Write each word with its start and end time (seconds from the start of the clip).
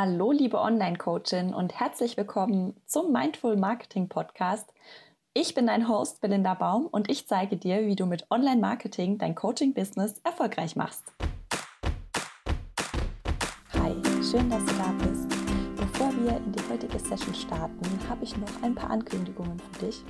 Hallo, 0.00 0.30
liebe 0.30 0.60
Online-Coachin 0.60 1.52
und 1.52 1.80
herzlich 1.80 2.16
willkommen 2.16 2.80
zum 2.86 3.10
Mindful 3.10 3.56
Marketing 3.56 4.08
Podcast. 4.08 4.72
Ich 5.34 5.54
bin 5.56 5.66
dein 5.66 5.88
Host 5.88 6.20
Belinda 6.20 6.54
Baum 6.54 6.86
und 6.86 7.10
ich 7.10 7.26
zeige 7.26 7.56
dir, 7.56 7.84
wie 7.84 7.96
du 7.96 8.06
mit 8.06 8.30
Online-Marketing 8.30 9.18
dein 9.18 9.34
Coaching-Business 9.34 10.20
erfolgreich 10.22 10.76
machst. 10.76 11.02
Hi, 13.72 13.92
schön, 14.22 14.48
dass 14.48 14.64
du 14.66 14.72
da 14.76 14.94
bist. 15.02 15.28
Bevor 15.76 16.12
wir 16.22 16.36
in 16.36 16.52
die 16.52 16.62
heutige 16.70 17.00
Session 17.00 17.34
starten, 17.34 18.08
habe 18.08 18.22
ich 18.22 18.36
noch 18.36 18.62
ein 18.62 18.76
paar 18.76 18.90
Ankündigungen 18.90 19.58
für 19.58 19.86
dich. 19.86 20.04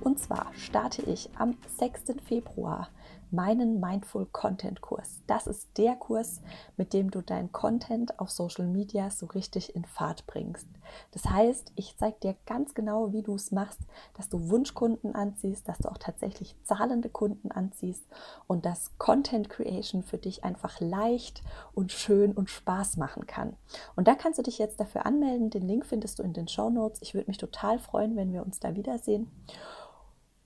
Und 0.00 0.20
zwar 0.20 0.52
starte 0.56 1.02
ich 1.10 1.28
am 1.36 1.56
6. 1.76 2.02
Februar 2.24 2.88
meinen 3.34 3.80
Mindful 3.80 4.26
Content 4.26 4.80
Kurs. 4.80 5.20
Das 5.26 5.46
ist 5.46 5.76
der 5.76 5.96
Kurs, 5.96 6.40
mit 6.76 6.92
dem 6.92 7.10
du 7.10 7.20
dein 7.20 7.52
Content 7.52 8.18
auf 8.20 8.30
Social 8.30 8.66
Media 8.66 9.10
so 9.10 9.26
richtig 9.26 9.74
in 9.74 9.84
Fahrt 9.84 10.26
bringst. 10.26 10.68
Das 11.12 11.24
heißt, 11.24 11.72
ich 11.76 11.96
zeige 11.98 12.16
dir 12.22 12.36
ganz 12.46 12.74
genau, 12.74 13.12
wie 13.12 13.22
du 13.22 13.34
es 13.34 13.50
machst, 13.50 13.80
dass 14.16 14.28
du 14.28 14.48
Wunschkunden 14.48 15.14
anziehst, 15.14 15.68
dass 15.68 15.78
du 15.78 15.90
auch 15.90 15.98
tatsächlich 15.98 16.54
zahlende 16.62 17.08
Kunden 17.08 17.50
anziehst 17.50 18.04
und 18.46 18.64
dass 18.64 18.96
Content 18.98 19.48
Creation 19.48 20.02
für 20.02 20.18
dich 20.18 20.44
einfach 20.44 20.80
leicht 20.80 21.42
und 21.74 21.92
schön 21.92 22.32
und 22.32 22.50
Spaß 22.50 22.96
machen 22.96 23.26
kann. 23.26 23.56
Und 23.96 24.08
da 24.08 24.14
kannst 24.14 24.38
du 24.38 24.42
dich 24.42 24.58
jetzt 24.58 24.78
dafür 24.78 25.06
anmelden. 25.06 25.50
Den 25.50 25.66
Link 25.66 25.86
findest 25.86 26.18
du 26.18 26.22
in 26.22 26.32
den 26.32 26.48
Show 26.48 26.70
Notes. 26.70 27.02
Ich 27.02 27.14
würde 27.14 27.28
mich 27.28 27.38
total 27.38 27.78
freuen, 27.78 28.16
wenn 28.16 28.32
wir 28.32 28.44
uns 28.44 28.60
da 28.60 28.76
wiedersehen. 28.76 29.30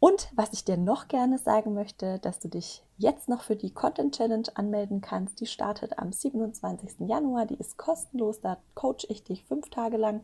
Und 0.00 0.28
was 0.36 0.52
ich 0.52 0.64
dir 0.64 0.76
noch 0.76 1.08
gerne 1.08 1.38
sagen 1.38 1.74
möchte, 1.74 2.20
dass 2.20 2.38
du 2.38 2.48
dich 2.48 2.84
jetzt 2.98 3.28
noch 3.28 3.42
für 3.42 3.56
die 3.56 3.72
Content 3.72 4.14
Challenge 4.14 4.46
anmelden 4.54 5.00
kannst. 5.00 5.40
Die 5.40 5.46
startet 5.46 5.98
am 5.98 6.12
27. 6.12 7.00
Januar. 7.00 7.46
Die 7.46 7.58
ist 7.58 7.78
kostenlos. 7.78 8.40
Da 8.40 8.58
coach 8.74 9.06
ich 9.08 9.24
dich 9.24 9.44
fünf 9.44 9.70
Tage 9.70 9.96
lang. 9.96 10.22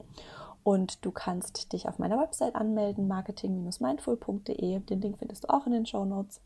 Und 0.63 1.05
du 1.05 1.11
kannst 1.11 1.73
dich 1.73 1.89
auf 1.89 1.99
meiner 1.99 2.19
Website 2.19 2.55
anmelden, 2.55 3.09
marketing-mindful.de. 3.09 4.79
Den 4.79 5.01
Link 5.01 5.19
findest 5.19 5.45
du 5.45 5.49
auch 5.53 5.67
in 5.67 5.73
den 5.73 5.87
Show 5.87 6.05
Notes. 6.05 6.41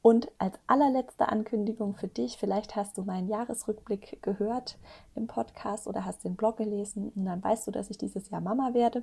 Und 0.00 0.30
als 0.38 0.58
allerletzte 0.68 1.28
Ankündigung 1.28 1.94
für 1.96 2.06
dich, 2.06 2.36
vielleicht 2.38 2.76
hast 2.76 2.96
du 2.96 3.02
meinen 3.02 3.28
Jahresrückblick 3.28 4.22
gehört 4.22 4.78
im 5.16 5.26
Podcast 5.26 5.88
oder 5.88 6.04
hast 6.04 6.22
den 6.22 6.36
Blog 6.36 6.58
gelesen 6.58 7.10
und 7.16 7.24
dann 7.24 7.42
weißt 7.42 7.66
du, 7.66 7.72
dass 7.72 7.90
ich 7.90 7.98
dieses 7.98 8.30
Jahr 8.30 8.40
Mama 8.40 8.74
werde. 8.74 9.02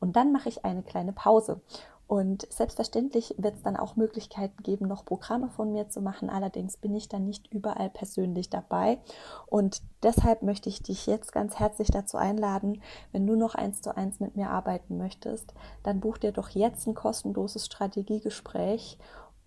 Und 0.00 0.16
dann 0.16 0.32
mache 0.32 0.50
ich 0.50 0.64
eine 0.64 0.82
kleine 0.82 1.12
Pause. 1.12 1.62
Und 2.06 2.46
selbstverständlich 2.52 3.34
wird 3.38 3.56
es 3.56 3.62
dann 3.62 3.76
auch 3.76 3.96
Möglichkeiten 3.96 4.62
geben, 4.62 4.86
noch 4.86 5.04
Programme 5.04 5.48
von 5.48 5.72
mir 5.72 5.88
zu 5.88 6.02
machen. 6.02 6.28
Allerdings 6.28 6.76
bin 6.76 6.94
ich 6.94 7.08
dann 7.08 7.24
nicht 7.24 7.50
überall 7.50 7.88
persönlich 7.88 8.50
dabei. 8.50 8.98
Und 9.46 9.82
deshalb 10.02 10.42
möchte 10.42 10.68
ich 10.68 10.82
dich 10.82 11.06
jetzt 11.06 11.32
ganz 11.32 11.58
herzlich 11.58 11.88
dazu 11.88 12.18
einladen, 12.18 12.82
wenn 13.12 13.26
du 13.26 13.36
noch 13.36 13.54
eins 13.54 13.80
zu 13.80 13.96
eins 13.96 14.20
mit 14.20 14.36
mir 14.36 14.50
arbeiten 14.50 14.98
möchtest, 14.98 15.54
dann 15.82 16.00
buch 16.00 16.18
dir 16.18 16.32
doch 16.32 16.50
jetzt 16.50 16.86
ein 16.86 16.94
kostenloses 16.94 17.64
Strategiegespräch 17.66 18.98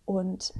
und 0.05 0.53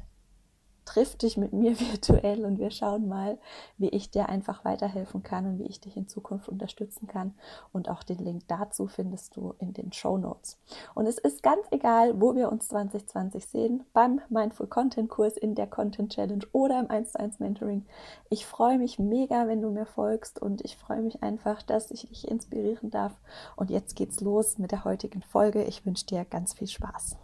triff 0.88 1.16
dich 1.18 1.38
mit 1.38 1.54
mir 1.54 1.80
virtuell 1.80 2.46
und 2.46 2.60
wir 2.60 2.72
schauen 2.72 3.08
mal, 3.08 3.38
wie 3.78 3.90
ich 3.90 4.10
dir 4.10 4.30
einfach 4.30 4.66
weiterhelfen 4.66 5.22
kann 5.22 5.46
und 5.46 5.60
wie 5.60 5.68
ich 5.68 5.80
dich 5.80 5.98
in 5.98 6.08
Zukunft 6.08 6.50
unterstützen 6.50 7.08
kann. 7.08 7.36
Und 7.74 7.90
auch 7.90 8.04
den 8.04 8.20
Link 8.20 8.44
dazu 8.48 8.88
findest 8.88 9.36
du 9.36 9.54
in 9.60 9.74
den 9.74 9.92
Show 9.92 10.18
Notes. 10.18 10.58
Und 10.96 11.06
es 11.06 11.18
ist 11.18 11.44
ganz 11.44 11.68
egal, 11.72 12.20
wo 12.20 12.36
wir 12.36 12.52
uns 12.52 12.70
2020 12.70 13.46
sehen, 13.46 13.84
beim 13.94 14.22
Mindful 14.30 14.68
Content 14.68 15.10
Kurs, 15.10 15.38
in 15.38 15.56
der 15.56 15.68
Content 15.68 16.14
Challenge 16.14 16.46
oder 16.54 16.80
im 16.80 16.90
1 16.90 17.12
zu 17.12 17.20
1 17.20 17.40
Mentoring. 17.40 17.86
Ich 18.30 18.46
freue 18.46 18.78
mich 18.78 18.98
mega, 18.98 19.48
wenn 19.48 19.62
du 19.62 19.70
mir 19.70 19.86
folgst 19.86 20.42
und 20.42 20.64
ich 20.64 20.78
freue 20.78 21.02
mich 21.02 21.22
einfach, 21.22 21.62
dass 21.62 21.92
ich 21.92 22.08
dich 22.08 22.28
inspirieren 22.28 22.90
darf. 22.90 23.14
Und 23.56 23.70
jetzt 23.70 23.96
geht's 23.96 24.22
los 24.22 24.58
mit 24.58 24.72
der 24.72 24.86
heutigen 24.86 25.22
Folge. 25.22 25.64
Ich 25.64 25.86
wünsche 25.86 26.06
dir 26.06 26.24
ganz 26.26 26.54
viel 26.54 26.68
Spaß. 26.68 27.18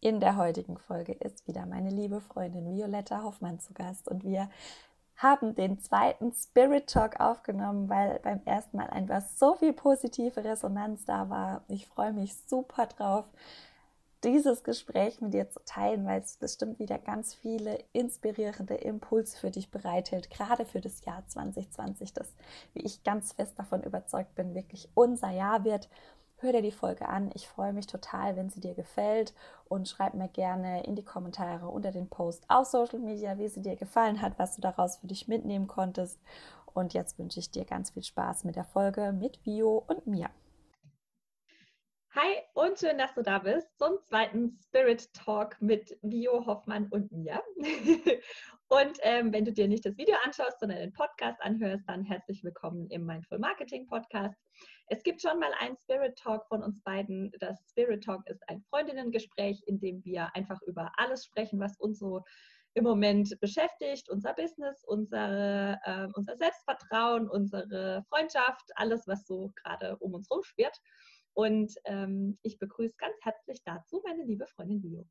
In 0.00 0.20
der 0.20 0.36
heutigen 0.36 0.76
Folge 0.76 1.12
ist 1.12 1.48
wieder 1.48 1.64
meine 1.64 1.88
liebe 1.88 2.20
Freundin 2.20 2.70
Violetta 2.70 3.22
Hoffmann 3.22 3.60
zu 3.60 3.72
Gast 3.72 4.08
und 4.08 4.24
wir 4.24 4.50
haben 5.16 5.54
den 5.54 5.80
zweiten 5.80 6.32
Spirit 6.32 6.88
Talk 6.88 7.18
aufgenommen, 7.18 7.88
weil 7.88 8.20
beim 8.22 8.42
ersten 8.44 8.76
Mal 8.76 8.90
einfach 8.90 9.22
so 9.36 9.54
viel 9.54 9.72
positive 9.72 10.44
Resonanz 10.44 11.06
da 11.06 11.30
war. 11.30 11.64
Ich 11.68 11.86
freue 11.86 12.12
mich 12.12 12.36
super 12.46 12.84
drauf, 12.86 13.24
dieses 14.22 14.64
Gespräch 14.64 15.22
mit 15.22 15.32
dir 15.32 15.48
zu 15.48 15.60
teilen, 15.64 16.04
weil 16.04 16.20
es 16.20 16.36
bestimmt 16.36 16.78
wieder 16.78 16.98
ganz 16.98 17.34
viele 17.34 17.82
inspirierende 17.94 18.74
Impulse 18.74 19.38
für 19.38 19.50
dich 19.50 19.70
bereithält, 19.70 20.28
gerade 20.28 20.66
für 20.66 20.82
das 20.82 21.06
Jahr 21.06 21.26
2020, 21.26 22.12
das, 22.12 22.28
wie 22.74 22.80
ich 22.80 23.02
ganz 23.02 23.32
fest 23.32 23.58
davon 23.58 23.82
überzeugt 23.82 24.34
bin, 24.34 24.54
wirklich 24.54 24.90
unser 24.94 25.30
Jahr 25.30 25.64
wird 25.64 25.88
hör 26.38 26.52
dir 26.52 26.62
die 26.62 26.72
Folge 26.72 27.08
an. 27.08 27.30
Ich 27.34 27.48
freue 27.48 27.72
mich 27.72 27.86
total, 27.86 28.36
wenn 28.36 28.50
sie 28.50 28.60
dir 28.60 28.74
gefällt 28.74 29.34
und 29.68 29.88
schreib 29.88 30.14
mir 30.14 30.28
gerne 30.28 30.84
in 30.84 30.94
die 30.94 31.04
Kommentare 31.04 31.68
unter 31.68 31.92
den 31.92 32.08
Post 32.08 32.44
auf 32.48 32.66
Social 32.66 32.98
Media, 32.98 33.38
wie 33.38 33.48
sie 33.48 33.62
dir 33.62 33.76
gefallen 33.76 34.20
hat, 34.20 34.38
was 34.38 34.56
du 34.56 34.60
daraus 34.60 34.98
für 34.98 35.06
dich 35.06 35.28
mitnehmen 35.28 35.66
konntest. 35.66 36.20
Und 36.74 36.92
jetzt 36.92 37.18
wünsche 37.18 37.40
ich 37.40 37.50
dir 37.50 37.64
ganz 37.64 37.90
viel 37.90 38.02
Spaß 38.02 38.44
mit 38.44 38.56
der 38.56 38.64
Folge 38.64 39.12
mit 39.12 39.44
Vio 39.44 39.82
und 39.86 40.06
mir. 40.06 40.28
Hi 42.14 42.36
und 42.54 42.78
schön, 42.78 42.96
dass 42.96 43.14
du 43.14 43.22
da 43.22 43.38
bist 43.38 43.68
zum 43.78 43.98
zweiten 44.04 44.58
Spirit 44.64 45.12
Talk 45.12 45.60
mit 45.60 45.98
Vio 46.02 46.46
Hoffmann 46.46 46.88
und 46.88 47.12
mir. 47.12 47.42
und 48.68 48.98
ähm, 49.02 49.32
wenn 49.32 49.44
du 49.44 49.52
dir 49.52 49.68
nicht 49.68 49.84
das 49.84 49.96
Video 49.98 50.16
anschaust, 50.24 50.60
sondern 50.60 50.78
den 50.78 50.92
Podcast 50.92 51.40
anhörst, 51.42 51.86
dann 51.88 52.04
herzlich 52.04 52.42
willkommen 52.42 52.88
im 52.88 53.04
Mindful 53.04 53.38
Marketing 53.38 53.86
Podcast. 53.86 54.45
Es 54.88 55.02
gibt 55.02 55.20
schon 55.20 55.40
mal 55.40 55.52
einen 55.58 55.76
Spirit 55.76 56.16
Talk 56.16 56.46
von 56.46 56.62
uns 56.62 56.80
beiden. 56.82 57.32
Das 57.40 57.58
Spirit 57.70 58.04
Talk 58.04 58.26
ist 58.28 58.48
ein 58.48 58.62
Freundinnengespräch, 58.70 59.62
in 59.66 59.80
dem 59.80 60.04
wir 60.04 60.34
einfach 60.34 60.60
über 60.62 60.92
alles 60.96 61.24
sprechen, 61.24 61.58
was 61.58 61.76
uns 61.78 61.98
so 61.98 62.22
im 62.74 62.84
Moment 62.84 63.40
beschäftigt, 63.40 64.08
unser 64.10 64.34
Business, 64.34 64.84
unsere, 64.84 65.80
äh, 65.84 66.08
unser 66.14 66.36
Selbstvertrauen, 66.36 67.28
unsere 67.28 68.04
Freundschaft, 68.10 68.70
alles, 68.76 69.06
was 69.08 69.26
so 69.26 69.50
gerade 69.56 69.96
um 69.96 70.14
uns 70.14 70.28
herum 70.30 70.44
schwirrt. 70.44 70.78
Und 71.32 71.74
ähm, 71.84 72.38
ich 72.42 72.58
begrüße 72.58 72.94
ganz 72.98 73.16
herzlich 73.22 73.62
dazu 73.64 74.02
meine 74.04 74.24
liebe 74.24 74.46
Freundin 74.46 74.82
Leo. 74.82 75.06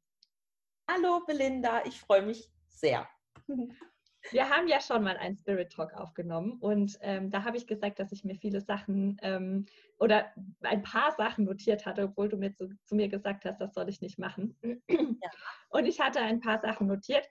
Hallo 0.89 1.23
Belinda, 1.25 1.83
ich 1.85 1.99
freue 1.99 2.21
mich 2.21 2.49
sehr. 2.67 3.07
Wir 4.31 4.49
haben 4.49 4.67
ja 4.67 4.81
schon 4.81 5.03
mal 5.03 5.17
einen 5.17 5.37
Spirit 5.37 5.71
Talk 5.71 5.93
aufgenommen 5.93 6.57
und 6.59 6.97
ähm, 7.01 7.29
da 7.29 7.43
habe 7.43 7.57
ich 7.57 7.67
gesagt, 7.67 7.99
dass 7.99 8.11
ich 8.11 8.23
mir 8.23 8.35
viele 8.35 8.61
Sachen 8.61 9.17
ähm, 9.21 9.65
oder 9.99 10.31
ein 10.61 10.81
paar 10.83 11.11
Sachen 11.13 11.45
notiert 11.45 11.85
hatte, 11.85 12.03
obwohl 12.03 12.29
du 12.29 12.37
mir 12.37 12.53
zu, 12.53 12.69
zu 12.85 12.95
mir 12.95 13.07
gesagt 13.07 13.45
hast, 13.45 13.59
das 13.59 13.73
soll 13.73 13.89
ich 13.89 14.01
nicht 14.01 14.19
machen. 14.19 14.57
Ja. 14.87 15.31
Und 15.69 15.85
ich 15.85 15.99
hatte 15.99 16.19
ein 16.19 16.39
paar 16.39 16.59
Sachen 16.59 16.87
notiert, 16.87 17.27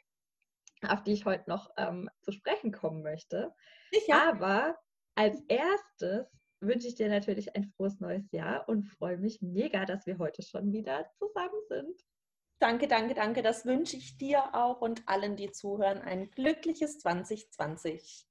auf 0.88 1.02
die 1.02 1.12
ich 1.12 1.24
heute 1.24 1.48
noch 1.48 1.70
ähm, 1.76 2.08
zu 2.22 2.32
sprechen 2.32 2.72
kommen 2.72 3.02
möchte. 3.02 3.54
Sicher. 3.92 4.28
Aber 4.28 4.76
als 5.14 5.40
erstes 5.48 6.26
wünsche 6.60 6.88
ich 6.88 6.94
dir 6.94 7.08
natürlich 7.08 7.54
ein 7.54 7.64
frohes 7.76 8.00
neues 8.00 8.30
Jahr 8.32 8.68
und 8.68 8.84
freue 8.84 9.18
mich 9.18 9.42
mega, 9.42 9.84
dass 9.84 10.06
wir 10.06 10.18
heute 10.18 10.42
schon 10.42 10.72
wieder 10.72 11.06
zusammen 11.18 11.60
sind. 11.68 12.00
Danke, 12.58 12.88
danke, 12.88 13.14
danke. 13.14 13.42
Das 13.42 13.66
wünsche 13.66 13.96
ich 13.96 14.16
dir 14.16 14.54
auch 14.54 14.80
und 14.80 15.02
allen, 15.06 15.36
die 15.36 15.50
zuhören, 15.50 16.00
ein 16.00 16.30
glückliches 16.30 16.98
2020. 17.00 18.26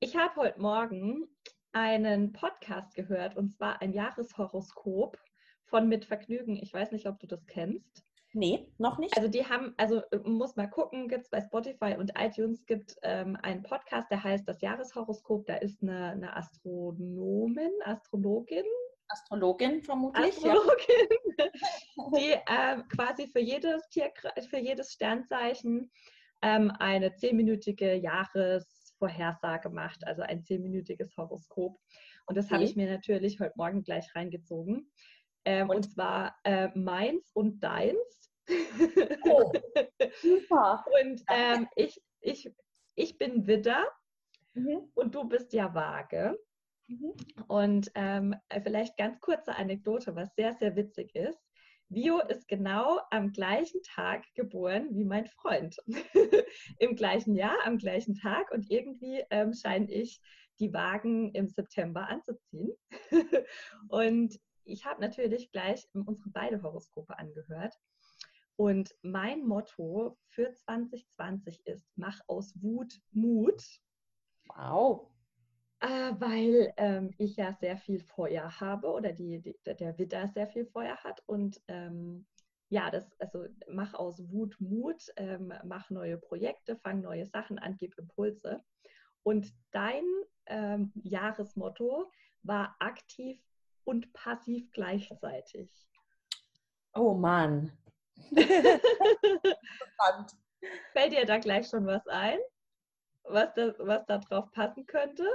Ich 0.00 0.16
habe 0.16 0.36
heute 0.36 0.60
Morgen 0.60 1.28
einen 1.72 2.32
Podcast 2.32 2.94
gehört 2.94 3.36
und 3.36 3.52
zwar 3.52 3.82
ein 3.82 3.92
Jahreshoroskop 3.92 5.18
von 5.64 5.88
Mit 5.88 6.04
Vergnügen. 6.04 6.56
Ich 6.56 6.72
weiß 6.72 6.92
nicht, 6.92 7.06
ob 7.06 7.18
du 7.20 7.26
das 7.26 7.44
kennst. 7.46 8.04
Nee, 8.32 8.68
noch 8.78 8.98
nicht. 8.98 9.16
Also 9.16 9.28
die 9.28 9.46
haben, 9.46 9.74
also 9.76 10.02
äh, 10.10 10.18
muss 10.24 10.56
mal 10.56 10.68
gucken, 10.68 11.08
gibt 11.08 11.24
es 11.24 11.30
bei 11.30 11.40
Spotify 11.40 11.96
und 11.96 12.12
iTunes 12.18 12.66
gibt 12.66 12.96
ähm, 13.02 13.36
einen 13.42 13.62
Podcast, 13.62 14.10
der 14.10 14.24
heißt 14.24 14.46
Das 14.48 14.60
Jahreshoroskop. 14.60 15.46
Da 15.46 15.54
ist 15.56 15.82
eine, 15.82 16.10
eine 16.10 16.36
Astronomin, 16.36 17.70
Astrologin, 17.84 18.64
Astrologin 19.08 19.82
vermutlich. 19.82 20.36
Astrologin, 20.36 21.08
ja. 21.38 21.46
die 22.16 22.32
äh, 22.32 22.82
quasi 22.94 23.28
für 23.28 23.40
jedes 23.40 23.88
Tier, 23.88 24.12
für 24.48 24.58
jedes 24.58 24.92
Sternzeichen 24.92 25.90
ähm, 26.42 26.70
eine 26.78 27.14
zehnminütige 27.14 27.94
Jahresvorhersage 27.94 29.70
macht, 29.70 30.06
also 30.06 30.22
ein 30.22 30.44
zehnminütiges 30.44 31.16
Horoskop. 31.16 31.78
Und 32.26 32.36
das 32.36 32.46
okay. 32.46 32.54
habe 32.54 32.64
ich 32.64 32.76
mir 32.76 32.90
natürlich 32.90 33.40
heute 33.40 33.54
Morgen 33.56 33.82
gleich 33.82 34.14
reingezogen. 34.14 34.90
Ähm, 35.44 35.68
und? 35.68 35.76
und? 35.76 35.92
zwar 35.92 36.36
äh, 36.44 36.68
meins 36.74 37.30
und 37.34 37.60
deins. 37.60 38.30
Oh, 39.24 39.52
super. 40.20 40.84
und 41.02 41.22
ähm, 41.30 41.66
ich, 41.76 42.00
ich, 42.20 42.50
ich 42.94 43.18
bin 43.18 43.46
Widder 43.46 43.86
mhm. 44.54 44.90
und 44.94 45.14
du 45.14 45.24
bist 45.24 45.52
ja 45.52 45.74
Waage. 45.74 46.38
Mhm. 46.88 47.14
Und 47.48 47.90
ähm, 47.94 48.34
vielleicht 48.62 48.96
ganz 48.96 49.20
kurze 49.20 49.56
Anekdote, 49.56 50.14
was 50.14 50.34
sehr, 50.34 50.54
sehr 50.54 50.76
witzig 50.76 51.14
ist. 51.14 51.38
Vio 51.88 52.20
ist 52.20 52.48
genau 52.48 53.00
am 53.10 53.30
gleichen 53.30 53.80
Tag 53.82 54.24
geboren 54.34 54.88
wie 54.92 55.04
mein 55.04 55.26
Freund. 55.26 55.76
Im 56.78 56.96
gleichen 56.96 57.34
Jahr, 57.34 57.56
am 57.64 57.78
gleichen 57.78 58.14
Tag. 58.14 58.50
Und 58.50 58.70
irgendwie 58.70 59.22
ähm, 59.30 59.52
scheine 59.52 59.90
ich 59.90 60.20
die 60.58 60.72
Wagen 60.72 61.32
im 61.32 61.48
September 61.48 62.08
anzuziehen. 62.08 62.72
und 63.88 64.38
ich 64.64 64.84
habe 64.86 65.00
natürlich 65.00 65.50
gleich 65.52 65.86
unsere 65.92 66.30
beide 66.30 66.62
Horoskope 66.62 67.18
angehört. 67.18 67.74
Und 68.56 68.94
mein 69.02 69.44
Motto 69.44 70.16
für 70.28 70.54
2020 70.54 71.66
ist, 71.66 71.86
mach 71.96 72.18
aus 72.28 72.54
Wut 72.62 73.00
Mut. 73.10 73.62
Wow. 74.48 75.13
Äh, 75.84 76.14
weil 76.18 76.72
ähm, 76.78 77.12
ich 77.18 77.36
ja 77.36 77.52
sehr 77.52 77.76
viel 77.76 78.00
Feuer 78.00 78.58
habe 78.58 78.90
oder 78.90 79.12
die, 79.12 79.42
die, 79.42 79.54
der 79.66 79.98
Widder 79.98 80.28
sehr 80.28 80.48
viel 80.48 80.64
Feuer 80.64 80.96
hat. 81.04 81.22
Und 81.26 81.60
ähm, 81.68 82.26
ja, 82.70 82.90
das, 82.90 83.06
also 83.20 83.44
mach 83.68 83.92
aus 83.92 84.18
Wut 84.30 84.58
Mut, 84.60 85.12
ähm, 85.16 85.52
mach 85.64 85.90
neue 85.90 86.16
Projekte, 86.16 86.78
fang 86.78 87.02
neue 87.02 87.26
Sachen 87.26 87.58
an, 87.58 87.76
gib 87.76 87.98
Impulse. 87.98 88.64
Und 89.24 89.52
dein 89.72 90.04
ähm, 90.46 90.90
Jahresmotto 90.94 92.10
war 92.42 92.76
aktiv 92.78 93.38
und 93.84 94.10
passiv 94.14 94.70
gleichzeitig. 94.70 95.86
Oh 96.94 97.12
Mann. 97.12 97.76
Fällt 100.94 101.12
dir 101.12 101.26
da 101.26 101.36
gleich 101.36 101.68
schon 101.68 101.84
was 101.86 102.06
ein, 102.06 102.38
was 103.24 103.52
da, 103.54 103.74
was 103.80 104.06
da 104.06 104.16
drauf 104.16 104.50
passen 104.50 104.86
könnte? 104.86 105.28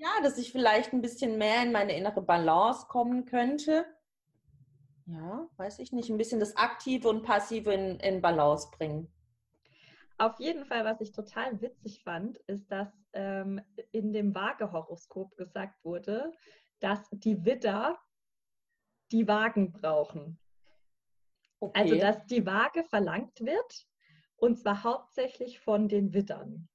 Ja, 0.00 0.22
dass 0.22 0.38
ich 0.38 0.50
vielleicht 0.50 0.94
ein 0.94 1.02
bisschen 1.02 1.36
mehr 1.36 1.62
in 1.62 1.72
meine 1.72 1.94
innere 1.94 2.22
Balance 2.22 2.86
kommen 2.88 3.26
könnte. 3.26 3.84
Ja, 5.04 5.46
weiß 5.58 5.78
ich 5.80 5.92
nicht. 5.92 6.08
Ein 6.08 6.16
bisschen 6.16 6.40
das 6.40 6.56
Aktive 6.56 7.06
und 7.06 7.22
Passive 7.22 7.70
in, 7.70 8.00
in 8.00 8.22
Balance 8.22 8.70
bringen. 8.70 9.12
Auf 10.16 10.40
jeden 10.40 10.64
Fall, 10.64 10.86
was 10.86 11.02
ich 11.02 11.12
total 11.12 11.60
witzig 11.60 12.02
fand, 12.02 12.38
ist, 12.46 12.70
dass 12.72 12.88
ähm, 13.12 13.60
in 13.92 14.14
dem 14.14 14.34
Waage-Horoskop 14.34 15.36
gesagt 15.36 15.84
wurde, 15.84 16.32
dass 16.78 17.06
die 17.10 17.44
Widder 17.44 17.98
die 19.12 19.28
Wagen 19.28 19.70
brauchen. 19.70 20.38
Okay. 21.58 21.78
Also, 21.78 21.98
dass 21.98 22.24
die 22.24 22.46
Waage 22.46 22.84
verlangt 22.84 23.38
wird 23.40 23.86
und 24.36 24.58
zwar 24.58 24.82
hauptsächlich 24.82 25.60
von 25.60 25.88
den 25.88 26.14
Widdern. 26.14 26.70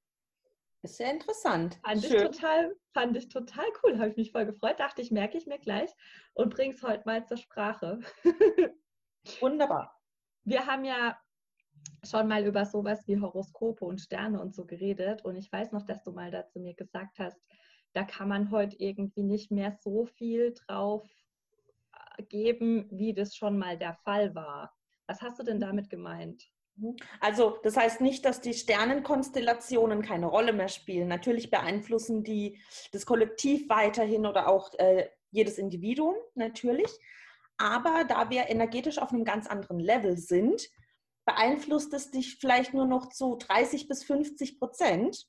Ist 0.86 0.98
sehr 0.98 1.10
interessant. 1.10 1.80
Fand 1.84 2.04
ich, 2.04 2.12
total, 2.12 2.76
fand 2.94 3.16
ich 3.16 3.28
total 3.28 3.64
cool, 3.82 3.98
habe 3.98 4.10
ich 4.10 4.16
mich 4.16 4.30
voll 4.30 4.46
gefreut. 4.46 4.78
Dachte 4.78 5.02
ich, 5.02 5.10
merke 5.10 5.36
ich 5.36 5.44
mir 5.44 5.58
gleich 5.58 5.90
und 6.34 6.54
bringe 6.54 6.74
es 6.74 6.82
heute 6.84 7.02
mal 7.06 7.26
zur 7.26 7.38
Sprache. 7.38 7.98
Wunderbar. 9.40 10.00
Wir 10.44 10.64
haben 10.64 10.84
ja 10.84 11.18
schon 12.04 12.28
mal 12.28 12.46
über 12.46 12.64
sowas 12.64 13.02
wie 13.08 13.20
Horoskope 13.20 13.84
und 13.84 14.00
Sterne 14.00 14.40
und 14.40 14.54
so 14.54 14.64
geredet 14.64 15.24
und 15.24 15.34
ich 15.34 15.50
weiß 15.50 15.72
noch, 15.72 15.82
dass 15.82 16.04
du 16.04 16.12
mal 16.12 16.30
dazu 16.30 16.60
mir 16.60 16.74
gesagt 16.74 17.18
hast, 17.18 17.40
da 17.92 18.04
kann 18.04 18.28
man 18.28 18.52
heute 18.52 18.76
irgendwie 18.78 19.24
nicht 19.24 19.50
mehr 19.50 19.72
so 19.72 20.06
viel 20.06 20.54
drauf 20.54 21.04
äh, 22.18 22.22
geben, 22.22 22.86
wie 22.92 23.12
das 23.12 23.34
schon 23.34 23.58
mal 23.58 23.76
der 23.76 23.94
Fall 24.04 24.36
war. 24.36 24.72
Was 25.08 25.20
hast 25.20 25.40
du 25.40 25.42
denn 25.42 25.58
damit 25.58 25.90
gemeint? 25.90 26.48
Also 27.20 27.58
das 27.62 27.76
heißt 27.76 28.00
nicht, 28.00 28.24
dass 28.24 28.40
die 28.40 28.52
Sternenkonstellationen 28.52 30.02
keine 30.02 30.26
Rolle 30.26 30.52
mehr 30.52 30.68
spielen. 30.68 31.08
Natürlich 31.08 31.50
beeinflussen 31.50 32.22
die 32.22 32.60
das 32.92 33.06
Kollektiv 33.06 33.68
weiterhin 33.68 34.26
oder 34.26 34.48
auch 34.48 34.72
äh, 34.74 35.08
jedes 35.30 35.58
Individuum 35.58 36.14
natürlich. 36.34 36.90
Aber 37.56 38.04
da 38.04 38.28
wir 38.28 38.48
energetisch 38.48 38.98
auf 38.98 39.12
einem 39.12 39.24
ganz 39.24 39.46
anderen 39.46 39.80
Level 39.80 40.18
sind, 40.18 40.68
beeinflusst 41.24 41.94
es 41.94 42.10
dich 42.10 42.36
vielleicht 42.38 42.74
nur 42.74 42.86
noch 42.86 43.08
zu 43.08 43.36
30 43.36 43.88
bis 43.88 44.04
50 44.04 44.58
Prozent. 44.58 45.26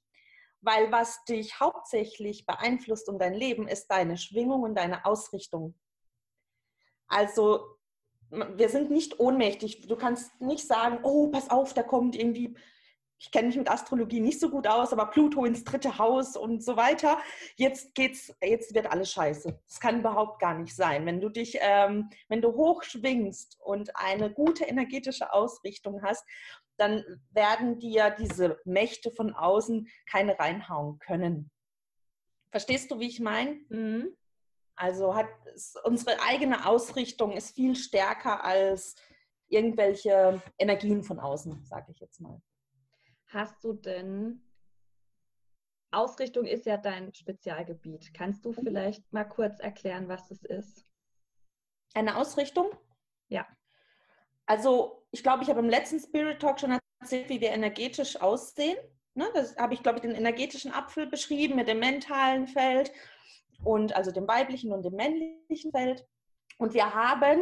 Weil 0.60 0.92
was 0.92 1.24
dich 1.26 1.60
hauptsächlich 1.60 2.46
beeinflusst 2.46 3.08
um 3.10 3.20
dein 3.20 3.34
Leben, 3.34 3.68
ist 3.68 3.88
deine 3.88 4.18
Schwingung 4.18 4.64
und 4.64 4.76
deine 4.76 5.06
Ausrichtung. 5.06 5.76
Also 7.08 7.77
wir 8.30 8.70
sind 8.70 8.92
nicht 8.92 9.20
ohnmächtig. 9.20 9.88
Du 9.88 9.96
kannst 9.96 10.40
nicht 10.42 10.68
sagen, 10.68 11.00
oh, 11.04 11.28
pass 11.28 11.50
auf, 11.50 11.74
da 11.74 11.84
kommt 11.84 12.16
irgendwie, 12.16 12.56
ich 13.20 13.32
kenne 13.32 13.48
mich 13.48 13.58
mit 13.58 13.70
Astrologie 13.70 14.20
nicht 14.20 14.40
so 14.40 14.50
gut 14.50 14.68
aus, 14.68 14.94
aber 14.94 15.08
Pluto 15.08 15.46
ins 15.46 15.64
dritte 15.64 15.98
Haus 15.98 16.36
und 16.36 16.64
so 16.64 16.76
weiter. 16.76 17.18
Jetzt 17.56 17.96
geht's, 17.96 18.34
jetzt 18.42 18.76
wird 18.76 18.92
alles 18.92 19.12
scheiße. 19.12 19.60
Das 19.68 19.80
kann 19.80 20.00
überhaupt 20.00 20.40
gar 20.40 20.58
nicht 20.58 20.76
sein. 20.76 21.06
Wenn 21.06 21.22
du 21.22 21.30
dich, 21.30 21.58
ähm, 21.62 22.10
wenn 22.28 22.42
du 22.42 22.54
hoch 22.54 22.84
und 23.60 23.96
eine 23.96 24.32
gute 24.32 24.66
energetische 24.66 25.34
Ausrichtung 25.34 26.02
hast, 26.04 26.26
dann 26.78 27.04
werden 27.32 27.80
dir 27.80 28.12
diese 28.12 28.60
Mächte 28.66 29.12
von 29.12 29.34
außen 29.34 29.88
keine 30.10 30.38
reinhauen 30.38 31.00
können. 31.00 31.50
Verstehst 32.52 32.92
du, 32.92 33.00
wie 33.00 33.08
ich 33.08 33.20
meine? 33.20 33.60
Mhm. 33.70 34.16
Also 34.78 35.16
hat 35.16 35.28
unsere 35.84 36.22
eigene 36.22 36.66
Ausrichtung 36.68 37.32
ist 37.32 37.56
viel 37.56 37.76
stärker 37.76 38.44
als 38.44 38.96
irgendwelche 39.50 40.42
Energien 40.58 41.04
von 41.04 41.20
außen, 41.20 41.66
sage 41.66 41.92
ich 41.92 42.00
jetzt 42.00 42.22
mal. 42.22 42.40
Hast 43.26 43.64
du 43.64 43.74
denn 43.74 44.44
Ausrichtung 45.92 46.46
ist 46.46 46.66
ja 46.66 46.78
dein 46.78 47.14
Spezialgebiet. 47.14 48.14
Kannst 48.14 48.46
du 48.46 48.52
vielleicht 48.52 49.12
mal 49.12 49.24
kurz 49.24 49.60
erklären, 49.60 50.08
was 50.08 50.30
es 50.32 50.44
ist? 50.44 50.86
Eine 51.94 52.18
Ausrichtung? 52.18 52.70
Ja. 53.30 53.48
Also, 54.46 55.08
ich 55.12 55.24
glaube, 55.24 55.44
ich 55.44 55.50
habe 55.50 55.60
im 55.60 55.70
letzten 55.70 56.00
Spirit 56.00 56.42
Talk 56.42 56.60
schon 56.60 56.78
erzählt, 57.02 57.30
wie 57.30 57.42
wir 57.42 57.50
energetisch 57.50 58.22
aussehen. 58.22 58.78
Ne, 59.14 59.28
das 59.34 59.58
habe 59.58 59.74
ich, 59.74 59.82
glaube 59.82 59.98
ich, 59.98 60.04
den 60.04 60.14
energetischen 60.14 60.72
Apfel 60.72 61.08
beschrieben 61.08 61.56
mit 61.56 61.68
dem 61.68 61.80
mentalen 61.80 62.48
Feld 62.48 62.92
und 63.64 63.96
also 63.96 64.12
dem 64.12 64.28
weiblichen 64.28 64.72
und 64.72 64.84
dem 64.84 64.96
männlichen 64.96 65.72
Feld. 65.72 66.06
Und 66.58 66.74
wir 66.74 66.94
haben, 66.94 67.40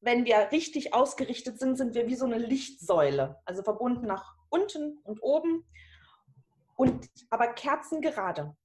wenn 0.00 0.24
wir 0.24 0.50
richtig 0.52 0.94
ausgerichtet 0.94 1.58
sind, 1.58 1.76
sind 1.76 1.94
wir 1.94 2.06
wie 2.06 2.14
so 2.14 2.26
eine 2.26 2.38
Lichtsäule, 2.38 3.40
also 3.44 3.62
verbunden 3.62 4.06
nach 4.06 4.34
unten 4.50 4.98
und 5.04 5.22
oben 5.22 5.64
und 6.76 7.08
aber 7.30 7.48
kerzengerade. 7.48 8.56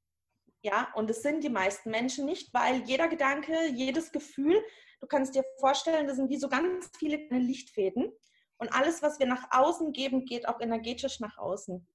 Ja, 0.61 0.87
und 0.95 1.09
es 1.09 1.21
sind 1.21 1.43
die 1.43 1.49
meisten 1.49 1.89
Menschen 1.89 2.25
nicht, 2.25 2.53
weil 2.53 2.83
jeder 2.83 3.09
Gedanke, 3.09 3.67
jedes 3.73 4.11
Gefühl, 4.11 4.63
du 5.01 5.07
kannst 5.07 5.35
dir 5.35 5.43
vorstellen, 5.59 6.07
das 6.07 6.15
sind 6.15 6.29
wie 6.29 6.37
so 6.37 6.47
ganz 6.47 6.89
viele 6.97 7.17
Lichtfäden. 7.31 8.13
Und 8.57 8.73
alles, 8.73 9.01
was 9.01 9.19
wir 9.19 9.25
nach 9.25 9.45
außen 9.51 9.91
geben, 9.91 10.25
geht 10.25 10.47
auch 10.47 10.61
energetisch 10.61 11.19
nach 11.19 11.37
außen. 11.37 11.85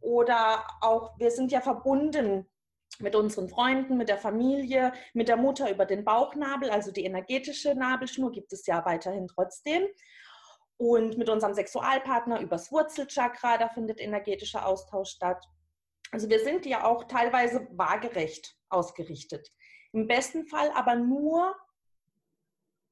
Oder 0.00 0.66
auch, 0.82 1.18
wir 1.18 1.30
sind 1.30 1.52
ja 1.52 1.62
verbunden 1.62 2.46
mit 3.00 3.14
unseren 3.16 3.48
Freunden, 3.48 3.96
mit 3.96 4.08
der 4.08 4.18
Familie, 4.18 4.92
mit 5.14 5.28
der 5.28 5.36
Mutter 5.36 5.70
über 5.70 5.86
den 5.86 6.04
Bauchnabel, 6.04 6.70
also 6.70 6.92
die 6.92 7.04
energetische 7.04 7.74
Nabelschnur 7.74 8.32
gibt 8.32 8.52
es 8.52 8.66
ja 8.66 8.84
weiterhin 8.84 9.28
trotzdem. 9.28 9.86
Und 10.76 11.16
mit 11.16 11.28
unserem 11.28 11.54
Sexualpartner 11.54 12.40
übers 12.40 12.72
Wurzelchakra, 12.72 13.58
da 13.58 13.68
findet 13.68 14.00
energetischer 14.00 14.66
Austausch 14.66 15.10
statt. 15.10 15.44
Also 16.10 16.28
wir 16.28 16.40
sind 16.40 16.66
ja 16.66 16.84
auch 16.84 17.04
teilweise 17.04 17.68
waagerecht 17.72 18.56
ausgerichtet. 18.68 19.48
Im 19.92 20.06
besten 20.06 20.46
Fall 20.46 20.70
aber 20.72 20.96
nur 20.96 21.54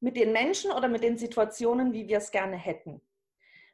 mit 0.00 0.16
den 0.16 0.32
Menschen 0.32 0.70
oder 0.70 0.88
mit 0.88 1.02
den 1.02 1.18
Situationen, 1.18 1.92
wie 1.92 2.08
wir 2.08 2.18
es 2.18 2.30
gerne 2.30 2.56
hätten. 2.56 3.00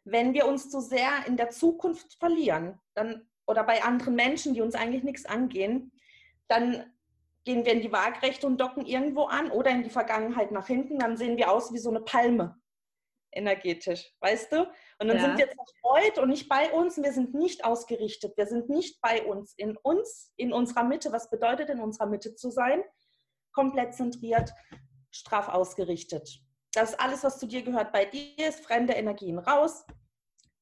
Wenn 0.05 0.35
wir 0.35 0.47
uns 0.47 0.71
zu 0.71 0.81
sehr 0.81 1.27
in 1.27 1.37
der 1.37 1.51
Zukunft 1.51 2.15
verlieren, 2.15 2.81
dann 2.95 3.29
oder 3.47 3.63
bei 3.65 3.83
anderen 3.83 4.15
Menschen, 4.15 4.55
die 4.55 4.61
uns 4.61 4.75
eigentlich 4.75 5.05
nichts 5.05 5.25
angehen, 5.25 5.93
dann 6.49 6.93
gehen 7.45 7.65
wir 7.65 7.73
in 7.73 7.81
die 7.81 7.93
Waagrechte 7.93 8.47
und 8.47 8.61
docken 8.61 8.85
irgendwo 8.87 9.25
an 9.25 9.51
oder 9.51 9.71
in 9.71 9.83
die 9.83 9.91
Vergangenheit 9.91 10.51
nach 10.51 10.67
hinten, 10.67 10.99
dann 10.99 11.17
sehen 11.17 11.37
wir 11.37 11.51
aus 11.51 11.73
wie 11.73 11.79
so 11.79 11.91
eine 11.91 12.01
Palme 12.01 12.61
energetisch, 13.37 14.13
weißt 14.21 14.53
du? 14.53 14.61
Und 14.99 15.09
dann 15.09 15.19
ja. 15.19 15.23
sind 15.23 15.39
wir 15.39 15.47
zerstreut 15.47 16.19
und 16.19 16.31
nicht 16.31 16.49
bei 16.49 16.73
uns. 16.73 16.97
Wir 16.97 17.13
sind 17.13 17.35
nicht 17.35 17.65
ausgerichtet. 17.65 18.37
Wir 18.37 18.47
sind 18.47 18.69
nicht 18.69 19.01
bei 19.01 19.25
uns. 19.25 19.53
In 19.57 19.77
uns, 19.77 20.33
in 20.37 20.53
unserer 20.53 20.85
Mitte. 20.85 21.13
Was 21.13 21.31
bedeutet 21.31 21.69
in 21.69 21.81
unserer 21.81 22.07
Mitte 22.07 22.35
zu 22.35 22.51
sein? 22.51 22.83
Komplett 23.53 23.95
zentriert, 23.95 24.53
straff 25.11 25.49
ausgerichtet. 25.49 26.41
Das 26.73 26.91
ist 26.91 27.01
alles, 27.01 27.25
was 27.25 27.39
zu 27.39 27.47
dir 27.47 27.63
gehört, 27.63 27.93
bei 27.93 28.05
dir 28.05 28.49
ist 28.49 28.61
fremde 28.61 28.93
Energien 28.93 29.39
raus, 29.39 29.87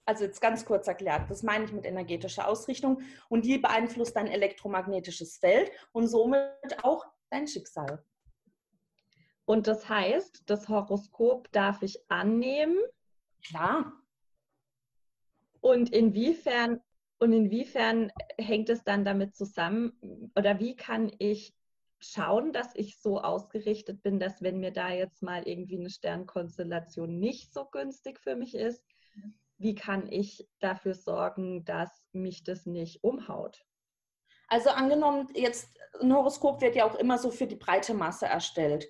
also 0.06 0.24
jetzt 0.24 0.40
ganz 0.40 0.64
kurz 0.64 0.86
erklärt, 0.86 1.30
das 1.30 1.42
meine 1.42 1.64
ich 1.64 1.72
mit 1.72 1.84
energetischer 1.84 2.46
Ausrichtung 2.48 3.02
und 3.28 3.44
die 3.44 3.58
beeinflusst 3.58 4.16
dein 4.16 4.26
elektromagnetisches 4.26 5.38
Feld 5.38 5.70
und 5.92 6.08
somit 6.08 6.82
auch 6.82 7.06
dein 7.30 7.46
Schicksal. 7.46 8.04
Und 9.46 9.66
das 9.66 9.88
heißt, 9.88 10.42
das 10.46 10.68
Horoskop 10.68 11.50
darf 11.52 11.82
ich 11.82 11.98
annehmen? 12.10 12.78
Klar. 13.46 13.92
Und 15.60 15.90
inwiefern 15.90 16.80
und 17.18 17.32
inwiefern 17.32 18.12
hängt 18.38 18.68
es 18.68 18.84
dann 18.84 19.04
damit 19.04 19.34
zusammen 19.34 20.30
oder 20.36 20.60
wie 20.60 20.76
kann 20.76 21.10
ich 21.18 21.54
schauen, 22.00 22.52
dass 22.52 22.74
ich 22.74 22.98
so 22.98 23.20
ausgerichtet 23.20 24.02
bin, 24.02 24.18
dass 24.18 24.42
wenn 24.42 24.60
mir 24.60 24.72
da 24.72 24.92
jetzt 24.92 25.22
mal 25.22 25.46
irgendwie 25.48 25.78
eine 25.78 25.88
Sternkonstellation 25.88 27.18
nicht 27.18 27.54
so 27.54 27.64
günstig 27.66 28.20
für 28.20 28.36
mich 28.36 28.54
ist, 28.54 28.84
wie 29.58 29.74
kann 29.74 30.10
ich 30.10 30.48
dafür 30.60 30.94
sorgen, 30.94 31.64
dass 31.64 31.90
mich 32.12 32.44
das 32.44 32.66
nicht 32.66 33.04
umhaut? 33.04 33.64
Also 34.48 34.70
angenommen, 34.70 35.28
jetzt 35.34 35.68
ein 36.00 36.14
Horoskop 36.14 36.60
wird 36.60 36.76
ja 36.76 36.84
auch 36.84 36.96
immer 36.96 37.18
so 37.18 37.30
für 37.30 37.46
die 37.46 37.56
breite 37.56 37.94
Masse 37.94 38.26
erstellt. 38.26 38.86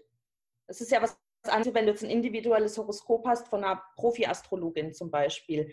Es 0.67 0.81
ist 0.81 0.91
ja 0.91 1.03
was 1.03 1.19
anderes, 1.47 1.75
wenn 1.75 1.87
du 1.87 1.93
jetzt 1.93 2.03
ein 2.03 2.11
individuelles 2.11 2.77
Horoskop 2.79 3.27
hast 3.27 3.49
von 3.49 3.63
einer 3.63 3.83
Profi-Astrologin 3.97 4.95
zum 4.95 5.11
Beispiel. 5.11 5.71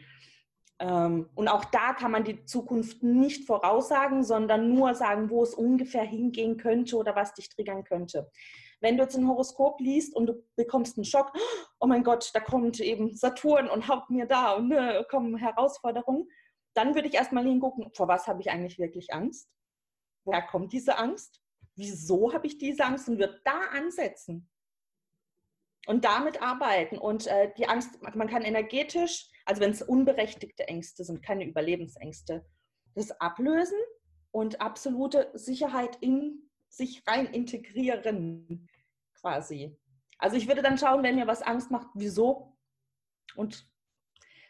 Ähm, 0.80 1.30
und 1.36 1.48
auch 1.48 1.66
da 1.66 1.94
kann 1.94 2.12
man 2.12 2.24
die 2.24 2.44
Zukunft 2.46 3.04
nicht 3.04 3.46
voraussagen, 3.46 4.24
sondern 4.24 4.74
nur 4.74 4.96
sagen, 4.96 5.30
wo 5.30 5.44
es 5.44 5.54
ungefähr 5.54 6.04
hingehen 6.04 6.58
könnte 6.58 6.98
oder 6.98 7.16
was 7.16 7.34
dich 7.34 7.50
triggern 7.50 7.84
könnte. 7.84 8.30
Wenn 8.82 8.98
du 8.98 9.04
jetzt 9.04 9.16
ein 9.16 9.28
Horoskop 9.28 9.80
liest 9.80 10.16
und 10.16 10.26
du 10.26 10.44
bekommst 10.56 10.98
einen 10.98 11.06
Schock, 11.06 11.32
oh 11.82 11.88
mein 11.88 12.04
Gott, 12.04 12.30
da 12.34 12.40
kommt 12.40 12.80
eben 12.80 13.16
Saturn 13.16 13.70
und 13.70 13.88
haut 13.88 14.10
mir 14.10 14.28
da 14.28 14.54
und 14.54 14.70
ne, 14.70 15.06
kommen 15.10 15.36
Herausforderungen, 15.36 16.30
dann 16.74 16.96
würde 16.96 17.08
ich 17.08 17.16
erstmal 17.16 17.44
hingucken, 17.44 17.92
vor 17.94 18.08
was 18.08 18.28
habe 18.28 18.40
ich 18.40 18.50
eigentlich 18.50 18.80
wirklich 18.80 19.14
Angst? 19.14 19.50
Woher 20.24 20.44
kommt 20.44 20.72
diese 20.72 20.98
Angst? 20.98 21.42
Wieso 21.76 22.34
habe 22.34 22.48
ich 22.48 22.60
diese 22.60 22.86
Angst? 22.86 23.10
Und 23.10 23.18
würde 23.18 23.42
da 23.44 23.60
ansetzen 23.72 24.48
und 25.88 26.06
damit 26.06 26.42
arbeiten. 26.42 26.98
Und 26.98 27.28
äh, 27.28 27.52
die 27.58 27.68
Angst, 27.68 28.02
man 28.02 28.30
kann 28.30 28.44
energetisch, 28.44 29.30
also 29.46 29.62
wenn 29.62 29.72
es 29.72 29.82
unberechtigte 29.82 30.68
Ängste 30.68 31.04
sind, 31.04 31.24
keine 31.24 31.46
Überlebensängste, 31.46 32.46
das 32.94 33.12
ablösen 33.20 33.80
und 34.30 34.62
absolute 34.62 35.32
Sicherheit 35.34 35.98
in 36.02 36.50
sich 36.70 37.04
rein 37.08 37.26
integrieren, 37.26 38.70
quasi. 39.20 39.78
Also 40.22 40.38
ich 40.38 40.48
würde 40.48 40.62
dann 40.62 40.78
schauen, 40.78 41.04
wenn 41.04 41.16
mir 41.16 41.28
was 41.28 41.42
Angst 41.42 41.72
macht, 41.72 41.88
wieso 41.96 42.56
und 43.36 43.68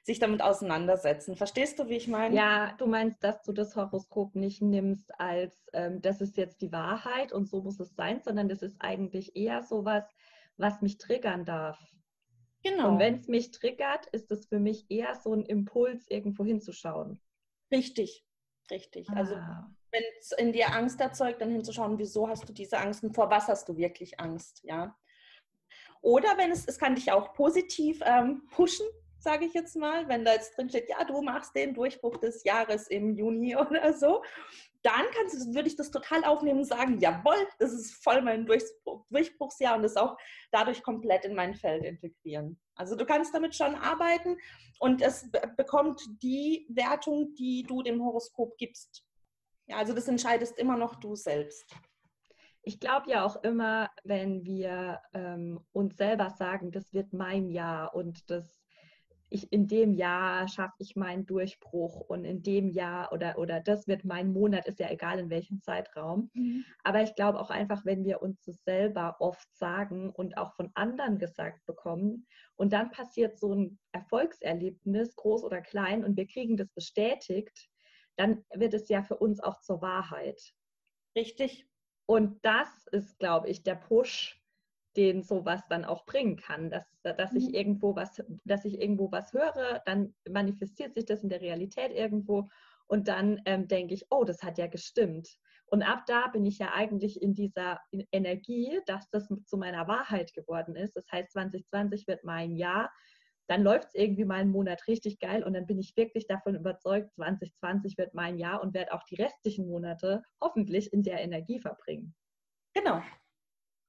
sich 0.04 0.20
damit 0.20 0.42
auseinandersetzen. 0.42 1.36
Verstehst 1.36 1.80
du, 1.80 1.88
wie 1.88 1.96
ich 1.96 2.08
meine? 2.08 2.36
Ja, 2.36 2.74
du 2.78 2.88
meinst, 2.88 3.24
dass 3.24 3.42
du 3.44 3.54
das 3.54 3.76
Horoskop 3.76 4.36
nicht 4.36 4.62
nimmst 4.62 5.18
als, 5.20 5.54
ähm, 5.74 6.02
das 6.02 6.22
ist 6.22 6.38
jetzt 6.38 6.62
die 6.62 6.72
Wahrheit 6.72 7.32
und 7.32 7.48
so 7.48 7.62
muss 7.62 7.80
es 7.80 7.96
sein, 7.96 8.22
sondern 8.22 8.50
das 8.50 8.62
ist 8.62 8.76
eigentlich 8.80 9.36
eher 9.36 9.64
sowas, 9.64 10.04
was 10.58 10.82
mich 10.82 10.98
triggern 10.98 11.46
darf. 11.46 11.80
Genau. 12.64 12.90
Und 12.90 13.00
wenn 13.00 13.16
es 13.16 13.28
mich 13.28 13.52
triggert, 13.52 14.08
ist 14.08 14.30
es 14.32 14.48
für 14.48 14.60
mich 14.60 14.90
eher 14.90 15.16
so 15.16 15.34
ein 15.34 15.46
Impuls, 15.46 16.06
irgendwo 16.10 16.44
hinzuschauen. 16.44 17.20
Richtig, 17.72 18.26
richtig. 18.70 19.10
Also 19.12 19.36
ah. 19.36 19.40
Also 19.40 19.76
wenn 19.92 20.04
es 20.20 20.32
in 20.32 20.54
dir 20.54 20.74
Angst 20.74 21.00
erzeugt, 21.00 21.42
dann 21.42 21.52
hinzuschauen, 21.52 21.98
wieso 21.98 22.28
hast 22.28 22.48
du 22.48 22.54
diese 22.54 22.78
Angst 22.78 23.04
und 23.04 23.14
vor 23.14 23.30
was 23.30 23.48
hast 23.48 23.68
du 23.70 23.78
wirklich 23.78 24.20
Angst, 24.20 24.62
ja. 24.64 24.98
Oder 26.02 26.38
wenn 26.38 26.52
es, 26.52 26.68
es 26.68 26.80
kann 26.80 26.96
dich 26.96 27.12
auch 27.12 27.34
positiv 27.34 28.02
ähm, 28.04 28.44
pushen, 28.52 28.86
sage 29.20 29.46
ich 29.46 29.54
jetzt 29.54 29.76
mal, 29.76 30.08
wenn 30.08 30.26
da 30.26 30.34
jetzt 30.34 30.58
drin 30.58 30.70
steht, 30.70 30.90
ja, 30.90 31.04
du 31.04 31.22
machst 31.22 31.56
den 31.56 31.76
Durchbruch 31.76 32.18
des 32.18 32.44
Jahres 32.44 32.88
im 32.88 33.16
Juni 33.16 33.56
oder 33.58 33.94
so, 33.94 34.24
dann 34.84 35.06
kannst, 35.14 35.54
würde 35.54 35.68
ich 35.68 35.76
das 35.76 35.92
total 35.92 36.24
aufnehmen 36.24 36.60
und 36.60 36.66
sagen, 36.66 37.00
jawohl, 37.00 37.36
das 37.60 37.72
ist 37.72 38.04
voll 38.04 38.24
mein 38.24 38.48
Durchbruch, 38.48 39.06
Durchbruchsjahr 39.12 39.76
und 39.76 39.84
das 39.84 39.96
auch 39.96 40.18
dadurch 40.52 40.82
komplett 40.82 41.26
in 41.26 41.36
mein 41.36 41.54
Feld 41.54 41.86
integrieren. 41.86 42.60
Also 42.76 42.96
du 42.96 43.06
kannst 43.06 43.34
damit 43.36 43.56
schon 43.56 43.76
arbeiten 43.76 44.38
und 44.80 45.04
es 45.04 45.30
bekommt 45.56 46.02
die 46.24 46.66
Wertung, 46.70 47.36
die 47.36 47.62
du 47.62 47.84
dem 47.84 48.04
Horoskop 48.04 48.58
gibst. 48.58 49.04
Ja, 49.68 49.78
also 49.78 49.94
das 49.94 50.08
entscheidest 50.08 50.58
immer 50.58 50.78
noch 50.78 50.96
du 50.96 51.16
selbst. 51.16 51.72
Ich 52.64 52.80
glaube 52.80 53.10
ja 53.10 53.26
auch 53.26 53.44
immer, 53.44 53.90
wenn 54.04 54.46
wir 54.46 55.02
ähm, 55.14 55.60
uns 55.72 55.98
selber 55.98 56.30
sagen, 56.30 56.72
das 56.72 56.94
wird 56.94 57.12
mein 57.12 57.50
Jahr 57.50 57.96
und 57.96 58.30
das 58.30 58.62
ich 59.32 59.52
in 59.54 59.68
dem 59.68 59.94
Jahr 59.94 60.50
schaffe 60.50 60.76
ich 60.80 60.98
meinen 60.98 61.26
Durchbruch 61.26 62.02
und 62.02 62.26
in 62.26 62.44
dem 62.44 62.70
Jahr 62.70 63.14
oder, 63.14 63.38
oder 63.38 63.62
das 63.62 63.88
wird 63.88 64.04
mein 64.04 64.34
Monat, 64.34 64.68
ist 64.68 64.80
ja 64.80 64.92
egal 64.92 65.20
in 65.20 65.30
welchem 65.30 65.62
Zeitraum. 65.62 66.30
Mhm. 66.34 66.66
Aber 66.84 67.02
ich 67.02 67.16
glaube 67.16 67.40
auch 67.40 67.50
einfach, 67.50 67.86
wenn 67.86 68.04
wir 68.04 68.22
uns 68.22 68.42
das 68.42 68.62
selber 68.66 69.16
oft 69.20 69.48
sagen 69.56 70.10
und 70.10 70.38
auch 70.38 70.54
von 70.56 70.70
anderen 70.74 71.18
gesagt 71.18 71.66
bekommen 71.66 72.28
und 72.58 72.74
dann 72.74 72.92
passiert 72.92 73.40
so 73.40 73.54
ein 73.54 73.80
Erfolgserlebnis, 73.94 75.16
groß 75.16 75.46
oder 75.46 75.62
klein, 75.62 76.04
und 76.04 76.18
wir 76.18 76.28
kriegen 76.28 76.58
das 76.58 76.70
bestätigt, 76.74 77.70
dann 78.18 78.44
wird 78.54 78.74
es 78.74 78.90
ja 78.90 79.02
für 79.02 79.16
uns 79.18 79.40
auch 79.40 79.62
zur 79.62 79.82
Wahrheit. 79.82 80.42
Richtig. 81.16 81.66
Und 82.06 82.44
das 82.44 82.88
ist, 82.92 83.20
glaube 83.20 83.50
ich, 83.50 83.64
der 83.64 83.76
Push, 83.76 84.42
den 84.98 85.24
sowas 85.24 85.62
dann 85.70 85.86
auch 85.86 86.06
bringen 86.06 86.36
kann, 86.36 86.70
dass, 86.70 86.86
dass 87.04 87.34
ich 87.34 87.48
mhm. 87.48 87.54
irgendwo 87.54 87.96
was, 87.96 88.22
dass 88.44 88.66
ich 88.66 88.82
irgendwo 88.82 89.12
was 89.12 89.32
höre, 89.32 89.82
dann 89.86 90.14
manifestiert 90.30 90.94
sich 90.94 91.06
das 91.06 91.24
in 91.24 91.30
der 91.30 91.42
Realität 91.42 91.92
irgendwo 91.94 92.50
und 92.88 93.08
dann 93.08 93.42
ähm, 93.46 93.70
denke 93.70 93.94
ich, 93.94 94.06
oh, 94.10 94.26
das 94.26 94.44
hat 94.44 94.58
ja 94.58 94.68
gestimmt. 94.68 95.38
Und 95.68 95.82
ab 95.82 96.04
da 96.08 96.28
bin 96.28 96.46
ich 96.46 96.60
ja 96.60 96.74
eigentlich 96.74 97.22
in 97.22 97.34
dieser 97.34 97.80
Energie, 98.12 98.82
dass 98.86 99.10
das 99.10 99.30
zu 99.46 99.56
meiner 99.56 99.88
Wahrheit 99.88 100.34
geworden 100.34 100.76
ist. 100.76 100.98
Das 100.98 101.10
heißt, 101.10 101.32
2020 101.32 102.06
wird 102.08 102.26
mein 102.26 102.58
Jahr. 102.58 102.92
Dann 103.52 103.64
läuft 103.64 103.90
es 103.90 103.96
irgendwie 103.96 104.24
mal 104.24 104.40
einen 104.40 104.52
Monat 104.52 104.88
richtig 104.88 105.20
geil 105.20 105.44
und 105.44 105.54
dann 105.54 105.68
bin 105.68 105.78
ich 105.78 105.98
wirklich 105.98 106.26
davon 106.26 106.56
überzeugt, 106.56 107.14
2020 107.16 107.98
wird 107.98 108.14
mein 108.14 108.38
Jahr 108.38 108.62
und 108.62 108.74
werde 108.74 108.94
auch 108.94 109.04
die 109.04 109.16
restlichen 109.16 109.68
Monate 109.68 110.24
hoffentlich 110.40 110.94
in 110.94 111.04
der 111.04 111.20
Energie 111.20 111.60
verbringen. 111.60 112.16
Genau, 112.74 113.02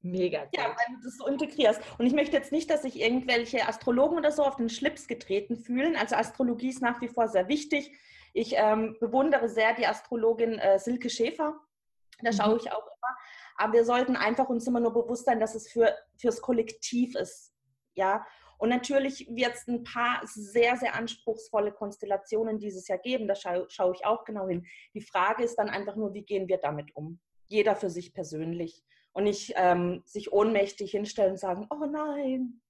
Mega 0.00 0.47
gut. 0.47 0.57
Ja, 0.57 0.64
wenn 0.64 0.97
du 0.97 1.04
das 1.04 1.16
so 1.16 1.26
integrierst. 1.26 1.81
Und 1.99 2.07
ich 2.07 2.12
möchte 2.12 2.37
jetzt 2.37 2.50
nicht, 2.50 2.69
dass 2.71 2.83
sich 2.83 3.00
irgendwelche 3.00 3.69
Astrologen 3.69 4.19
oder 4.19 4.33
so 4.33 4.42
auf 4.42 4.57
den 4.57 4.69
Schlips 4.69 5.07
getreten 5.07 5.57
fühlen. 5.57 5.95
Also 5.95 6.16
Astrologie 6.16 6.71
ist 6.71 6.83
nach 6.83 7.00
wie 7.00 7.09
vor 7.09 7.28
sehr 7.28 7.47
wichtig. 7.47 7.97
Ich 8.33 8.54
ähm, 8.57 8.97
bewundere 8.99 9.49
sehr 9.49 9.75
die 9.75 9.87
Astrologin 9.87 10.59
äh, 10.59 10.81
Silke 10.81 11.09
Schäfer. 11.09 11.54
Da 12.21 12.33
mhm. 12.33 12.37
schaue 12.37 12.57
ich 12.57 12.73
auch 12.73 12.85
immer. 12.85 13.16
Aber 13.59 13.73
wir 13.75 13.85
sollten 13.85 14.16
einfach 14.16 14.49
uns 14.49 14.66
immer 14.66 14.81
nur 14.81 14.92
bewusst 14.92 15.25
sein, 15.25 15.38
dass 15.38 15.54
es 15.54 15.71
für, 15.71 15.97
fürs 16.19 16.40
Kollektiv 16.40 17.14
ist. 17.14 17.52
Ja. 17.95 18.26
Und 18.62 18.69
natürlich 18.69 19.26
wird 19.28 19.54
es 19.54 19.66
ein 19.66 19.83
paar 19.83 20.21
sehr, 20.25 20.76
sehr 20.76 20.95
anspruchsvolle 20.95 21.73
Konstellationen 21.73 22.61
dieses 22.61 22.87
Jahr 22.87 23.00
geben. 23.00 23.26
Da 23.26 23.35
schaue, 23.35 23.66
schaue 23.69 23.92
ich 23.92 24.07
auch 24.07 24.25
genau 24.25 24.47
hin. 24.47 24.64
Die 24.95 25.00
Frage 25.00 25.42
ist 25.42 25.57
dann 25.57 25.69
einfach 25.69 25.97
nur, 25.97 26.14
wie 26.14 26.23
gehen 26.23 26.47
wir 26.47 26.59
damit 26.59 26.95
um? 26.95 27.19
Jeder 27.49 27.75
für 27.75 27.90
sich 27.90 28.14
persönlich 28.14 28.85
und 29.14 29.25
nicht 29.25 29.54
ähm, 29.57 30.04
sich 30.04 30.33
ohnmächtig 30.33 30.92
hinstellen 30.92 31.33
und 31.33 31.38
sagen, 31.38 31.66
oh 31.71 31.87
nein, 31.87 32.61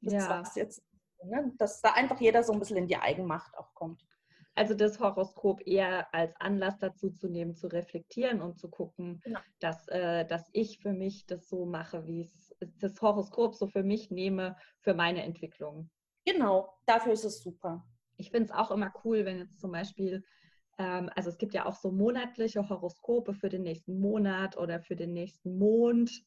das 0.00 0.14
ja. 0.14 0.28
war's 0.28 0.56
jetzt. 0.56 0.82
Ne? 1.22 1.52
Dass 1.56 1.80
da 1.80 1.92
einfach 1.92 2.20
jeder 2.20 2.42
so 2.42 2.52
ein 2.52 2.58
bisschen 2.58 2.78
in 2.78 2.88
die 2.88 2.96
Eigenmacht 2.96 3.56
auch 3.56 3.72
kommt. 3.74 4.04
Also 4.56 4.74
das 4.74 4.98
Horoskop 4.98 5.64
eher 5.64 6.12
als 6.12 6.34
Anlass 6.40 6.78
dazu 6.78 7.10
zu 7.10 7.28
nehmen, 7.28 7.54
zu 7.54 7.68
reflektieren 7.68 8.42
und 8.42 8.58
zu 8.58 8.68
gucken, 8.68 9.20
genau. 9.22 9.38
dass, 9.60 9.86
äh, 9.86 10.26
dass 10.26 10.50
ich 10.52 10.80
für 10.80 10.92
mich 10.92 11.26
das 11.26 11.48
so 11.48 11.64
mache, 11.64 12.08
wie 12.08 12.22
es 12.22 12.51
das 12.78 13.00
Horoskop 13.00 13.54
so 13.54 13.66
für 13.66 13.82
mich 13.82 14.10
nehme, 14.10 14.56
für 14.80 14.94
meine 14.94 15.22
Entwicklung. 15.22 15.90
Genau, 16.24 16.72
dafür 16.86 17.12
ist 17.12 17.24
es 17.24 17.42
super. 17.42 17.84
Ich 18.16 18.30
finde 18.30 18.46
es 18.46 18.52
auch 18.52 18.70
immer 18.70 18.92
cool, 19.04 19.24
wenn 19.24 19.38
jetzt 19.38 19.60
zum 19.60 19.72
Beispiel 19.72 20.22
ähm, 20.78 21.10
also 21.14 21.30
es 21.30 21.38
gibt 21.38 21.54
ja 21.54 21.66
auch 21.66 21.76
so 21.76 21.90
monatliche 21.90 22.68
Horoskope 22.68 23.34
für 23.34 23.48
den 23.48 23.62
nächsten 23.62 24.00
Monat 24.00 24.56
oder 24.56 24.80
für 24.80 24.96
den 24.96 25.12
nächsten 25.12 25.58
Mond 25.58 26.24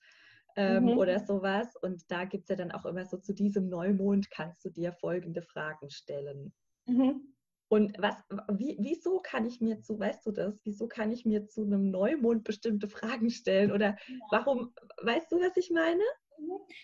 ähm, 0.55 0.83
mhm. 0.83 0.97
oder 0.97 1.19
sowas. 1.19 1.75
Und 1.81 2.09
da 2.09 2.25
gibt 2.25 2.43
es 2.43 2.49
ja 2.49 2.55
dann 2.55 2.71
auch 2.71 2.85
immer 2.85 3.05
so, 3.05 3.17
zu 3.17 3.33
diesem 3.33 3.69
Neumond 3.69 4.29
kannst 4.31 4.63
du 4.63 4.69
dir 4.69 4.93
folgende 4.93 5.41
Fragen 5.41 5.89
stellen. 5.89 6.53
Mhm. 6.85 7.33
Und 7.67 7.97
was, 7.97 8.15
wie, 8.53 8.77
wieso 8.79 9.19
kann 9.19 9.45
ich 9.45 9.59
mir 9.59 9.81
zu, 9.81 9.99
weißt 9.99 10.25
du 10.27 10.31
das, 10.31 10.61
wieso 10.63 10.87
kann 10.87 11.11
ich 11.11 11.25
mir 11.25 11.47
zu 11.47 11.63
einem 11.63 11.89
Neumond 11.89 12.43
bestimmte 12.43 12.87
Fragen 12.87 13.31
stellen? 13.31 13.71
Oder 13.71 13.97
warum, 14.29 14.73
weißt 15.01 15.31
du, 15.31 15.39
was 15.39 15.57
ich 15.57 15.71
meine? 15.71 16.03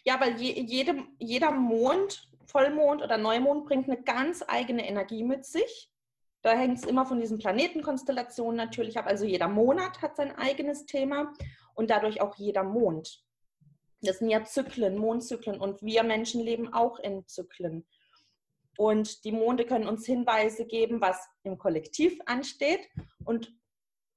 Ja, 0.03 0.20
weil 0.20 0.39
je, 0.39 0.62
jede, 0.62 1.03
jeder 1.20 1.51
Mond, 1.51 2.29
Vollmond 2.46 3.01
oder 3.01 3.17
Neumond 3.17 3.65
bringt 3.65 3.88
eine 3.89 4.01
ganz 4.01 4.43
eigene 4.48 4.88
Energie 4.88 5.24
mit 5.24 5.46
sich. 5.46 5.89
Da 6.41 6.53
hängt 6.53 6.79
es 6.79 6.86
immer 6.86 7.05
von 7.05 7.20
diesen 7.20 7.38
Planetenkonstellationen 7.38 8.55
natürlich 8.55 8.98
ab. 8.98 9.05
Also 9.08 9.25
jeder 9.25 9.48
Monat 9.48 10.01
hat 10.01 10.15
sein 10.15 10.36
eigenes 10.36 10.86
Thema 10.86 11.34
und 11.75 11.89
dadurch 11.89 12.20
auch 12.22 12.36
jeder 12.36 12.63
Mond. 12.63 13.24
Das 14.01 14.20
sind 14.20 14.29
ja 14.29 14.43
Zyklen, 14.43 14.98
Mondzyklen 14.98 15.62
und 15.62 15.84
wir 15.84 16.03
Menschen 16.03 16.41
leben 16.41 16.74
auch 16.74 16.98
in 17.00 17.27
Zyklen. 17.27 17.86
Und 18.77 19.24
die 19.25 19.31
Monde 19.31 19.65
können 19.65 19.88
uns 19.88 20.05
Hinweise 20.05 20.65
geben, 20.65 21.01
was 21.01 21.29
im 21.43 21.60
Kollektiv 21.60 22.20
ansteht. 22.25 22.89
Und 23.25 23.53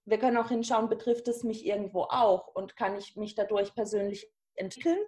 wir 0.07 0.19
können 0.19 0.39
auch 0.39 0.49
hinschauen, 0.49 0.89
betrifft 0.89 1.29
es 1.29 1.43
mich 1.45 1.67
irgendwo 1.67 2.03
auch 2.03 2.49
und 2.49 2.77
kann 2.77 2.97
ich 2.97 3.17
mich 3.17 3.35
dadurch 3.35 3.75
persönlich 3.75 4.31
entwickeln, 4.55 4.99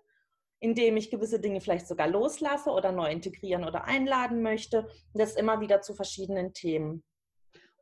indem 0.61 0.97
ich 0.97 1.11
gewisse 1.11 1.41
Dinge 1.41 1.61
vielleicht 1.61 1.87
sogar 1.87 2.09
loslasse 2.09 2.71
oder 2.71 2.93
neu 2.93 3.11
integrieren 3.11 3.65
oder 3.65 3.85
einladen 3.85 4.43
möchte. 4.43 4.89
Das 5.15 5.37
immer 5.37 5.61
wieder 5.61 5.83
zu 5.83 5.95
verschiedenen 5.95 6.53
Themen. 6.53 7.05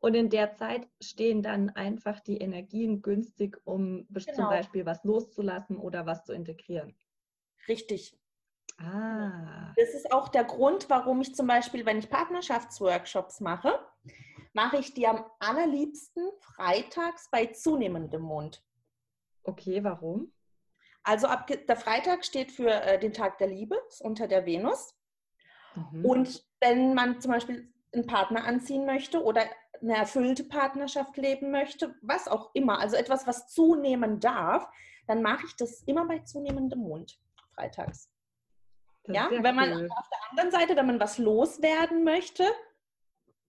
Und 0.01 0.15
in 0.15 0.29
der 0.29 0.55
Zeit 0.55 0.87
stehen 1.01 1.43
dann 1.43 1.71
einfach 1.71 2.21
die 2.21 2.37
Energien 2.37 3.01
günstig, 3.01 3.57
um 3.65 4.07
genau. 4.11 4.35
zum 4.35 4.45
Beispiel 4.47 4.85
was 4.85 5.03
loszulassen 5.03 5.79
oder 5.79 6.05
was 6.05 6.25
zu 6.25 6.35
integrieren. 6.35 6.95
Richtig. 7.69 8.15
Ah. 8.77 9.73
Das 9.77 9.95
ist 9.95 10.13
auch 10.13 10.29
der 10.29 10.45
Grund, 10.45 10.91
warum 10.91 11.21
ich 11.23 11.35
zum 11.35 11.47
Beispiel, 11.47 11.87
wenn 11.87 11.99
ich 11.99 12.11
Partnerschaftsworkshops 12.11 13.41
mache, 13.41 13.79
mache 14.53 14.79
ich 14.79 14.93
die 14.95 15.07
am 15.07 15.25
allerliebsten 15.39 16.31
freitags 16.39 17.31
bei 17.31 17.47
zunehmendem 17.47 18.23
Mond. 18.23 18.63
Okay, 19.43 19.83
warum? 19.85 20.33
Also 21.05 21.27
ab, 21.27 21.47
der 21.47 21.77
Freitag 21.77 22.25
steht 22.25 22.51
für 22.51 22.71
äh, 22.71 22.99
den 22.99 23.13
Tag 23.13 23.39
der 23.39 23.49
Liebe, 23.49 23.77
ist 23.89 24.01
unter 24.01 24.27
der 24.27 24.47
Venus. 24.47 24.95
Mhm. 25.75 26.05
Und 26.05 26.45
wenn 26.61 26.95
man 26.95 27.21
zum 27.21 27.33
Beispiel 27.33 27.73
einen 27.93 28.07
Partner 28.07 28.45
anziehen 28.45 28.87
möchte 28.87 29.23
oder 29.23 29.45
eine 29.81 29.97
erfüllte 29.97 30.45
Partnerschaft 30.45 31.17
leben 31.17 31.51
möchte, 31.51 31.95
was 32.01 32.27
auch 32.27 32.51
immer, 32.55 32.79
also 32.79 32.97
etwas, 32.97 33.27
was 33.27 33.49
zunehmen 33.49 34.19
darf, 34.19 34.67
dann 35.07 35.23
mache 35.23 35.45
ich 35.47 35.57
das 35.57 35.83
immer 35.83 36.07
bei 36.07 36.21
zunehmendem 36.21 36.81
Mond, 36.81 37.19
freitags. 37.55 38.11
ja, 39.07 39.29
wenn 39.31 39.55
man 39.55 39.73
cool. 39.73 39.89
auf 39.91 40.09
der 40.09 40.31
anderen 40.31 40.51
Seite, 40.51 40.77
wenn 40.77 40.87
man 40.87 41.01
was 41.01 41.19
loswerden 41.19 42.05
möchte, 42.05 42.45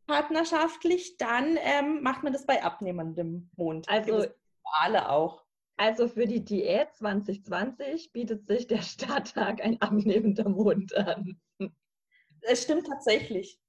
partnerschaftlich, 0.08 1.18
dann 1.18 1.58
ähm, 1.62 2.02
macht 2.04 2.24
man 2.24 2.34
das 2.34 2.46
bei 2.46 2.62
abnehmendem 2.62 3.50
Mond. 3.56 3.88
Also 3.90 4.26
alle 4.64 5.10
auch. 5.10 5.45
Also 5.78 6.08
für 6.08 6.26
die 6.26 6.44
Diät 6.44 6.94
2020 6.96 8.14
bietet 8.14 8.48
sich 8.48 8.68
der 8.68 8.82
Starttag 8.82 9.62
ein 9.62 9.82
abnehmender 9.82 10.48
Mond 10.48 10.96
an. 10.96 11.40
Es 12.42 12.64
stimmt 12.64 12.88
tatsächlich. 12.88 13.60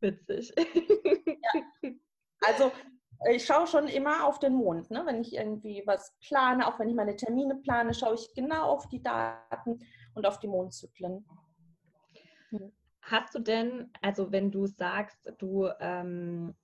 Witzig. 0.00 0.52
Ja. 0.56 1.90
Also 2.44 2.72
ich 3.30 3.44
schaue 3.44 3.66
schon 3.66 3.86
immer 3.86 4.26
auf 4.26 4.38
den 4.38 4.54
Mond, 4.54 4.90
ne? 4.90 5.02
wenn 5.06 5.20
ich 5.20 5.34
irgendwie 5.34 5.82
was 5.86 6.12
plane, 6.26 6.66
auch 6.66 6.78
wenn 6.78 6.88
ich 6.88 6.94
meine 6.94 7.16
Termine 7.16 7.56
plane, 7.56 7.94
schaue 7.94 8.14
ich 8.14 8.34
genau 8.34 8.64
auf 8.64 8.88
die 8.88 9.02
Daten 9.02 9.78
und 10.14 10.26
auf 10.26 10.40
die 10.40 10.48
Mondzyklen. 10.48 11.24
Hast 13.02 13.34
du 13.34 13.38
denn, 13.38 13.90
also 14.00 14.30
wenn 14.32 14.50
du 14.50 14.66
sagst, 14.66 15.18
du 15.38 15.68
ähm, 15.80 16.54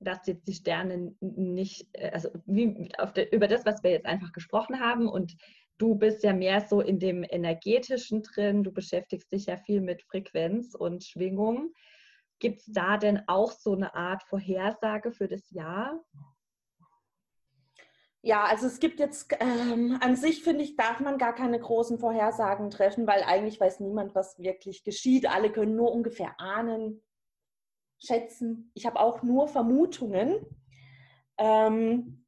dass 0.00 0.26
jetzt 0.26 0.46
die 0.46 0.54
Sterne 0.54 1.14
nicht, 1.20 1.88
äh, 1.92 2.10
also 2.10 2.30
wie 2.46 2.90
der, 3.16 3.32
über 3.32 3.48
das, 3.48 3.64
was 3.64 3.82
wir 3.82 3.90
jetzt 3.90 4.06
einfach 4.06 4.32
gesprochen 4.32 4.80
haben 4.80 5.08
und 5.08 5.36
du 5.78 5.94
bist 5.94 6.22
ja 6.24 6.32
mehr 6.32 6.60
so 6.60 6.80
in 6.80 6.98
dem 6.98 7.24
energetischen 7.28 8.22
drin, 8.22 8.64
du 8.64 8.72
beschäftigst 8.72 9.30
dich 9.32 9.46
ja 9.46 9.56
viel 9.56 9.80
mit 9.80 10.02
Frequenz 10.02 10.74
und 10.74 11.04
Schwingung. 11.04 11.72
Gibt 12.40 12.60
es 12.60 12.66
da 12.66 12.96
denn 12.98 13.22
auch 13.26 13.52
so 13.52 13.74
eine 13.74 13.94
Art 13.94 14.22
Vorhersage 14.24 15.12
für 15.12 15.28
das 15.28 15.50
Jahr? 15.50 16.00
Ja, 18.20 18.44
also 18.44 18.66
es 18.66 18.80
gibt 18.80 18.98
jetzt 18.98 19.32
ähm, 19.38 19.96
an 20.00 20.16
sich, 20.16 20.42
finde 20.42 20.64
ich, 20.64 20.76
darf 20.76 20.98
man 21.00 21.18
gar 21.18 21.34
keine 21.34 21.58
großen 21.58 21.98
Vorhersagen 21.98 22.70
treffen, 22.70 23.06
weil 23.06 23.22
eigentlich 23.22 23.60
weiß 23.60 23.80
niemand, 23.80 24.14
was 24.14 24.38
wirklich 24.38 24.82
geschieht. 24.82 25.30
Alle 25.30 25.52
können 25.52 25.76
nur 25.76 25.92
ungefähr 25.92 26.38
ahnen, 26.40 27.00
schätzen. 27.98 28.70
Ich 28.74 28.86
habe 28.86 29.00
auch 29.00 29.22
nur 29.22 29.48
Vermutungen. 29.48 30.44
Ähm, 31.38 32.26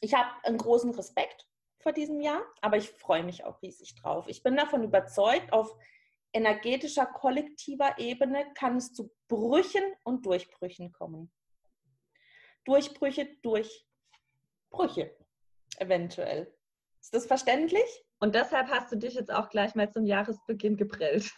ich 0.00 0.14
habe 0.14 0.30
einen 0.44 0.58
großen 0.58 0.90
Respekt 0.94 1.46
vor 1.78 1.92
diesem 1.92 2.20
Jahr, 2.20 2.42
aber 2.60 2.76
ich 2.76 2.90
freue 2.90 3.24
mich 3.24 3.44
auch 3.44 3.60
riesig 3.62 3.94
drauf. 3.96 4.26
Ich 4.28 4.42
bin 4.42 4.56
davon 4.56 4.82
überzeugt, 4.82 5.52
auf 5.52 5.76
energetischer, 6.32 7.06
kollektiver 7.06 7.98
Ebene 7.98 8.52
kann 8.54 8.76
es 8.76 8.92
zu 8.92 9.12
Brüchen 9.28 9.82
und 10.04 10.24
Durchbrüchen 10.24 10.92
kommen. 10.92 11.30
Durchbrüche 12.64 13.28
durch 13.42 13.86
Brüche, 14.70 15.14
eventuell. 15.78 16.54
Ist 17.00 17.14
das 17.14 17.26
verständlich? 17.26 18.04
Und 18.20 18.34
deshalb 18.34 18.68
hast 18.68 18.92
du 18.92 18.96
dich 18.96 19.14
jetzt 19.14 19.32
auch 19.32 19.50
gleich 19.50 19.74
mal 19.74 19.90
zum 19.90 20.06
Jahresbeginn 20.06 20.76
geprellt. 20.76 21.32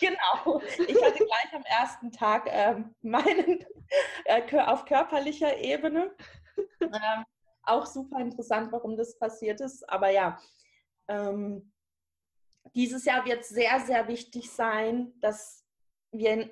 Genau. 0.00 0.60
Ich 0.86 1.02
hatte 1.02 1.24
gleich 1.24 1.52
am 1.54 1.62
ersten 1.64 2.12
Tag 2.12 2.46
ähm, 2.48 2.94
meinen 3.02 3.64
äh, 4.24 4.60
auf 4.60 4.84
körperlicher 4.84 5.58
Ebene. 5.58 6.14
Ähm, 6.80 7.24
auch 7.62 7.86
super 7.86 8.20
interessant, 8.20 8.72
warum 8.72 8.96
das 8.96 9.18
passiert 9.18 9.60
ist. 9.60 9.88
Aber 9.88 10.10
ja, 10.10 10.38
ähm, 11.08 11.72
dieses 12.74 13.04
Jahr 13.04 13.24
wird 13.24 13.44
sehr, 13.44 13.80
sehr 13.80 14.08
wichtig 14.08 14.50
sein, 14.50 15.12
dass 15.20 15.64
wir 16.10 16.30
in 16.32 16.50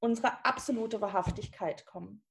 unsere 0.00 0.44
absolute 0.44 1.00
Wahrhaftigkeit 1.00 1.86
kommen. 1.86 2.22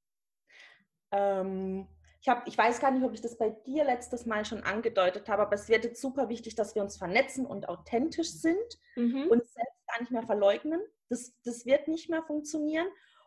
Ähm, 1.10 1.88
ich, 2.20 2.28
hab, 2.28 2.46
ich 2.46 2.56
weiß 2.56 2.80
gar 2.80 2.90
nicht, 2.90 3.04
ob 3.04 3.12
ich 3.12 3.20
das 3.20 3.36
bei 3.36 3.50
dir 3.50 3.84
letztes 3.84 4.26
Mal 4.26 4.44
schon 4.44 4.62
angedeutet 4.62 5.28
habe, 5.28 5.42
aber 5.42 5.54
es 5.54 5.68
wird 5.68 5.84
jetzt 5.84 6.00
super 6.00 6.28
wichtig, 6.28 6.54
dass 6.54 6.74
wir 6.74 6.82
uns 6.82 6.96
vernetzen 6.96 7.46
und 7.46 7.68
authentisch 7.68 8.30
sind 8.30 8.78
mhm. 8.96 9.26
und 9.28 9.44
selbst 9.44 9.81
gar 9.92 10.00
nicht 10.00 10.12
mehr 10.12 10.22
verleugnen. 10.22 10.80
Das, 11.08 11.32
das 11.44 11.66
wird 11.66 11.88
nicht 11.88 12.08
mehr 12.08 12.22
funktionieren 12.22 12.86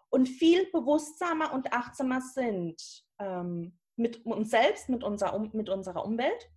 und 0.09 0.27
viel 0.27 0.69
bewusstsamer 0.71 1.53
und 1.53 1.73
achtsamer 1.73 2.21
sind 2.21 2.81
ähm, 3.19 3.77
mit 3.95 4.25
uns 4.25 4.49
selbst, 4.49 4.89
mit 4.89 5.03
unserer, 5.03 5.37
mit 5.53 5.69
unserer 5.69 6.05
Umwelt 6.05 6.49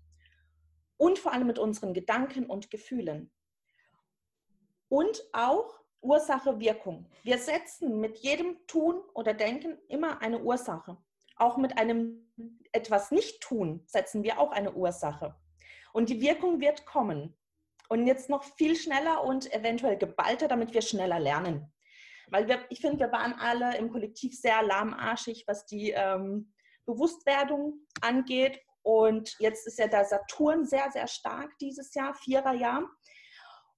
und 0.97 1.19
vor 1.19 1.33
allem 1.33 1.47
mit 1.47 1.59
unseren 1.59 1.95
Gedanken 1.95 2.47
und 2.47 2.71
Gefühlen. 2.71 3.31
Und 4.89 5.23
auch 5.33 5.81
Ursache-Wirkung. 6.01 7.07
Wir 7.23 7.39
setzen 7.39 8.01
mit 8.01 8.19
jedem 8.19 8.65
Tun 8.67 9.01
oder 9.15 9.35
Denken 9.35 9.79
immer 9.89 10.23
eine 10.23 10.41
Ursache. 10.41 10.97
Auch 11.37 11.57
mit 11.57 11.79
einem 11.79 12.33
etwas 12.73 13.11
Nicht-Tun 13.11 13.83
setzen 13.87 14.23
wir 14.23 14.39
auch 14.39 14.53
eine 14.53 14.73
Ursache. 14.73 15.35
Und 15.93 16.09
die 16.09 16.21
Wirkung 16.21 16.61
wird 16.61 16.87
kommen. 16.87 17.37
Und 17.89 18.07
jetzt 18.07 18.29
noch 18.29 18.45
viel 18.45 18.77
schneller 18.77 19.25
und 19.25 19.53
eventuell 19.53 19.97
geballter, 19.97 20.47
damit 20.47 20.75
wir 20.75 20.83
schneller 20.83 21.19
lernen. 21.19 21.73
Weil 22.31 22.47
wir, 22.47 22.61
ich 22.69 22.81
finde, 22.81 23.01
wir 23.01 23.13
waren 23.13 23.33
alle 23.35 23.77
im 23.79 23.91
Kollektiv 23.91 24.39
sehr 24.39 24.63
lahmarschig, 24.63 25.45
was 25.47 25.65
die 25.65 25.91
ähm, 25.91 26.53
Bewusstwerdung 26.85 27.87
angeht. 28.03 28.61
Und 28.83 29.35
jetzt 29.39 29.67
ist 29.67 29.79
ja 29.79 29.87
der 29.87 30.05
Saturn 30.05 30.67
sehr, 30.67 30.91
sehr 30.91 31.07
stark 31.07 31.57
dieses 31.59 31.95
Jahr, 31.95 32.15
Viererjahr. 32.15 32.85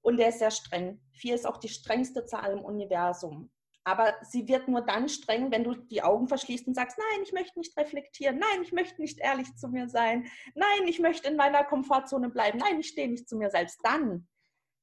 Und 0.02 0.16
der 0.16 0.30
ist 0.30 0.38
sehr 0.40 0.50
streng. 0.50 1.00
Vier 1.12 1.34
ist 1.34 1.46
auch 1.46 1.58
die 1.58 1.68
strengste 1.68 2.24
Zahl 2.24 2.52
im 2.52 2.64
Universum. 2.64 3.50
Aber 3.84 4.14
sie 4.22 4.46
wird 4.46 4.68
nur 4.68 4.82
dann 4.82 5.08
streng, 5.08 5.50
wenn 5.50 5.64
du 5.64 5.74
die 5.74 6.02
Augen 6.02 6.28
verschließt 6.28 6.66
und 6.66 6.74
sagst, 6.74 6.98
nein, 6.98 7.22
ich 7.22 7.32
möchte 7.32 7.58
nicht 7.58 7.76
reflektieren, 7.78 8.38
nein, 8.38 8.62
ich 8.62 8.72
möchte 8.72 9.00
nicht 9.00 9.18
ehrlich 9.18 9.54
zu 9.56 9.68
mir 9.68 9.88
sein, 9.88 10.26
nein, 10.54 10.86
ich 10.86 11.00
möchte 11.00 11.28
in 11.28 11.36
meiner 11.36 11.64
Komfortzone 11.64 12.28
bleiben, 12.28 12.58
nein, 12.58 12.80
ich 12.80 12.88
stehe 12.88 13.08
nicht 13.08 13.28
zu 13.28 13.36
mir 13.36 13.50
selbst. 13.50 13.80
Dann 13.82 14.28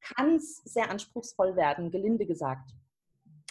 kann 0.02 0.36
es 0.36 0.58
sehr 0.58 0.90
anspruchsvoll 0.90 1.56
werden, 1.56 1.92
gelinde 1.92 2.26
gesagt, 2.26 2.72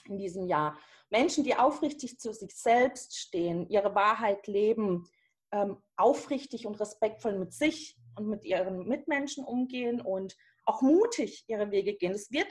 in 0.07 0.19
diesem 0.19 0.47
Jahr. 0.47 0.79
Menschen, 1.11 1.45
die 1.45 1.55
aufrichtig 1.55 2.19
zu 2.19 2.33
sich 2.33 2.55
selbst 2.57 3.17
stehen, 3.17 3.69
ihre 3.69 3.95
Wahrheit 3.95 4.49
leben, 4.49 5.09
ähm, 5.53 5.77
aufrichtig 5.97 6.67
und 6.67 6.81
respektvoll 6.81 7.39
mit 7.39 7.53
sich 7.53 7.97
und 8.17 8.27
mit 8.29 8.45
ihren 8.45 8.89
Mitmenschen 8.89 9.45
umgehen 9.45 10.01
und 10.01 10.37
auch 10.65 10.83
mutig 10.83 11.45
ihre 11.47 11.71
Wege 11.71 11.95
gehen. 11.95 12.13
Es 12.13 12.33
wird 12.33 12.49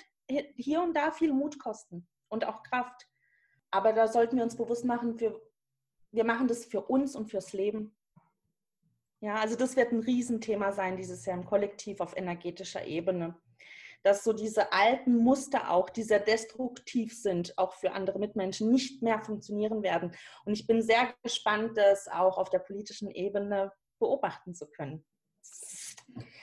hier 0.55 0.81
und 0.81 0.95
da 0.95 1.11
viel 1.11 1.33
Mut 1.33 1.59
kosten 1.59 2.07
und 2.35 2.45
auch 2.45 2.61
Kraft. 2.61 3.07
Aber 3.71 3.91
da 3.91 4.07
sollten 4.07 4.37
wir 4.37 4.43
uns 4.43 4.55
bewusst 4.55 4.85
machen, 4.85 5.19
wir, 5.19 5.41
wir 6.11 6.23
machen 6.23 6.47
das 6.47 6.65
für 6.65 6.81
uns 6.81 7.15
und 7.15 7.31
fürs 7.31 7.53
Leben. 7.53 7.95
Ja, 9.21 9.35
also 9.35 9.55
das 9.55 9.75
wird 9.75 9.91
ein 9.91 10.01
Riesenthema 10.01 10.71
sein 10.71 10.97
dieses 10.97 11.25
Jahr 11.25 11.37
im 11.37 11.45
Kollektiv 11.45 11.99
auf 11.99 12.15
energetischer 12.15 12.85
Ebene 12.85 13.35
dass 14.05 14.23
so 14.23 14.33
diese 14.33 14.71
alten 14.71 15.17
Muster 15.17 15.71
auch, 15.71 15.89
die 15.89 16.03
sehr 16.03 16.19
destruktiv 16.19 17.17
sind, 17.17 17.57
auch 17.57 17.73
für 17.73 17.91
andere 17.93 18.19
Mitmenschen, 18.19 18.71
nicht 18.71 19.01
mehr 19.01 19.19
funktionieren 19.19 19.81
werden. 19.81 20.15
Und 20.45 20.53
ich 20.53 20.67
bin 20.67 20.83
sehr 20.83 21.11
gespannt, 21.23 21.75
das 21.75 22.07
auch 22.07 22.37
auf 22.37 22.51
der 22.51 22.59
politischen 22.59 23.09
Ebene 23.09 23.73
beobachten 23.97 24.53
zu 24.53 24.67
können. 24.69 25.03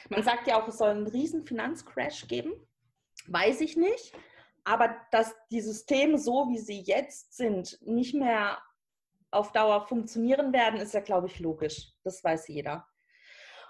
Man 0.08 0.24
sagt 0.24 0.48
ja 0.48 0.60
auch, 0.60 0.66
es 0.66 0.78
soll 0.78 0.90
einen 0.90 1.06
riesen 1.06 1.46
Finanzcrash 1.46 2.26
geben. 2.26 2.52
Weiß 3.28 3.60
ich 3.60 3.76
nicht. 3.76 4.12
Aber 4.64 4.96
dass 5.10 5.34
die 5.50 5.60
Systeme 5.60 6.18
so, 6.18 6.48
wie 6.50 6.58
sie 6.58 6.80
jetzt 6.80 7.36
sind, 7.36 7.78
nicht 7.82 8.14
mehr 8.14 8.62
auf 9.30 9.52
Dauer 9.52 9.86
funktionieren 9.86 10.52
werden, 10.52 10.80
ist 10.80 10.94
ja, 10.94 11.00
glaube 11.00 11.26
ich, 11.26 11.40
logisch. 11.40 11.92
Das 12.04 12.22
weiß 12.22 12.48
jeder. 12.48 12.86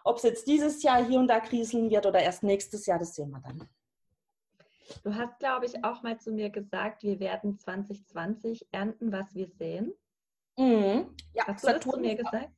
Ob 0.05 0.17
es 0.17 0.25
jetzt 0.25 0.47
dieses 0.47 0.83
Jahr 0.83 1.05
hier 1.05 1.21
und 1.21 1.29
da 1.29 1.41
kriseln 1.41 1.89
wird 1.89 2.07
oder 2.07 2.21
erst 2.21 2.43
nächstes 2.43 2.87
Jahr, 2.87 2.99
das 2.99 3.15
sehen 3.15 3.31
wir 3.31 3.41
dann. 3.41 3.69
Du 5.05 5.15
hast, 5.15 5.39
glaube 5.39 5.67
ich, 5.67 5.85
auch 5.85 6.03
mal 6.03 6.19
zu 6.19 6.33
mir 6.33 6.51
gesagt, 6.51 7.03
wir 7.03 7.21
werden 7.21 7.59
2020 7.59 8.67
ernten, 8.73 9.13
was 9.13 9.35
wir 9.35 9.49
sehen. 9.49 9.95
Mhm. 10.59 11.15
Ja, 11.33 11.47
hast 11.47 11.63
du 11.63 11.69
Saturn 11.69 11.81
das 11.81 11.95
zu 11.95 12.01
mir 12.01 12.17
gesagt? 12.17 12.51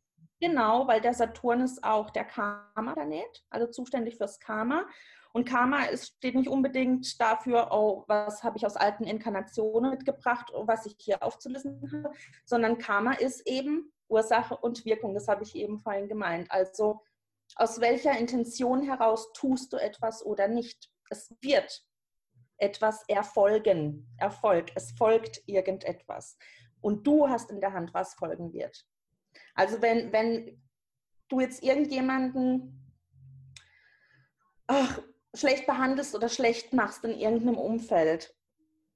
Genau, 0.44 0.86
weil 0.86 1.00
der 1.00 1.14
Saturn 1.14 1.62
ist 1.62 1.82
auch 1.82 2.10
der 2.10 2.24
Karma-Planet, 2.26 3.46
also 3.48 3.66
zuständig 3.66 4.18
fürs 4.18 4.38
Karma. 4.38 4.84
Und 5.32 5.46
Karma 5.46 5.84
ist, 5.84 6.16
steht 6.18 6.34
nicht 6.34 6.50
unbedingt 6.50 7.18
dafür, 7.18 7.68
oh, 7.70 8.04
was 8.08 8.44
habe 8.44 8.58
ich 8.58 8.66
aus 8.66 8.76
alten 8.76 9.04
Inkarnationen 9.04 9.90
mitgebracht, 9.90 10.52
was 10.54 10.84
ich 10.84 10.96
hier 10.98 11.22
aufzulisten 11.22 11.90
habe, 11.90 12.14
sondern 12.44 12.76
Karma 12.76 13.14
ist 13.14 13.48
eben 13.48 13.90
Ursache 14.08 14.54
und 14.54 14.84
Wirkung. 14.84 15.14
Das 15.14 15.28
habe 15.28 15.44
ich 15.44 15.56
eben 15.56 15.78
vorhin 15.78 16.08
gemeint. 16.08 16.50
Also 16.50 17.00
aus 17.56 17.80
welcher 17.80 18.18
Intention 18.18 18.82
heraus 18.82 19.32
tust 19.32 19.72
du 19.72 19.78
etwas 19.78 20.26
oder 20.26 20.46
nicht? 20.46 20.90
Es 21.08 21.34
wird 21.40 21.86
etwas 22.58 23.02
erfolgen. 23.08 24.14
Erfolg. 24.18 24.72
Es 24.74 24.92
folgt 24.92 25.42
irgendetwas. 25.46 26.36
und 26.82 27.06
du 27.06 27.30
hast 27.30 27.50
in 27.50 27.62
der 27.62 27.72
Hand, 27.72 27.94
was 27.94 28.12
folgen 28.12 28.52
wird. 28.52 28.84
Also 29.54 29.80
wenn, 29.82 30.12
wenn 30.12 30.60
du 31.28 31.40
jetzt 31.40 31.62
irgendjemanden 31.62 32.92
ach, 34.66 35.00
schlecht 35.34 35.66
behandelst 35.66 36.14
oder 36.14 36.28
schlecht 36.28 36.72
machst 36.72 37.04
in 37.04 37.18
irgendeinem 37.18 37.58
Umfeld, 37.58 38.34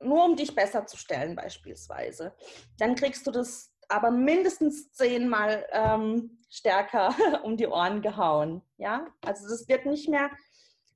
nur 0.00 0.24
um 0.24 0.36
dich 0.36 0.54
besser 0.54 0.86
zu 0.86 0.96
stellen 0.96 1.34
beispielsweise, 1.34 2.34
dann 2.78 2.94
kriegst 2.94 3.26
du 3.26 3.30
das 3.30 3.72
aber 3.88 4.10
mindestens 4.10 4.92
zehnmal 4.92 5.66
ähm, 5.72 6.38
stärker 6.50 7.14
um 7.42 7.56
die 7.56 7.66
Ohren 7.66 8.02
gehauen. 8.02 8.62
Ja, 8.76 9.06
also 9.24 9.48
das 9.48 9.66
wird 9.68 9.86
nicht 9.86 10.08
mehr 10.08 10.30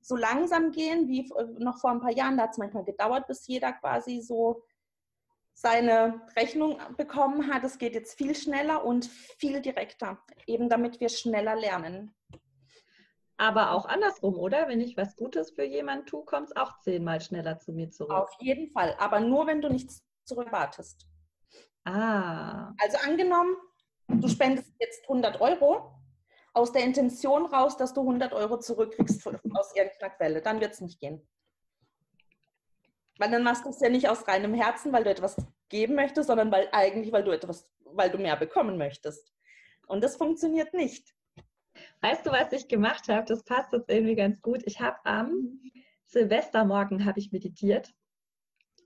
so 0.01 0.15
langsam 0.15 0.71
gehen 0.71 1.07
wie 1.07 1.29
noch 1.59 1.79
vor 1.79 1.91
ein 1.91 2.01
paar 2.01 2.11
Jahren. 2.11 2.37
Da 2.37 2.43
hat 2.43 2.51
es 2.51 2.57
manchmal 2.57 2.83
gedauert, 2.83 3.27
bis 3.27 3.47
jeder 3.47 3.73
quasi 3.73 4.21
so 4.21 4.63
seine 5.53 6.21
Rechnung 6.35 6.79
bekommen 6.97 7.53
hat. 7.53 7.63
Es 7.63 7.77
geht 7.77 7.93
jetzt 7.93 8.17
viel 8.17 8.35
schneller 8.35 8.83
und 8.83 9.05
viel 9.05 9.61
direkter, 9.61 10.19
eben 10.47 10.69
damit 10.69 10.99
wir 10.99 11.09
schneller 11.09 11.55
lernen. 11.55 12.13
Aber 13.37 13.71
auch 13.71 13.85
andersrum, 13.85 14.35
oder? 14.35 14.67
Wenn 14.67 14.79
ich 14.79 14.95
was 14.95 15.15
Gutes 15.15 15.51
für 15.51 15.63
jemanden 15.63 16.05
tue, 16.05 16.23
kommt 16.23 16.49
es 16.49 16.55
auch 16.55 16.79
zehnmal 16.79 17.19
schneller 17.19 17.59
zu 17.59 17.73
mir 17.73 17.89
zurück. 17.89 18.11
Auf 18.11 18.35
jeden 18.39 18.71
Fall, 18.71 18.95
aber 18.99 19.19
nur 19.19 19.47
wenn 19.47 19.61
du 19.61 19.69
nichts 19.69 20.03
zurückwartest. 20.23 21.05
Ah. 21.85 22.73
Also 22.79 22.97
angenommen, 23.03 23.55
du 24.07 24.27
spendest 24.27 24.73
jetzt 24.79 25.03
100 25.03 25.41
Euro 25.41 25.93
aus 26.53 26.71
der 26.71 26.83
Intention 26.83 27.47
raus, 27.47 27.75
dass 27.77 27.93
du 27.93 28.01
100 28.01 28.31
Euro 28.33 28.59
zurückkriegst 28.59 29.25
aus 29.27 29.75
irgendeiner 29.75 30.11
Quelle. 30.11 30.41
Dann 30.41 30.61
wird 30.61 30.73
es 30.73 30.81
nicht 30.81 30.99
gehen. 30.99 31.27
Weil 33.19 33.31
dann 33.31 33.43
machst 33.43 33.65
du 33.65 33.69
es 33.69 33.79
ja 33.79 33.89
nicht 33.89 34.09
aus 34.09 34.27
reinem 34.27 34.53
Herzen, 34.53 34.91
weil 34.91 35.03
du 35.03 35.11
etwas 35.11 35.35
geben 35.69 35.95
möchtest, 35.95 36.27
sondern 36.27 36.51
weil 36.51 36.67
eigentlich, 36.71 37.11
weil 37.11 37.23
du 37.23 37.31
etwas, 37.31 37.69
weil 37.85 38.09
du 38.09 38.17
mehr 38.17 38.35
bekommen 38.35 38.77
möchtest. 38.77 39.33
Und 39.87 40.03
das 40.03 40.15
funktioniert 40.15 40.73
nicht. 40.73 41.13
Weißt 42.01 42.25
du, 42.25 42.31
was 42.31 42.51
ich 42.51 42.67
gemacht 42.67 43.07
habe? 43.07 43.25
Das 43.25 43.43
passt 43.43 43.73
jetzt 43.73 43.89
irgendwie 43.89 44.15
ganz 44.15 44.41
gut. 44.41 44.61
Ich 44.65 44.79
habe 44.79 44.97
am 45.03 45.59
Silvestermorgen 46.05 47.05
habe 47.05 47.19
ich 47.19 47.31
meditiert. 47.31 47.91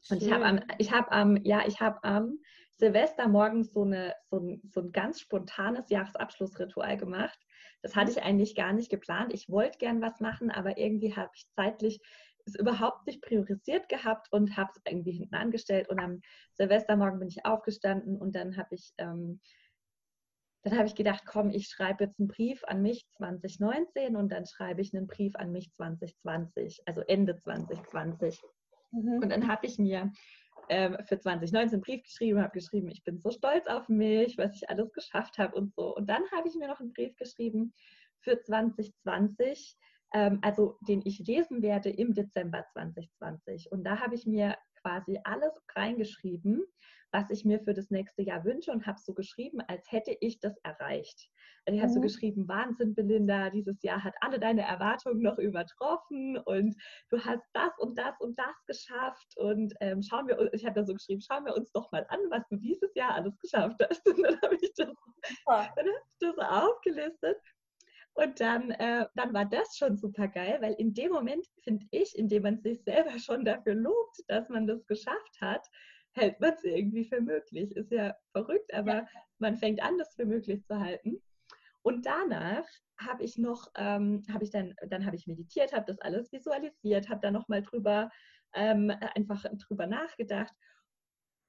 Und 0.09 0.21
ich 0.21 0.31
habe 0.31 0.45
am, 0.45 0.61
ich 0.77 0.91
habe 0.91 1.11
am, 1.11 1.37
ja, 1.43 1.67
ich 1.67 1.81
habe 1.81 2.01
am 2.03 2.39
Silvestermorgen 2.77 3.63
so, 3.63 3.83
eine, 3.83 4.13
so, 4.29 4.37
ein, 4.37 4.61
so 4.63 4.81
ein 4.81 4.91
ganz 4.91 5.19
spontanes 5.19 5.89
Jahresabschlussritual 5.89 6.95
gemacht. 6.97 7.37
Das 7.81 7.95
hatte 7.95 8.11
ich 8.11 8.21
eigentlich 8.21 8.55
gar 8.55 8.73
nicht 8.73 8.89
geplant. 8.89 9.33
Ich 9.33 9.49
wollte 9.49 9.77
gern 9.77 10.01
was 10.01 10.19
machen, 10.19 10.51
aber 10.51 10.77
irgendwie 10.77 11.15
habe 11.15 11.31
ich 11.35 11.49
zeitlich 11.51 11.99
es 12.47 12.55
überhaupt 12.55 13.05
nicht 13.07 13.21
priorisiert 13.21 13.89
gehabt 13.89 14.27
und 14.31 14.57
habe 14.57 14.71
es 14.75 14.81
irgendwie 14.85 15.11
hinten 15.11 15.35
angestellt. 15.35 15.89
Und 15.89 15.99
am 15.99 16.21
Silvestermorgen 16.53 17.19
bin 17.19 17.27
ich 17.27 17.45
aufgestanden 17.45 18.17
und 18.17 18.35
dann 18.35 18.57
habe 18.57 18.75
ich, 18.75 18.93
ähm, 18.97 19.39
dann 20.63 20.77
habe 20.77 20.87
ich 20.87 20.95
gedacht, 20.95 21.23
komm, 21.25 21.49
ich 21.49 21.67
schreibe 21.67 22.05
jetzt 22.05 22.19
einen 22.19 22.27
Brief 22.27 22.63
an 22.65 22.81
mich 22.81 23.07
2019 23.17 24.15
und 24.15 24.29
dann 24.31 24.45
schreibe 24.45 24.81
ich 24.81 24.93
einen 24.93 25.07
Brief 25.07 25.35
an 25.35 25.51
mich 25.51 25.71
2020, 25.73 26.81
also 26.85 27.01
Ende 27.01 27.37
2020. 27.37 28.41
Mhm. 28.91 29.19
Und 29.21 29.29
dann 29.29 29.47
habe 29.47 29.65
ich 29.65 29.77
mir 29.77 30.11
ähm, 30.69 30.97
für 31.05 31.19
2019 31.19 31.75
einen 31.75 31.81
Brief 31.81 32.03
geschrieben, 32.03 32.41
habe 32.41 32.53
geschrieben, 32.53 32.89
ich 32.89 33.03
bin 33.03 33.19
so 33.19 33.31
stolz 33.31 33.67
auf 33.67 33.87
mich, 33.87 34.37
was 34.37 34.55
ich 34.55 34.69
alles 34.69 34.91
geschafft 34.91 35.37
habe 35.37 35.55
und 35.55 35.73
so. 35.73 35.95
Und 35.95 36.09
dann 36.09 36.23
habe 36.31 36.47
ich 36.47 36.55
mir 36.55 36.67
noch 36.67 36.79
einen 36.79 36.93
Brief 36.93 37.15
geschrieben 37.15 37.73
für 38.19 38.41
2020, 38.41 39.75
ähm, 39.75 39.77
also 40.11 40.77
den 40.87 41.01
ich 41.05 41.19
lesen 41.19 41.61
werde 41.61 41.89
im 41.89 42.13
Dezember 42.13 42.65
2020. 42.73 43.71
Und 43.71 43.83
da 43.83 43.99
habe 43.99 44.15
ich 44.15 44.25
mir 44.25 44.55
quasi 44.81 45.19
alles 45.23 45.53
reingeschrieben, 45.75 46.63
was 47.11 47.29
ich 47.29 47.45
mir 47.45 47.59
für 47.59 47.73
das 47.73 47.89
nächste 47.89 48.21
Jahr 48.21 48.43
wünsche 48.43 48.71
und 48.71 48.85
habe 48.85 48.99
so 48.99 49.13
geschrieben, 49.13 49.59
als 49.67 49.91
hätte 49.91 50.15
ich 50.19 50.39
das 50.39 50.57
erreicht. 50.63 51.29
Und 51.65 51.73
ich 51.73 51.81
habe 51.81 51.91
so 51.91 51.99
mhm. 51.99 52.03
geschrieben, 52.03 52.47
Wahnsinn, 52.47 52.95
Belinda, 52.95 53.49
dieses 53.49 53.81
Jahr 53.81 54.03
hat 54.03 54.13
alle 54.21 54.39
deine 54.39 54.61
Erwartungen 54.61 55.21
noch 55.21 55.37
übertroffen 55.37 56.37
und 56.37 56.75
du 57.09 57.19
hast 57.23 57.43
das 57.53 57.71
und 57.79 57.97
das 57.97 58.19
und 58.19 58.37
das 58.37 58.55
geschafft 58.65 59.37
und 59.37 59.73
ähm, 59.81 60.01
schauen 60.01 60.27
wir, 60.27 60.53
ich 60.53 60.65
habe 60.65 60.75
da 60.75 60.85
so 60.85 60.93
geschrieben, 60.93 61.21
schauen 61.21 61.45
wir 61.45 61.55
uns 61.55 61.71
doch 61.71 61.91
mal 61.91 62.05
an, 62.09 62.19
was 62.29 62.43
du 62.49 62.57
dieses 62.57 62.93
Jahr 62.95 63.15
alles 63.15 63.37
geschafft 63.39 63.81
hast. 63.89 64.05
Und 64.17 64.23
dann 64.23 64.41
habe 64.41 64.55
ich 64.61 64.73
das, 64.75 64.87
dann 65.45 65.57
hab 65.57 65.77
ich 65.77 66.17
das 66.19 66.37
aufgelistet 66.37 67.37
und 68.17 68.39
dann, 68.39 68.71
äh, 68.71 69.05
dann 69.13 69.31
war 69.31 69.45
das 69.45 69.77
schon 69.77 69.95
super 69.95 70.27
geil, 70.27 70.57
weil 70.61 70.73
in 70.73 70.91
dem 70.95 71.11
Moment, 71.11 71.45
finde 71.63 71.85
ich, 71.91 72.17
in 72.17 72.27
dem 72.27 72.43
man 72.43 72.59
sich 72.59 72.81
selber 72.83 73.11
schon 73.19 73.45
dafür 73.45 73.75
lobt, 73.75 74.23
dass 74.27 74.49
man 74.49 74.65
das 74.65 74.83
geschafft 74.87 75.39
hat, 75.39 75.63
hält 76.13 76.39
man 76.39 76.53
es 76.55 76.63
irgendwie 76.63 77.05
für 77.05 77.21
möglich. 77.21 77.75
Ist 77.75 77.91
ja 77.91 78.15
verrückt, 78.31 78.73
aber 78.73 78.95
ja. 78.95 79.07
man 79.37 79.55
fängt 79.55 79.83
an, 79.83 79.99
das 79.99 80.15
für 80.15 80.25
möglich 80.25 80.65
zu 80.65 80.79
halten. 80.79 81.21
Und 81.83 82.07
danach 82.07 82.65
habe 82.99 83.23
ich 83.23 83.37
noch, 83.37 83.67
ähm, 83.77 84.23
habe 84.33 84.43
ich 84.43 84.49
dann, 84.49 84.73
dann 84.89 85.05
habe 85.05 85.15
ich 85.15 85.27
meditiert, 85.27 85.71
habe 85.71 85.85
das 85.85 85.99
alles 85.99 86.31
visualisiert, 86.31 87.09
habe 87.09 87.21
da 87.21 87.29
nochmal 87.29 87.61
drüber, 87.61 88.09
ähm, 88.55 88.91
einfach 89.13 89.45
drüber 89.67 89.85
nachgedacht 89.85 90.53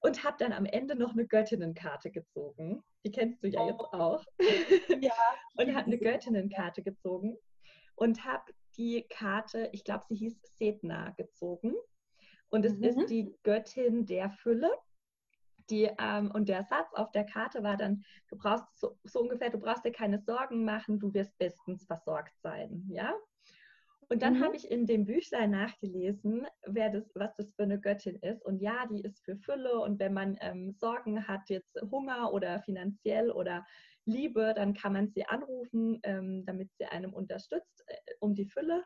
und 0.01 0.25
habe 0.25 0.37
dann 0.39 0.53
am 0.53 0.65
Ende 0.65 0.95
noch 0.95 1.13
eine 1.13 1.27
Göttinnenkarte 1.27 2.11
gezogen. 2.11 2.83
Die 3.05 3.11
kennst 3.11 3.43
du 3.43 3.49
ja 3.49 3.61
oh. 3.61 3.69
jetzt 3.69 3.93
auch. 3.93 4.25
Ja. 5.03 5.13
und 5.57 5.75
habe 5.75 5.87
eine 5.87 5.99
Göttinnenkarte 5.99 6.83
gezogen 6.83 7.37
und 7.95 8.25
habe 8.25 8.53
die 8.77 9.07
Karte, 9.09 9.69
ich 9.73 9.85
glaube, 9.85 10.05
sie 10.09 10.17
hieß 10.17 10.41
Setna, 10.57 11.11
gezogen. 11.11 11.75
Und 12.49 12.65
es 12.65 12.79
mhm. 12.79 12.85
ist 12.85 13.11
die 13.11 13.35
Göttin 13.43 14.07
der 14.07 14.31
Fülle. 14.31 14.71
Die, 15.69 15.91
ähm, 15.99 16.31
und 16.31 16.49
der 16.49 16.65
Satz 16.65 16.95
auf 16.95 17.11
der 17.11 17.25
Karte 17.25 17.63
war 17.63 17.77
dann, 17.77 18.03
du 18.29 18.39
brauchst 18.39 18.65
so, 18.79 18.99
so, 19.05 19.21
ungefähr, 19.21 19.51
du 19.51 19.59
brauchst 19.59 19.85
dir 19.85 19.93
keine 19.93 20.19
Sorgen 20.19 20.65
machen, 20.65 20.99
du 20.99 21.13
wirst 21.13 21.37
bestens 21.37 21.85
versorgt 21.85 22.41
sein. 22.41 22.87
Ja? 22.89 23.15
Und 24.11 24.23
dann 24.23 24.39
mhm. 24.39 24.45
habe 24.45 24.57
ich 24.57 24.71
in 24.71 24.87
dem 24.87 25.05
Büchlein 25.05 25.51
nachgelesen, 25.51 26.47
wer 26.67 26.91
das, 26.91 27.15
was 27.15 27.35
das 27.37 27.53
für 27.55 27.65
eine 27.65 27.79
Göttin 27.79 28.17
ist. 28.17 28.45
Und 28.45 28.61
ja, 28.61 28.87
die 28.87 29.03
ist 29.03 29.23
für 29.25 29.37
Fülle. 29.37 29.79
Und 29.81 29.99
wenn 29.99 30.15
man 30.15 30.39
ähm, 30.41 30.73
Sorgen 30.73 31.29
hat, 31.29 31.51
jetzt 31.51 31.79
Hunger 31.91 32.33
oder 32.33 32.61
finanziell 32.63 33.31
oder 33.31 33.67
Liebe, 34.07 34.55
dann 34.57 34.73
kann 34.73 34.95
man 34.95 35.09
sie 35.09 35.27
anrufen, 35.27 36.01
ähm, 36.05 36.45
damit 36.47 36.71
sie 36.79 36.87
einem 36.87 37.13
unterstützt, 37.13 37.85
äh, 37.87 37.97
um 38.21 38.35
die 38.35 38.47
Fülle 38.47 38.83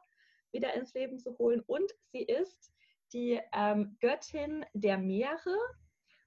wieder 0.50 0.74
ins 0.74 0.92
Leben 0.94 1.20
zu 1.20 1.38
holen. 1.38 1.62
Und 1.66 1.92
sie 2.10 2.22
ist 2.22 2.72
die 3.12 3.40
ähm, 3.54 3.96
Göttin 4.00 4.64
der 4.74 4.98
Meere 4.98 5.56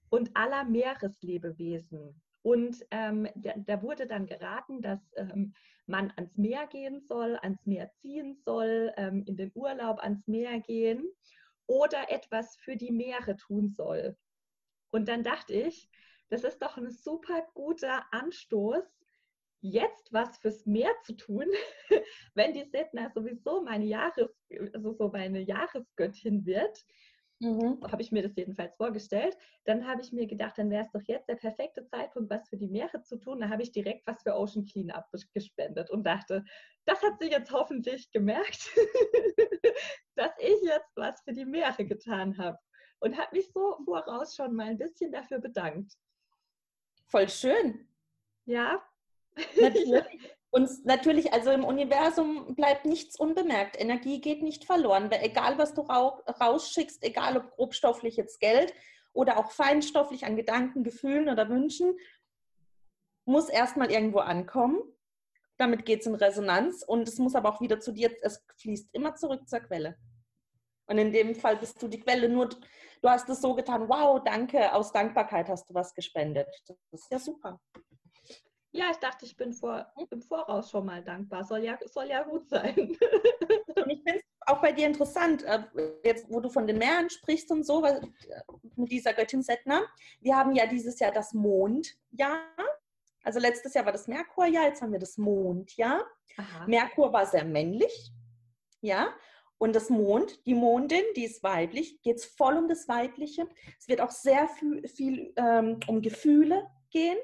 und 0.09 0.31
aller 0.35 0.63
Meereslebewesen. 0.63 2.21
Und 2.45 2.85
ähm, 2.91 3.27
da, 3.33 3.53
da, 3.57 3.81
wurde 3.81 4.05
dann 4.05 4.27
geraten, 4.27 4.79
dass 4.83 4.99
ähm, 5.15 5.55
man 5.87 6.13
ans 6.15 6.37
Meer 6.37 6.67
gehen 6.67 7.01
soll, 7.01 7.39
ans 7.41 7.65
Meer 7.65 7.91
ziehen 8.01 8.35
soll, 8.35 8.93
ähm, 8.97 9.23
in 9.25 9.35
den 9.35 9.51
Urlaub 9.55 9.97
ans 9.97 10.27
Meer 10.27 10.59
gehen 10.59 11.09
oder 11.65 12.11
etwas 12.11 12.55
für 12.57 12.75
die 12.75 12.91
Meere 12.91 13.35
tun 13.35 13.71
soll. 13.71 14.15
Und 14.91 15.07
dann 15.07 15.23
dachte 15.23 15.53
ich, 15.53 15.89
das 16.29 16.43
ist 16.43 16.61
doch 16.61 16.77
ein 16.77 16.91
super 16.91 17.47
guter 17.55 18.05
Anstoß, 18.11 18.83
jetzt 19.61 20.13
was 20.13 20.37
fürs 20.37 20.67
Meer 20.67 20.91
zu 21.03 21.13
tun, 21.13 21.47
wenn 22.35 22.53
die 22.53 22.65
Setna 22.65 23.09
sowieso 23.09 23.63
meine 23.63 23.85
Jahres, 23.85 24.29
also 24.71 24.93
so 24.93 25.07
meine 25.07 25.39
Jahresgöttin 25.39 26.45
wird. 26.45 26.85
Mhm. 27.39 27.79
Habe 27.91 28.01
ich 28.01 28.11
mir 28.11 28.23
das 28.23 28.35
jedenfalls 28.35 28.77
vorgestellt. 28.77 29.37
Dann 29.65 29.85
habe 29.85 30.01
ich 30.01 30.11
mir 30.13 30.25
gedacht, 30.25 30.57
dann 30.57 30.69
wäre 30.69 30.83
es 30.83 30.91
doch 30.91 31.01
jetzt 31.03 31.27
der 31.27 31.35
perfekte 31.35 31.85
Zeitpunkt, 31.85 32.29
was 32.29 32.47
für 32.47 32.57
die 32.57 32.69
Meere 32.69 33.01
zu 33.01 33.17
tun. 33.17 33.41
Da 33.41 33.49
habe 33.49 33.61
ich 33.61 33.71
direkt 33.71 34.07
was 34.07 34.23
für 34.23 34.35
Ocean 34.35 34.65
Cleanup 34.65 35.05
gespendet 35.33 35.89
und 35.89 36.05
dachte, 36.05 36.45
das 36.85 37.01
hat 37.01 37.19
sie 37.19 37.29
jetzt 37.29 37.51
hoffentlich 37.51 38.09
gemerkt, 38.11 38.69
dass 40.15 40.31
ich 40.39 40.61
jetzt 40.63 40.95
was 40.95 41.21
für 41.23 41.33
die 41.33 41.45
Meere 41.45 41.85
getan 41.85 42.37
habe. 42.37 42.57
Und 42.99 43.17
habe 43.17 43.35
mich 43.35 43.51
so 43.51 43.77
voraus 43.83 44.35
schon 44.35 44.55
mal 44.55 44.67
ein 44.67 44.77
bisschen 44.77 45.11
dafür 45.11 45.39
bedankt. 45.39 45.93
Voll 47.07 47.27
schön. 47.27 47.87
Ja. 48.45 48.81
Natürlich. 49.59 50.31
Und 50.55 50.85
natürlich, 50.85 51.33
also 51.33 51.51
im 51.51 51.65
Universum 51.65 52.55
bleibt 52.55 52.85
nichts 52.85 53.19
unbemerkt. 53.19 53.77
Energie 53.77 54.21
geht 54.21 54.41
nicht 54.41 54.63
verloren. 54.63 55.11
Egal, 55.11 55.57
was 55.57 55.73
du 55.73 55.81
rausschickst, 55.81 57.03
egal 57.03 57.35
ob 57.35 57.51
grobstofflich 57.57 58.15
jetzt 58.15 58.39
Geld 58.39 58.73
oder 59.11 59.37
auch 59.37 59.51
feinstofflich 59.51 60.25
an 60.25 60.37
Gedanken, 60.37 60.85
Gefühlen 60.85 61.27
oder 61.27 61.49
Wünschen, 61.49 61.97
muss 63.25 63.49
erstmal 63.49 63.91
irgendwo 63.91 64.19
ankommen. 64.19 64.79
Damit 65.57 65.85
geht 65.85 65.99
es 65.99 66.07
in 66.07 66.15
Resonanz 66.15 66.83
und 66.83 67.05
es 67.05 67.19
muss 67.19 67.35
aber 67.35 67.49
auch 67.49 67.59
wieder 67.59 67.81
zu 67.81 67.91
dir, 67.91 68.15
es 68.21 68.41
fließt 68.55 68.93
immer 68.93 69.13
zurück 69.15 69.49
zur 69.49 69.59
Quelle. 69.59 69.97
Und 70.85 70.97
in 70.99 71.11
dem 71.11 71.35
Fall 71.35 71.57
bist 71.57 71.83
du 71.83 71.89
die 71.89 71.99
Quelle, 71.99 72.29
nur 72.29 72.47
du 72.47 73.09
hast 73.09 73.27
es 73.27 73.41
so 73.41 73.55
getan, 73.55 73.89
wow, 73.89 74.21
danke, 74.23 74.73
aus 74.73 74.93
Dankbarkeit 74.93 75.49
hast 75.49 75.69
du 75.69 75.73
was 75.73 75.93
gespendet. 75.93 76.47
Das 76.65 77.01
ist 77.01 77.11
ja 77.11 77.19
super. 77.19 77.59
Ja, 78.75 78.91
ich 78.91 78.97
dachte, 78.97 79.25
ich 79.25 79.37
bin 79.37 79.53
vor, 79.53 79.85
im 80.11 80.21
Voraus 80.21 80.69
schon 80.69 80.85
mal 80.85 81.01
dankbar. 81.01 81.45
Soll 81.45 81.63
ja, 81.63 81.79
soll 81.85 82.07
ja 82.07 82.23
gut 82.23 82.49
sein. 82.49 82.75
Und 82.77 83.89
ich 83.89 84.03
finde 84.03 84.17
es 84.17 84.23
auch 84.47 84.61
bei 84.61 84.73
dir 84.73 84.85
interessant, 84.85 85.43
äh, 85.43 85.63
jetzt 86.03 86.29
wo 86.29 86.41
du 86.41 86.49
von 86.49 86.67
den 86.67 86.77
Meeren 86.77 87.09
sprichst 87.09 87.49
und 87.51 87.65
so, 87.65 87.81
weil, 87.81 88.01
mit 88.75 88.91
dieser 88.91 89.13
Göttin 89.13 89.41
Setna. 89.41 89.81
Wir 90.19 90.35
haben 90.35 90.53
ja 90.53 90.67
dieses 90.67 90.99
Jahr 90.99 91.13
das 91.13 91.33
Mondjahr. 91.33 92.41
Also 93.23 93.39
letztes 93.39 93.73
Jahr 93.73 93.85
war 93.85 93.93
das 93.93 94.09
Merkurjahr, 94.09 94.65
jetzt 94.65 94.81
haben 94.81 94.91
wir 94.91 94.99
das 94.99 95.17
Mondjahr. 95.17 96.03
Aha. 96.37 96.67
Merkur 96.67 97.13
war 97.13 97.25
sehr 97.25 97.45
männlich, 97.45 98.11
ja. 98.81 99.07
Und 99.57 99.73
das 99.73 99.89
Mond, 99.89 100.45
die 100.45 100.53
Mondin, 100.53 101.03
die 101.15 101.23
ist 101.23 101.43
weiblich, 101.43 102.01
geht 102.01 102.17
es 102.17 102.25
voll 102.25 102.57
um 102.57 102.67
das 102.67 102.89
Weibliche. 102.89 103.47
Es 103.79 103.87
wird 103.87 104.01
auch 104.01 104.11
sehr 104.11 104.49
viel, 104.49 104.85
viel 104.89 105.33
ähm, 105.37 105.79
um 105.87 106.01
Gefühle 106.01 106.69
gehen. 106.91 107.17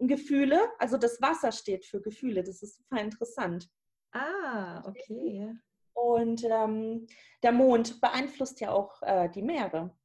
Gefühle, 0.00 0.60
also 0.78 0.96
das 0.96 1.20
Wasser 1.20 1.50
steht 1.50 1.84
für 1.84 2.00
Gefühle, 2.00 2.42
das 2.44 2.62
ist 2.62 2.76
super 2.76 3.00
interessant. 3.00 3.68
Ah, 4.12 4.82
okay. 4.86 5.52
Und 5.94 6.44
ähm, 6.44 7.06
der 7.42 7.52
Mond 7.52 8.00
beeinflusst 8.00 8.60
ja 8.60 8.70
auch 8.70 9.02
äh, 9.02 9.28
die 9.28 9.42
Meere. 9.42 9.96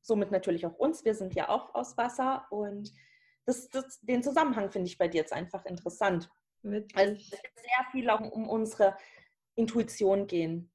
Somit 0.00 0.30
natürlich 0.30 0.64
auch 0.64 0.74
uns. 0.78 1.04
Wir 1.04 1.14
sind 1.14 1.34
ja 1.34 1.50
auch 1.50 1.74
aus 1.74 1.96
Wasser. 1.98 2.46
Und 2.50 2.90
das, 3.44 3.68
das, 3.68 4.00
den 4.00 4.22
Zusammenhang 4.22 4.70
finde 4.70 4.88
ich 4.88 4.96
bei 4.96 5.08
dir 5.08 5.18
jetzt 5.18 5.32
einfach 5.32 5.66
interessant. 5.66 6.30
Witzig. 6.62 6.96
Also 6.96 7.12
es 7.14 7.30
wird 7.30 7.42
sehr 7.56 7.86
viel 7.92 8.08
auch 8.10 8.20
um 8.20 8.48
unsere 8.48 8.96
Intuition 9.54 10.26
gehen. 10.26 10.72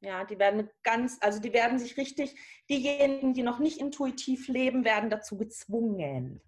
Ja, 0.00 0.24
die 0.24 0.38
werden 0.38 0.68
ganz, 0.82 1.18
also 1.20 1.40
die 1.40 1.52
werden 1.52 1.78
sich 1.78 1.96
richtig, 1.96 2.34
diejenigen, 2.68 3.32
die 3.32 3.42
noch 3.42 3.58
nicht 3.58 3.80
intuitiv 3.80 4.48
leben, 4.48 4.84
werden 4.84 5.08
dazu 5.08 5.36
gezwungen. 5.36 6.42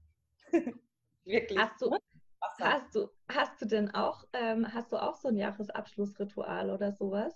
Wirklich. 1.28 1.58
Hast 1.58 1.80
du, 1.82 1.94
hast 2.58 2.94
du, 2.94 3.10
hast 3.30 3.60
du 3.60 3.66
denn 3.66 3.94
auch, 3.94 4.24
ähm, 4.32 4.66
hast 4.72 4.90
du 4.92 4.96
auch 4.96 5.16
so 5.16 5.28
ein 5.28 5.36
Jahresabschlussritual 5.36 6.70
oder 6.70 6.92
sowas, 6.92 7.34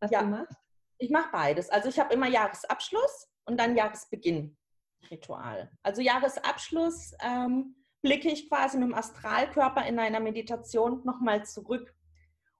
was 0.00 0.10
ja. 0.10 0.22
du 0.22 0.28
machst? 0.28 0.56
Ich 0.98 1.10
mache 1.10 1.28
beides. 1.30 1.68
Also 1.68 1.90
ich 1.90 1.98
habe 2.00 2.14
immer 2.14 2.28
Jahresabschluss 2.28 3.28
und 3.44 3.60
dann 3.60 3.76
Jahresbeginn-Ritual. 3.76 5.70
Also 5.82 6.00
Jahresabschluss 6.00 7.12
ähm, 7.20 7.76
blicke 8.00 8.30
ich 8.30 8.48
quasi 8.48 8.78
mit 8.78 8.88
dem 8.88 8.94
Astralkörper 8.94 9.86
in 9.86 9.98
einer 9.98 10.20
Meditation 10.20 11.02
nochmal 11.04 11.44
zurück 11.44 11.94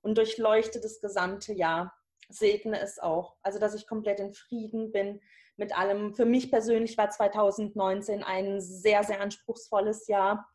und 0.03 0.19
durchleuchte 0.19 0.81
das 0.81 1.01
gesamte 1.01 1.55
Jahr 1.55 1.95
segne 2.29 2.79
es 2.81 2.99
auch. 2.99 3.37
Also, 3.43 3.59
dass 3.59 3.75
ich 3.75 3.87
komplett 3.87 4.21
in 4.21 4.33
Frieden 4.33 4.93
bin 4.93 5.21
mit 5.57 5.77
allem. 5.77 6.15
Für 6.15 6.25
mich 6.25 6.51
persönlich 6.51 6.99
war 6.99 7.11
2019 7.11 8.23
ein 8.23 8.61
sehr, 8.61 9.05
sehr 9.05 9.21
anspruchsvolles 9.21 10.09
Jahr. 10.09 10.47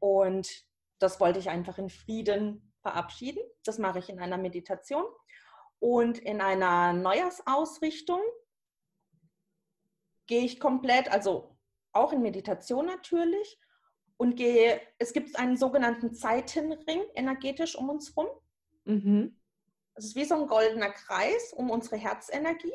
Und 0.00 0.64
das 0.98 1.20
wollte 1.20 1.38
ich 1.38 1.48
einfach 1.48 1.78
in 1.78 1.88
Frieden 1.88 2.72
verabschieden. 2.82 3.42
Das 3.64 3.78
mache 3.78 4.00
ich 4.00 4.08
in 4.08 4.18
einer 4.18 4.38
Meditation. 4.38 5.04
Und 5.78 6.18
in 6.18 6.40
einer 6.40 6.92
Neujahrsausrichtung 6.92 8.20
gehe 10.26 10.44
ich 10.44 10.60
komplett, 10.60 11.10
also 11.10 11.56
auch 11.92 12.12
in 12.12 12.22
Meditation 12.22 12.86
natürlich, 12.86 13.58
und 14.16 14.36
gehe, 14.36 14.82
es 14.98 15.14
gibt 15.14 15.38
einen 15.38 15.56
sogenannten 15.56 16.12
Zeitenring 16.12 17.02
energetisch 17.14 17.74
um 17.74 17.88
uns 17.88 18.14
rum. 18.14 18.26
Mhm. 18.84 19.40
Es 19.94 20.04
ist 20.04 20.16
wie 20.16 20.26
so 20.26 20.34
ein 20.34 20.46
goldener 20.46 20.90
Kreis 20.90 21.54
um 21.54 21.70
unsere 21.70 21.96
Herzenergie. 21.96 22.74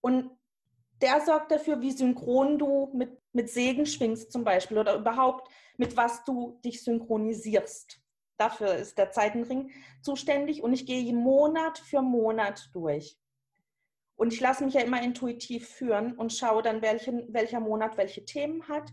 Und 0.00 0.30
der 1.02 1.20
sorgt 1.20 1.52
dafür, 1.52 1.82
wie 1.82 1.92
synchron 1.92 2.58
du 2.58 2.90
mit, 2.94 3.19
mit 3.32 3.50
Segen 3.50 3.86
schwingst 3.86 4.32
zum 4.32 4.44
Beispiel 4.44 4.78
oder 4.78 4.96
überhaupt 4.96 5.50
mit 5.76 5.96
was 5.96 6.24
du 6.24 6.60
dich 6.64 6.82
synchronisierst. 6.82 8.00
Dafür 8.36 8.74
ist 8.74 8.98
der 8.98 9.10
Zeitenring 9.10 9.70
zuständig 10.02 10.62
und 10.62 10.72
ich 10.72 10.86
gehe 10.86 11.12
Monat 11.14 11.78
für 11.78 12.02
Monat 12.02 12.70
durch. 12.72 13.18
Und 14.16 14.32
ich 14.32 14.40
lasse 14.40 14.64
mich 14.64 14.74
ja 14.74 14.82
immer 14.82 15.02
intuitiv 15.02 15.68
führen 15.68 16.12
und 16.14 16.32
schaue 16.32 16.62
dann, 16.62 16.82
welchen, 16.82 17.32
welcher 17.32 17.60
Monat 17.60 17.96
welche 17.96 18.24
Themen 18.24 18.68
hat 18.68 18.90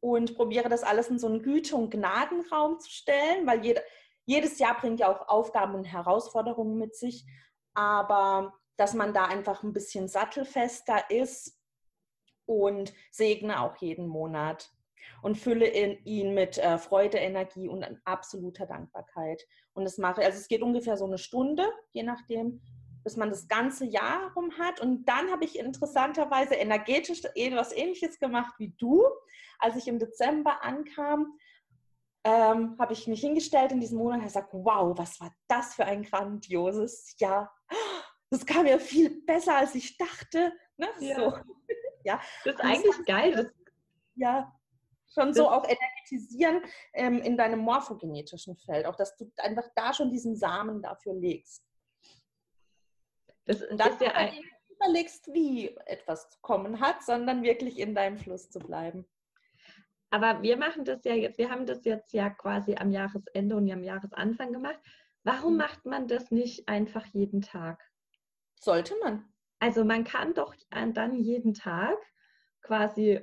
und 0.00 0.36
probiere 0.36 0.68
das 0.68 0.82
alles 0.82 1.08
in 1.08 1.18
so 1.18 1.26
einen 1.26 1.42
Güte- 1.42 1.76
und 1.76 1.90
Gnadenraum 1.90 2.78
zu 2.78 2.90
stellen, 2.90 3.46
weil 3.46 3.64
jeder, 3.64 3.82
jedes 4.24 4.58
Jahr 4.58 4.76
bringt 4.76 5.00
ja 5.00 5.12
auch 5.12 5.28
Aufgaben 5.28 5.74
und 5.74 5.84
Herausforderungen 5.84 6.76
mit 6.76 6.94
sich, 6.94 7.24
aber 7.74 8.52
dass 8.76 8.94
man 8.94 9.14
da 9.14 9.24
einfach 9.24 9.62
ein 9.62 9.72
bisschen 9.72 10.08
sattelfester 10.08 11.10
ist 11.10 11.56
und 12.54 12.92
segne 13.10 13.60
auch 13.60 13.76
jeden 13.76 14.06
Monat 14.06 14.70
und 15.22 15.38
fülle 15.38 15.68
ihn 15.68 16.34
mit 16.34 16.58
äh, 16.58 16.78
Freude, 16.78 17.18
Energie 17.18 17.68
und 17.68 17.84
absoluter 18.04 18.66
Dankbarkeit. 18.66 19.46
Und 19.72 19.84
das 19.84 19.98
mache, 19.98 20.22
also 20.22 20.38
es 20.38 20.48
geht 20.48 20.62
ungefähr 20.62 20.96
so 20.96 21.06
eine 21.06 21.18
Stunde, 21.18 21.64
je 21.92 22.02
nachdem, 22.02 22.60
bis 23.04 23.16
man 23.16 23.30
das 23.30 23.48
ganze 23.48 23.84
Jahr 23.84 24.32
rum 24.34 24.52
hat. 24.58 24.80
Und 24.80 25.06
dann 25.06 25.30
habe 25.30 25.44
ich 25.44 25.58
interessanterweise 25.58 26.54
energetisch 26.54 27.22
etwas 27.34 27.72
Ähnliches 27.72 28.18
gemacht 28.18 28.54
wie 28.58 28.74
du, 28.78 29.04
als 29.58 29.76
ich 29.76 29.88
im 29.88 29.98
Dezember 29.98 30.62
ankam 30.62 31.38
ähm, 32.24 32.76
habe 32.78 32.92
ich 32.92 33.06
mich 33.06 33.20
hingestellt 33.20 33.72
in 33.72 33.80
diesem 33.80 33.98
Monat 33.98 34.18
und 34.18 34.24
gesagt, 34.24 34.50
wow, 34.52 34.96
was 34.96 35.20
war 35.20 35.34
das 35.48 35.74
für 35.74 35.84
ein 35.84 36.02
grandioses 36.04 37.14
Jahr. 37.18 37.52
Das 38.30 38.46
kam 38.46 38.66
ja 38.66 38.78
viel 38.78 39.22
besser, 39.26 39.56
als 39.56 39.74
ich 39.74 39.96
dachte. 39.98 40.52
Ne? 40.76 40.88
Ja. 41.00 41.16
So. 41.16 41.36
Ja. 42.04 42.20
Das 42.44 42.54
ist 42.54 42.60
und 42.60 42.66
eigentlich 42.66 42.96
das 42.96 43.06
geil. 43.06 43.32
Das, 43.32 43.46
ja, 44.14 44.52
schon 45.12 45.34
so 45.34 45.48
auch 45.48 45.64
energetisieren 45.64 46.62
ähm, 46.94 47.20
in 47.20 47.36
deinem 47.36 47.60
morphogenetischen 47.60 48.56
Feld. 48.56 48.86
Auch, 48.86 48.96
dass 48.96 49.16
du 49.16 49.30
einfach 49.38 49.68
da 49.74 49.92
schon 49.92 50.10
diesen 50.10 50.36
Samen 50.36 50.82
dafür 50.82 51.14
legst. 51.14 51.62
Das 53.44 53.62
und 53.62 53.78
dann 53.78 53.92
ist 53.92 54.00
ja 54.00 54.12
ein 54.12 54.32
überlegst, 54.82 55.32
wie 55.32 55.76
etwas 55.86 56.28
zu 56.30 56.38
kommen 56.40 56.80
hat, 56.80 57.02
sondern 57.02 57.42
wirklich 57.42 57.78
in 57.78 57.94
deinem 57.94 58.18
Fluss 58.18 58.50
zu 58.50 58.58
bleiben. 58.58 59.06
Aber 60.10 60.42
wir 60.42 60.56
machen 60.56 60.84
das 60.84 61.04
ja 61.04 61.14
jetzt, 61.14 61.38
wir 61.38 61.50
haben 61.50 61.66
das 61.66 61.84
jetzt 61.84 62.12
ja 62.12 62.30
quasi 62.30 62.74
am 62.74 62.90
Jahresende 62.90 63.56
und 63.56 63.70
am 63.70 63.82
Jahresanfang 63.82 64.52
gemacht. 64.52 64.78
Warum 65.24 65.52
mhm. 65.52 65.58
macht 65.58 65.86
man 65.86 66.08
das 66.08 66.30
nicht 66.30 66.68
einfach 66.68 67.06
jeden 67.06 67.42
Tag? 67.42 67.82
Sollte 68.60 68.94
man. 69.02 69.32
Also 69.62 69.84
man 69.84 70.02
kann 70.02 70.34
doch 70.34 70.56
dann 70.70 71.22
jeden 71.22 71.54
Tag 71.54 71.96
quasi 72.62 73.20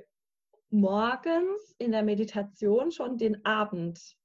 morgens 0.70 1.74
in 1.76 1.92
der 1.92 2.02
Meditation 2.02 2.90
schon 2.92 3.18
den 3.18 3.44
Abend 3.44 4.16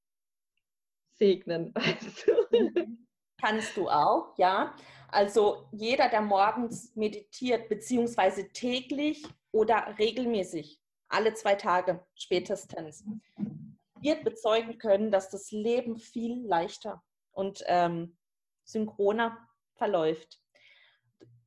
segnen, 1.11 1.75
weißt 1.75 2.25
du? 2.25 2.97
Kannst 3.37 3.75
du 3.75 3.89
auch, 3.89 4.33
ja. 4.37 4.73
Also 5.09 5.67
jeder, 5.73 6.07
der 6.07 6.21
morgens 6.21 6.95
meditiert, 6.95 7.67
beziehungsweise 7.67 8.47
täglich 8.47 9.21
oder 9.51 9.93
regelmäßig 9.99 10.79
alle 11.09 11.33
zwei 11.33 11.55
Tage 11.55 12.01
spätestens, 12.15 13.03
wird 13.99 14.23
bezeugen 14.23 14.77
können, 14.77 15.11
dass 15.11 15.31
das 15.31 15.51
Leben 15.51 15.97
viel 15.97 16.45
leichter 16.47 17.03
und 17.33 17.61
ähm, 17.67 18.17
synchroner 18.63 19.37
verläuft. 19.73 20.39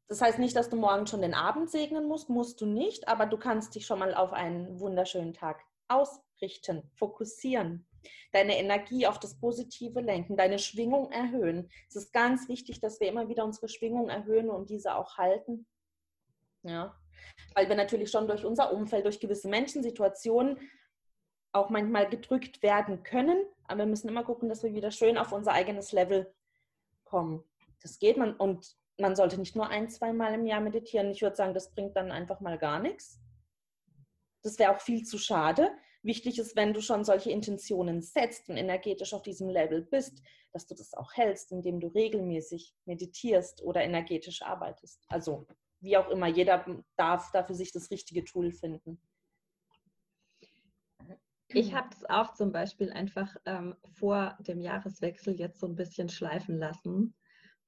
Das 0.09 0.23
heißt 0.23 0.39
nicht, 0.39 0.57
dass 0.57 0.71
du 0.71 0.77
morgen 0.77 1.07
schon 1.07 1.21
den 1.21 1.35
Abend 1.35 1.71
segnen 1.71 2.07
musst, 2.07 2.31
musst 2.31 2.61
du 2.61 2.67
nicht, 2.67 3.09
aber 3.09 3.27
du 3.27 3.37
kannst 3.37 3.75
dich 3.75 3.87
schon 3.87 3.99
mal 3.99 4.15
auf 4.15 4.33
einen 4.33 4.81
wunderschönen 4.81 5.35
Tag 5.35 5.63
ausrichten, 5.87 6.91
fokussieren, 6.95 7.87
deine 8.33 8.59
Energie 8.59 9.07
auf 9.07 9.19
das 9.19 9.39
Positive 9.39 10.01
lenken, 10.01 10.37
deine 10.37 10.59
Schwingung 10.59 11.13
erhöhen. 11.13 11.71
Es 11.89 11.97
ist 11.97 12.13
ganz 12.13 12.49
wichtig, 12.49 12.81
dass 12.81 13.01
wir 13.01 13.09
immer 13.09 13.29
wieder 13.29 13.45
unsere 13.45 13.69
Schwingung 13.69 14.09
erhöhen 14.09 14.49
und 14.49 14.71
diese 14.71 14.95
auch 14.95 15.19
halten. 15.19 15.67
Ja, 16.63 16.99
weil 17.55 17.69
wir 17.69 17.77
natürlich 17.77 18.11
schon 18.11 18.29
durch 18.29 18.45
unser 18.45 18.73
Umfeld, 18.73 19.05
durch 19.05 19.21
gewisse 19.21 19.49
Menschensituationen 19.49 20.59
auch 21.53 21.71
manchmal 21.71 22.09
gedrückt 22.09 22.63
werden 22.63 23.03
können. 23.03 23.45
Aber 23.65 23.81
wir 23.81 23.87
müssen 23.87 24.09
immer 24.09 24.25
gucken, 24.25 24.49
dass 24.49 24.63
wir 24.63 24.75
wieder 24.75 24.91
schön 24.91 25.19
auf 25.19 25.33
unser 25.33 25.53
eigenes 25.53 25.93
Level 25.93 26.33
kommen. 27.05 27.45
Das 27.83 27.99
geht 27.99 28.17
man 28.17 28.35
und 28.35 28.77
man 28.99 29.17
sollte 29.17 29.39
nicht 29.39 29.57
nur 29.57 29.69
ein, 29.69 29.89
zwei 29.89 30.13
Mal 30.13 30.35
im 30.35 30.47
Jahr 30.47 30.61
meditieren. 30.61 31.11
Ich 31.11 31.23
würde 31.23 31.37
sagen, 31.37 31.55
das 31.55 31.73
bringt 31.73 31.97
dann 31.97 32.11
einfach 32.11 32.41
mal 32.41 32.59
gar 32.59 32.81
nichts. 32.81 33.21
Das 34.43 34.59
wäre 34.59 34.75
auch 34.75 34.81
viel 34.81 35.05
zu 35.05 35.19
schade. 35.19 35.71
Wichtig 36.03 36.39
ist, 36.39 36.57
wenn 36.57 36.73
du 36.73 36.81
schon 36.81 37.05
solche 37.05 37.31
Intentionen 37.31 38.01
setzt 38.01 38.49
und 38.49 38.57
energetisch 38.57 39.15
auf 39.15 39.23
diesem 39.23 39.49
Level 39.49 39.83
bist, 39.83 40.23
dass 40.53 40.67
du 40.67 40.75
das 40.75 40.95
auch 40.95 41.13
hältst, 41.15 41.53
indem 41.53 41.81
du 41.81 41.89
regelmäßig 41.89 42.75
meditierst 42.85 43.63
oder 43.63 43.83
energetisch 43.83 44.43
arbeitest. 44.43 45.05
Also 45.09 45.47
wie 45.81 45.97
auch 45.97 46.09
immer, 46.09 46.27
jeder 46.27 46.65
darf 46.97 47.31
da 47.33 47.45
für 47.45 47.55
sich 47.55 47.73
das 47.73 47.91
richtige 47.91 48.25
Tool 48.25 48.53
finden. 48.53 49.01
Ich 51.49 51.73
habe 51.73 51.89
es 51.93 52.05
auch 52.05 52.35
zum 52.35 52.53
Beispiel 52.53 52.93
einfach 52.93 53.35
ähm, 53.47 53.75
vor 53.95 54.37
dem 54.41 54.61
Jahreswechsel 54.61 55.35
jetzt 55.39 55.61
so 55.61 55.67
ein 55.67 55.77
bisschen 55.77 56.09
schleifen 56.09 56.59
lassen 56.59 57.15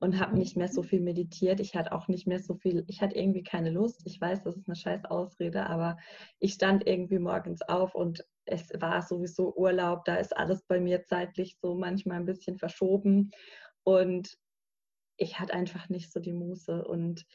und 0.01 0.19
habe 0.19 0.37
nicht 0.37 0.57
mehr 0.57 0.69
so 0.69 0.83
viel 0.83 1.01
meditiert. 1.01 1.61
Ich 1.61 1.75
hatte 1.77 1.93
auch 1.93 2.09
nicht 2.09 2.27
mehr 2.27 2.41
so 2.41 2.55
viel, 2.55 2.85
ich 2.89 3.03
hatte 3.03 3.17
irgendwie 3.17 3.43
keine 3.43 3.71
Lust. 3.71 4.01
Ich 4.07 4.21
weiß, 4.21 4.43
das 4.43 4.57
ist 4.57 4.67
eine 4.67 4.77
scheiß 4.77 5.05
Ausrede, 5.05 5.67
aber 5.67 5.99
ich 6.39 6.55
stand 6.55 6.87
irgendwie 6.87 7.19
morgens 7.19 7.61
auf 7.63 7.95
und 7.95 8.25
es 8.47 8.71
war 8.81 9.03
sowieso 9.03 9.55
Urlaub. 9.55 10.05
Da 10.07 10.17
ist 10.17 10.37
alles 10.37 10.65
bei 10.65 10.81
mir 10.81 11.05
zeitlich 11.05 11.57
so 11.61 11.75
manchmal 11.75 12.19
ein 12.19 12.27
bisschen 12.27 12.57
verschoben 12.57 13.31
und 13.85 14.37
ich 15.19 15.39
hatte 15.39 15.53
einfach 15.53 15.91
nicht 15.91 16.11
so 16.11 16.19
die 16.19 16.33
Muße 16.33 16.83
und 16.83 17.27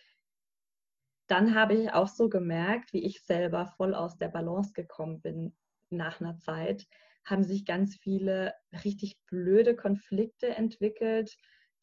dann 1.28 1.56
habe 1.56 1.76
ich 1.76 1.94
auch 1.94 2.08
so 2.08 2.30
gemerkt, 2.30 2.94
wie 2.94 3.04
ich 3.04 3.22
selber 3.22 3.68
voll 3.78 3.94
aus 3.94 4.18
der 4.18 4.30
Balance 4.30 4.74
gekommen 4.74 5.22
bin 5.22 5.56
nach 5.92 6.20
einer 6.20 6.38
Zeit, 6.40 6.88
haben 7.26 7.44
sich 7.44 7.66
ganz 7.66 7.96
viele 7.96 8.54
richtig 8.84 9.18
blöde 9.28 9.76
Konflikte 9.76 10.48
entwickelt, 10.50 11.36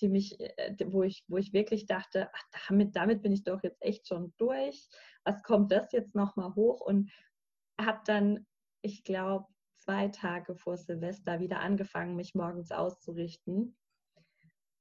die 0.02 0.08
mich, 0.08 0.38
äh, 0.40 0.74
wo 0.86 1.02
ich, 1.02 1.24
wo 1.28 1.38
ich 1.38 1.52
wirklich 1.52 1.86
dachte, 1.86 2.28
ach, 2.32 2.42
damit, 2.68 2.96
damit 2.96 3.22
bin 3.22 3.32
ich 3.32 3.44
doch 3.44 3.62
jetzt 3.62 3.80
echt 3.80 4.06
schon 4.08 4.34
durch. 4.36 4.88
Was 5.24 5.42
kommt 5.42 5.72
das 5.72 5.92
jetzt 5.92 6.14
nochmal 6.14 6.54
hoch? 6.54 6.80
Und 6.80 7.10
habe 7.80 8.00
dann, 8.04 8.46
ich 8.82 9.04
glaube, 9.04 9.46
zwei 9.76 10.08
Tage 10.08 10.54
vor 10.56 10.76
Silvester 10.76 11.40
wieder 11.40 11.60
angefangen, 11.60 12.16
mich 12.16 12.34
morgens 12.34 12.70
auszurichten 12.70 13.76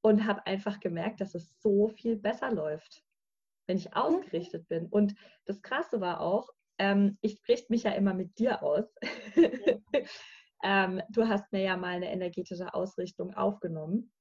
und 0.02 0.26
habe 0.26 0.46
einfach 0.46 0.80
gemerkt, 0.80 1.20
dass 1.20 1.34
es 1.34 1.58
so 1.60 1.88
viel 1.88 2.16
besser 2.16 2.52
läuft, 2.52 3.02
wenn 3.66 3.76
ich 3.76 3.94
ausgerichtet 3.96 4.68
bin. 4.68 4.86
Und 4.86 5.14
das 5.46 5.62
Krasse 5.62 6.00
war 6.00 6.20
auch, 6.20 6.50
ähm, 6.78 7.18
ich 7.20 7.40
richte 7.48 7.72
mich 7.72 7.84
ja 7.84 7.92
immer 7.92 8.14
mit 8.14 8.38
dir 8.38 8.62
aus. 8.62 8.84
ähm, 10.64 11.02
du 11.10 11.28
hast 11.28 11.52
mir 11.52 11.62
ja 11.62 11.76
mal 11.76 11.94
eine 11.94 12.10
energetische 12.10 12.74
Ausrichtung 12.74 13.34
aufgenommen. 13.34 14.12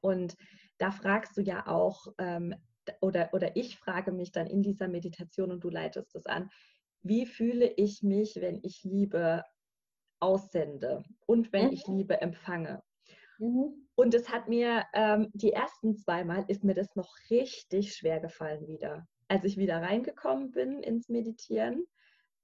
Und 0.00 0.36
da 0.78 0.90
fragst 0.90 1.36
du 1.36 1.42
ja 1.42 1.66
auch, 1.66 2.06
ähm, 2.18 2.54
oder, 3.00 3.30
oder 3.32 3.56
ich 3.56 3.78
frage 3.78 4.12
mich 4.12 4.32
dann 4.32 4.46
in 4.46 4.62
dieser 4.62 4.88
Meditation 4.88 5.50
und 5.50 5.64
du 5.64 5.70
leitest 5.70 6.14
es 6.14 6.26
an, 6.26 6.50
wie 7.02 7.26
fühle 7.26 7.72
ich 7.76 8.02
mich, 8.02 8.36
wenn 8.36 8.60
ich 8.62 8.82
Liebe 8.84 9.44
aussende 10.20 11.04
und 11.26 11.52
wenn 11.52 11.66
mhm. 11.66 11.72
ich 11.72 11.86
Liebe 11.86 12.20
empfange? 12.20 12.82
Mhm. 13.38 13.88
Und 13.94 14.14
es 14.14 14.28
hat 14.28 14.48
mir 14.48 14.84
ähm, 14.92 15.30
die 15.32 15.52
ersten 15.52 15.96
zweimal 15.96 16.44
ist 16.48 16.64
mir 16.64 16.74
das 16.74 16.94
noch 16.96 17.14
richtig 17.30 17.94
schwer 17.94 18.20
gefallen 18.20 18.66
wieder. 18.66 19.06
Als 19.28 19.44
ich 19.44 19.56
wieder 19.56 19.82
reingekommen 19.82 20.52
bin 20.52 20.82
ins 20.82 21.08
Meditieren, 21.08 21.84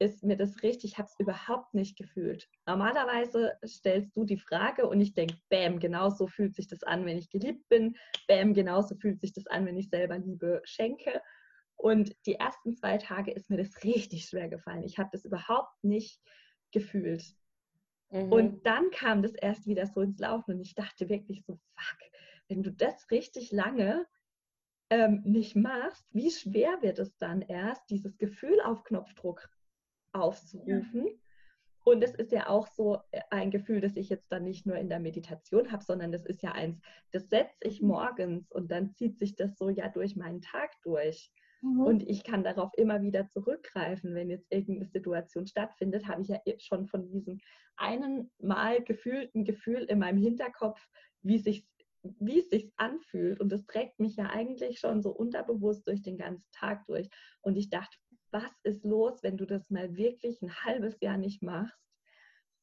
ist 0.03 0.25
mir 0.25 0.37
das 0.37 0.63
richtig, 0.63 0.93
ich 0.93 0.99
habe 0.99 1.09
es 1.09 1.19
überhaupt 1.19 1.75
nicht 1.75 1.97
gefühlt. 1.97 2.49
Normalerweise 2.67 3.53
stellst 3.65 4.17
du 4.17 4.25
die 4.25 4.37
Frage 4.37 4.89
und 4.89 5.01
ich 5.01 5.15
denke, 5.15 5.37
bam, 5.49 5.79
genau 5.79 6.11
so 6.11 6.27
fühlt 6.27 6.55
sich 6.55 6.67
das 6.67 6.83
an, 6.83 7.07
wenn 7.07 7.19
ich 7.19 7.31
geliebt 7.31 7.69
bin. 7.69 7.97
Bam, 8.27 8.53
genauso 8.53 8.97
fühlt 8.97 9.21
sich 9.21 9.33
das 9.33 9.47
an, 9.47 9.65
wenn 9.65 9.77
ich 9.77 9.91
selber 9.91 10.19
Liebe 10.19 10.61
schenke. 10.65 11.23
Und 11.77 12.15
die 12.27 12.35
ersten 12.35 12.75
zwei 12.75 12.99
Tage 12.99 13.31
ist 13.31 13.49
mir 13.49 13.57
das 13.57 13.85
richtig 13.85 14.27
schwer 14.27 14.49
gefallen. 14.49 14.83
Ich 14.83 14.99
habe 14.99 15.11
das 15.13 15.25
überhaupt 15.25 15.83
nicht 15.83 16.21
gefühlt. 16.73 17.25
Mhm. 18.11 18.33
Und 18.33 18.67
dann 18.67 18.91
kam 18.91 19.23
das 19.23 19.35
erst 19.35 19.67
wieder 19.67 19.87
so 19.87 20.01
ins 20.01 20.19
Laufen 20.19 20.57
und 20.57 20.61
ich 20.61 20.75
dachte 20.75 21.09
wirklich 21.09 21.45
so, 21.45 21.59
fuck, 21.77 21.99
wenn 22.49 22.63
du 22.63 22.73
das 22.73 23.11
richtig 23.11 23.53
lange 23.53 24.07
ähm, 24.91 25.23
nicht 25.25 25.57
machst, 25.57 26.05
wie 26.13 26.31
schwer 26.31 26.83
wird 26.83 26.99
es 26.99 27.17
dann 27.19 27.41
erst, 27.41 27.89
dieses 27.89 28.19
Gefühl 28.19 28.61
auf 28.61 28.85
Knopfdruck 28.85 29.49
aufzurufen? 30.13 31.07
Ja. 31.07 31.13
Und 31.85 32.03
es 32.05 32.15
ist 32.15 32.31
ja 32.33 32.49
auch 32.49 32.69
so 32.69 32.99
äh, 33.11 33.21
ein 33.31 33.51
Gefühl, 33.51 33.81
das 33.81 33.97
ich 33.97 34.09
jetzt 34.09 34.31
dann 34.31 34.45
nicht 34.45 34.67
nur 34.67 34.77
in 34.77 34.89
der 34.89 35.01
Meditation 35.01 35.73
habe, 35.73 35.83
sondern 35.83 36.13
das 36.13 36.25
ist 36.25 36.43
ja 36.43 36.53
eins, 36.53 36.81
das 37.11 37.29
setze 37.29 37.57
ich 37.63 37.83
mhm. 37.83 37.89
morgens 37.89 38.51
und 38.51 38.71
dann 38.71 38.95
zieht 38.95 39.19
sich 39.19 39.35
das 39.35 39.59
so 39.59 39.69
ja 39.69 39.89
durch 39.89 40.17
meinen 40.17 40.41
Tag 40.41 40.71
durch. 40.83 41.31
Mhm. 41.61 41.81
Und 41.81 42.09
ich 42.09 42.25
kann 42.25 42.45
darauf 42.45 42.71
immer 42.77 43.03
wieder 43.03 43.29
zurückgreifen. 43.29 44.15
Wenn 44.15 44.31
jetzt 44.31 44.47
irgendeine 44.51 44.91
Situation 44.91 45.47
stattfindet, 45.47 46.07
habe 46.07 46.23
ich 46.23 46.29
ja 46.29 46.39
schon 46.59 46.87
von 46.87 47.09
diesem 47.09 47.41
einen 47.77 48.31
Mal 48.39 48.83
gefühlten 48.83 49.45
Gefühl 49.45 49.85
in 49.85 49.99
meinem 49.99 50.19
Hinterkopf, 50.19 50.81
wie 51.23 51.39
sich 51.39 51.67
wie 52.05 52.41
es 52.41 52.51
sich 52.51 52.73
anfühlt. 52.77 53.41
Und 53.41 53.51
das 53.51 53.65
trägt 53.67 54.01
mich 54.01 54.17
ja 54.17 54.27
eigentlich 54.27 54.81
schon 54.81 55.03
so 55.03 55.11
unterbewusst 55.11 55.87
durch 55.87 56.03
den 56.03 56.19
ganzen 56.19 56.51
Tag 56.51 56.85
durch. 56.87 57.09
Und 57.43 57.57
ich 57.57 57.71
dachte, 57.71 57.97
was 58.33 58.51
ist 58.63 58.85
los, 58.85 59.23
wenn 59.23 59.37
du 59.37 59.47
das 59.47 59.69
mal 59.71 59.97
wirklich 59.97 60.41
ein 60.43 60.55
halbes 60.65 61.01
Jahr 61.01 61.17
nicht 61.17 61.43
machst? 61.43 61.77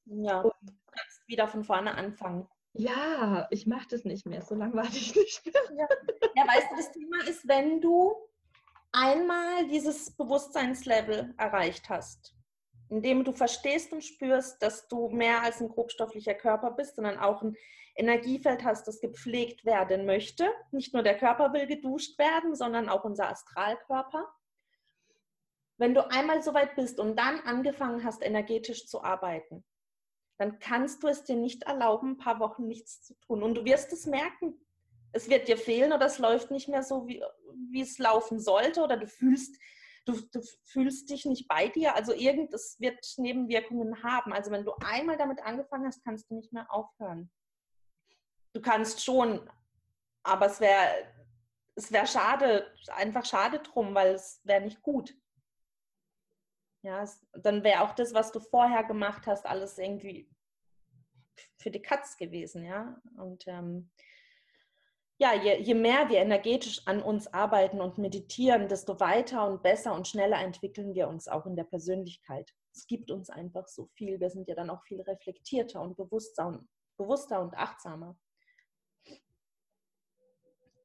Ja, 0.05 0.41
und, 0.41 0.53
du 0.61 0.73
kannst 0.91 1.27
wieder 1.27 1.47
von 1.47 1.63
vorne 1.63 1.93
anfangen. 1.95 2.47
Ja, 2.73 3.47
ich 3.51 3.67
mache 3.67 3.87
das 3.89 4.03
nicht 4.03 4.25
mehr. 4.25 4.41
So 4.41 4.55
lange 4.55 4.73
warte 4.73 4.97
ich 4.97 5.15
nicht 5.15 5.45
mehr. 5.45 5.53
Ja. 5.77 5.87
ja, 6.35 6.47
weißt 6.47 6.71
du, 6.71 6.75
das 6.75 6.91
Thema 6.91 7.27
ist, 7.27 7.47
wenn 7.47 7.81
du 7.81 8.15
einmal 8.91 9.67
dieses 9.67 10.15
Bewusstseinslevel 10.15 11.33
erreicht 11.37 11.89
hast, 11.89 12.35
indem 12.89 13.23
du 13.23 13.33
verstehst 13.33 13.93
und 13.93 14.03
spürst, 14.03 14.61
dass 14.61 14.87
du 14.87 15.09
mehr 15.09 15.41
als 15.43 15.61
ein 15.61 15.69
grobstofflicher 15.69 16.33
Körper 16.33 16.71
bist, 16.71 16.95
sondern 16.95 17.19
auch 17.19 17.41
ein 17.43 17.55
Energiefeld 17.95 18.63
hast, 18.63 18.87
das 18.87 19.01
gepflegt 19.01 19.65
werden 19.65 20.05
möchte. 20.05 20.49
Nicht 20.71 20.93
nur 20.93 21.03
der 21.03 21.17
Körper 21.17 21.53
will 21.53 21.67
geduscht 21.67 22.17
werden, 22.17 22.55
sondern 22.55 22.89
auch 22.89 23.03
unser 23.03 23.29
Astralkörper. 23.29 24.27
Wenn 25.79 25.95
du 25.95 26.07
einmal 26.11 26.43
so 26.43 26.53
weit 26.53 26.75
bist 26.75 26.99
und 26.99 27.17
dann 27.17 27.39
angefangen 27.41 28.03
hast, 28.03 28.23
energetisch 28.23 28.85
zu 28.87 29.03
arbeiten, 29.03 29.65
dann 30.37 30.59
kannst 30.59 31.01
du 31.01 31.07
es 31.07 31.23
dir 31.23 31.35
nicht 31.35 31.63
erlauben, 31.63 32.11
ein 32.11 32.17
paar 32.17 32.39
Wochen 32.39 32.67
nichts 32.67 33.01
zu 33.01 33.13
tun. 33.21 33.41
Und 33.41 33.55
du 33.55 33.65
wirst 33.65 33.91
es 33.91 34.05
merken 34.05 34.59
es 35.11 35.29
wird 35.29 35.47
dir 35.47 35.57
fehlen 35.57 35.93
oder 35.93 36.05
es 36.05 36.19
läuft 36.19 36.51
nicht 36.51 36.67
mehr 36.67 36.83
so, 36.83 37.07
wie, 37.07 37.23
wie 37.71 37.81
es 37.81 37.97
laufen 37.97 38.39
sollte 38.39 38.81
oder 38.81 38.97
du 38.97 39.07
fühlst, 39.07 39.59
du, 40.05 40.13
du 40.31 40.41
fühlst 40.65 41.09
dich 41.09 41.25
nicht 41.25 41.47
bei 41.47 41.67
dir. 41.67 41.95
Also 41.95 42.13
irgendes 42.13 42.79
wird 42.79 42.99
Nebenwirkungen 43.17 44.03
haben. 44.03 44.33
Also 44.33 44.51
wenn 44.51 44.65
du 44.65 44.73
einmal 44.85 45.17
damit 45.17 45.41
angefangen 45.41 45.87
hast, 45.87 46.03
kannst 46.03 46.29
du 46.29 46.35
nicht 46.35 46.53
mehr 46.53 46.71
aufhören. 46.71 47.31
Du 48.53 48.61
kannst 48.61 49.03
schon, 49.03 49.49
aber 50.23 50.47
es 50.47 50.59
wäre 50.59 50.87
es 51.75 51.93
wäre 51.93 52.07
schade, 52.07 52.69
einfach 52.89 53.25
schade 53.25 53.59
drum, 53.59 53.95
weil 53.95 54.13
es 54.13 54.41
wäre 54.43 54.59
nicht 54.61 54.81
gut. 54.81 55.15
Ja, 56.81 57.03
dann 57.33 57.63
wäre 57.63 57.81
auch 57.81 57.93
das, 57.93 58.13
was 58.13 58.31
du 58.31 58.39
vorher 58.39 58.83
gemacht 58.83 59.27
hast, 59.27 59.45
alles 59.45 59.77
irgendwie 59.77 60.29
für 61.57 61.71
die 61.71 61.81
Katz 61.81 62.17
gewesen, 62.17 62.63
ja. 62.63 63.01
Und 63.17 63.45
ähm, 63.47 63.91
ja, 65.17 65.33
je, 65.33 65.61
je, 65.61 65.73
mehr 65.73 66.09
wir 66.09 66.19
energetisch 66.19 66.81
an 66.87 67.01
uns 67.01 67.27
arbeiten 67.33 67.81
und 67.81 67.97
meditieren, 67.97 68.69
desto 68.69 68.99
weiter 69.01 69.45
und 69.45 69.61
besser 69.61 69.93
und 69.93 70.07
schneller 70.07 70.39
entwickeln 70.39 70.93
wir 70.93 71.09
uns 71.09 71.27
auch 71.27 71.45
in 71.45 71.57
der 71.57 71.65
Persönlichkeit. 71.65 72.49
Es 72.73 72.87
gibt 72.87 73.11
uns 73.11 73.29
einfach 73.29 73.67
so 73.67 73.87
viel. 73.95 74.21
Wir 74.21 74.29
sind 74.29 74.47
ja 74.47 74.55
dann 74.55 74.69
auch 74.69 74.81
viel 74.83 75.01
reflektierter 75.01 75.81
und 75.81 75.97
bewusster 75.97 76.47
und, 76.47 76.69
bewusster 76.97 77.41
und 77.41 77.53
achtsamer. 77.55 78.17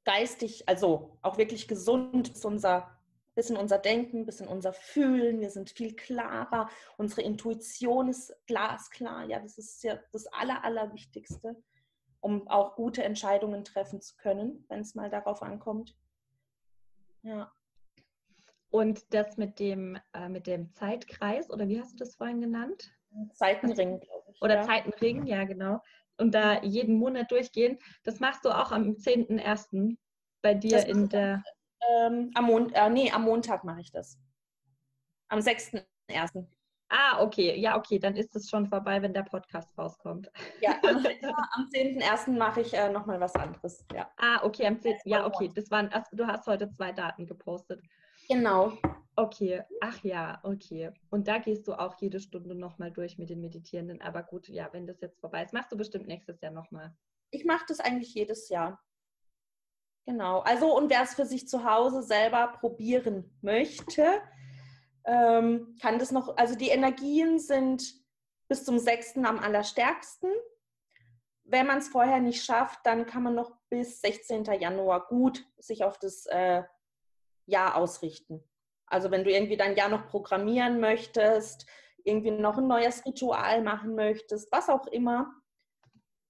Geistig, 0.05 0.69
also 0.69 1.19
auch 1.23 1.39
wirklich 1.39 1.69
gesund 1.69 2.31
ist 2.31 2.45
unser 2.45 2.99
bisschen 3.35 3.57
unser 3.57 3.79
Denken, 3.79 4.27
bisschen 4.27 4.49
unser 4.49 4.73
Fühlen. 4.73 5.41
Wir 5.41 5.51
sind 5.51 5.71
viel 5.71 5.95
klarer. 5.95 6.69
Unsere 6.97 7.23
Intuition 7.23 8.09
ist 8.09 8.35
glasklar. 8.47 9.25
Ja, 9.25 9.41
das 9.41 9.59
ist 9.59 9.83
ja 9.83 9.99
das 10.13 10.27
Aller, 10.29 10.65
Allerwichtigste 10.65 11.57
um 12.25 12.49
auch 12.49 12.75
gute 12.75 13.05
Entscheidungen 13.05 13.65
treffen 13.65 14.01
zu 14.01 14.17
können, 14.17 14.65
wenn 14.69 14.81
es 14.81 14.95
mal 14.95 15.11
darauf 15.11 15.43
ankommt. 15.43 15.95
Ja. 17.23 17.53
Und 18.71 19.13
das 19.13 19.37
mit 19.37 19.59
dem, 19.59 19.99
äh, 20.15 20.31
mit 20.31 20.47
dem 20.47 20.73
Zeitkreis, 20.73 21.51
oder 21.51 21.69
wie 21.69 21.79
hast 21.79 21.93
du 21.93 21.97
das 21.99 22.17
vorhin 22.17 22.41
genannt? 22.41 22.91
Zeitenring, 23.35 24.01
glaube 24.01 24.31
ich. 24.33 24.41
Oder 24.41 24.57
ja. 24.57 24.63
Zeitenring, 24.63 25.27
ja, 25.27 25.45
genau. 25.45 25.83
Und 26.17 26.35
da 26.35 26.63
jeden 26.63 26.97
Monat 26.97 27.31
durchgehen, 27.31 27.79
das 28.05 28.21
machst 28.21 28.47
du 28.47 28.51
auch 28.51 28.73
am 28.73 28.97
10.01. 28.97 29.99
bei 30.41 30.55
dir 30.55 30.79
das 30.79 30.87
in 30.87 31.11
der. 31.11 31.45
Ähm, 31.91 32.31
am, 32.35 32.45
Mon 32.45 32.73
äh, 32.73 32.91
nee, 32.91 33.11
am 33.11 33.25
Montag 33.25 33.65
mache 33.65 33.81
ich 33.81 33.91
das. 33.91 34.19
Am 35.29 35.41
6.01. 35.41 36.47
Ah, 36.89 37.23
okay. 37.23 37.59
Ja, 37.59 37.77
okay. 37.77 37.99
Dann 37.99 38.17
ist 38.17 38.37
es 38.37 38.49
schon 38.49 38.67
vorbei, 38.67 39.03
wenn 39.03 39.13
der 39.13 39.23
Podcast 39.23 39.77
rauskommt. 39.77 40.31
Ja, 40.61 40.73
am, 40.83 40.97
am 40.97 41.69
10.01. 41.73 42.31
mache 42.37 42.61
ich 42.61 42.75
äh, 42.75 42.91
nochmal 42.91 43.21
was 43.21 43.35
anderes. 43.35 43.85
Ja. 43.93 44.11
Ah, 44.17 44.45
okay. 44.45 44.67
Am 44.67 44.81
10. 44.81 44.99
Ja, 45.05 45.27
okay. 45.27 45.51
Das 45.55 45.71
waren, 45.71 45.89
also, 45.89 46.17
du 46.17 46.27
hast 46.27 46.47
heute 46.47 46.71
zwei 46.71 46.93
Daten 46.93 47.27
gepostet. 47.27 47.81
Genau. 48.29 48.73
Okay. 49.17 49.63
Ach 49.81 50.03
ja, 50.03 50.41
okay. 50.43 50.93
Und 51.11 51.29
da 51.29 51.39
gehst 51.39 51.67
du 51.69 51.75
auch 51.75 52.01
jede 52.01 52.21
Stunde 52.21 52.55
nochmal 52.55 52.91
durch 52.91 53.19
mit 53.19 53.31
den 53.31 53.41
Meditierenden. 53.41 54.01
Aber 54.01 54.23
gut, 54.23 54.49
ja, 54.49 54.69
wenn 54.73 54.87
das 54.87 55.01
jetzt 55.01 55.21
vorbei 55.21 55.43
ist, 55.43 55.53
machst 55.53 55.73
du 55.73 55.77
bestimmt 55.77 56.07
nächstes 56.07 56.41
Jahr 56.41 56.53
nochmal. 56.53 56.95
Ich 57.31 57.45
mache 57.45 57.65
das 57.69 57.81
eigentlich 57.81 58.15
jedes 58.15 58.49
Jahr. 58.49 58.81
Genau. 60.07 60.41
Also, 60.41 60.77
und 60.77 60.91
wer 60.91 61.03
es 61.03 61.15
für 61.15 61.25
sich 61.25 61.49
zu 61.49 61.65
Hause 61.65 62.03
selber 62.03 62.49
probieren 62.61 63.39
möchte, 63.41 64.21
ähm, 65.05 65.77
kann 65.81 65.99
das 65.99 66.13
noch, 66.13 66.37
also 66.37 66.55
die 66.57 66.69
Energien 66.69 67.39
sind 67.39 67.83
bis 68.49 68.65
zum 68.65 68.79
6. 68.79 69.19
am 69.25 69.39
allerstärksten. 69.39 70.31
Wenn 71.45 71.67
man 71.67 71.79
es 71.79 71.89
vorher 71.89 72.21
nicht 72.21 72.45
schafft, 72.45 72.81
dann 72.85 73.07
kann 73.07 73.23
man 73.23 73.35
noch 73.35 73.53
bis 73.69 74.01
16. 74.01 74.45
Januar 74.45 75.07
gut 75.09 75.45
sich 75.59 75.85
auf 75.85 75.99
das 75.99 76.27
äh, 76.27 76.63
Jahr 77.47 77.77
ausrichten. 77.77 78.43
Also 78.87 79.11
wenn 79.11 79.25
du 79.25 79.31
irgendwie 79.31 79.57
dein 79.57 79.77
Jahr 79.77 79.89
noch 79.89 80.07
programmieren 80.07 80.81
möchtest, 80.81 81.67
irgendwie 82.05 82.31
noch 82.31 82.59
ein 82.59 82.67
neues 82.67 83.05
Ritual 83.07 83.63
machen 83.63 83.95
möchtest, 83.95 84.53
was 84.53 84.69
auch 84.69 84.87
immer, 84.87 85.35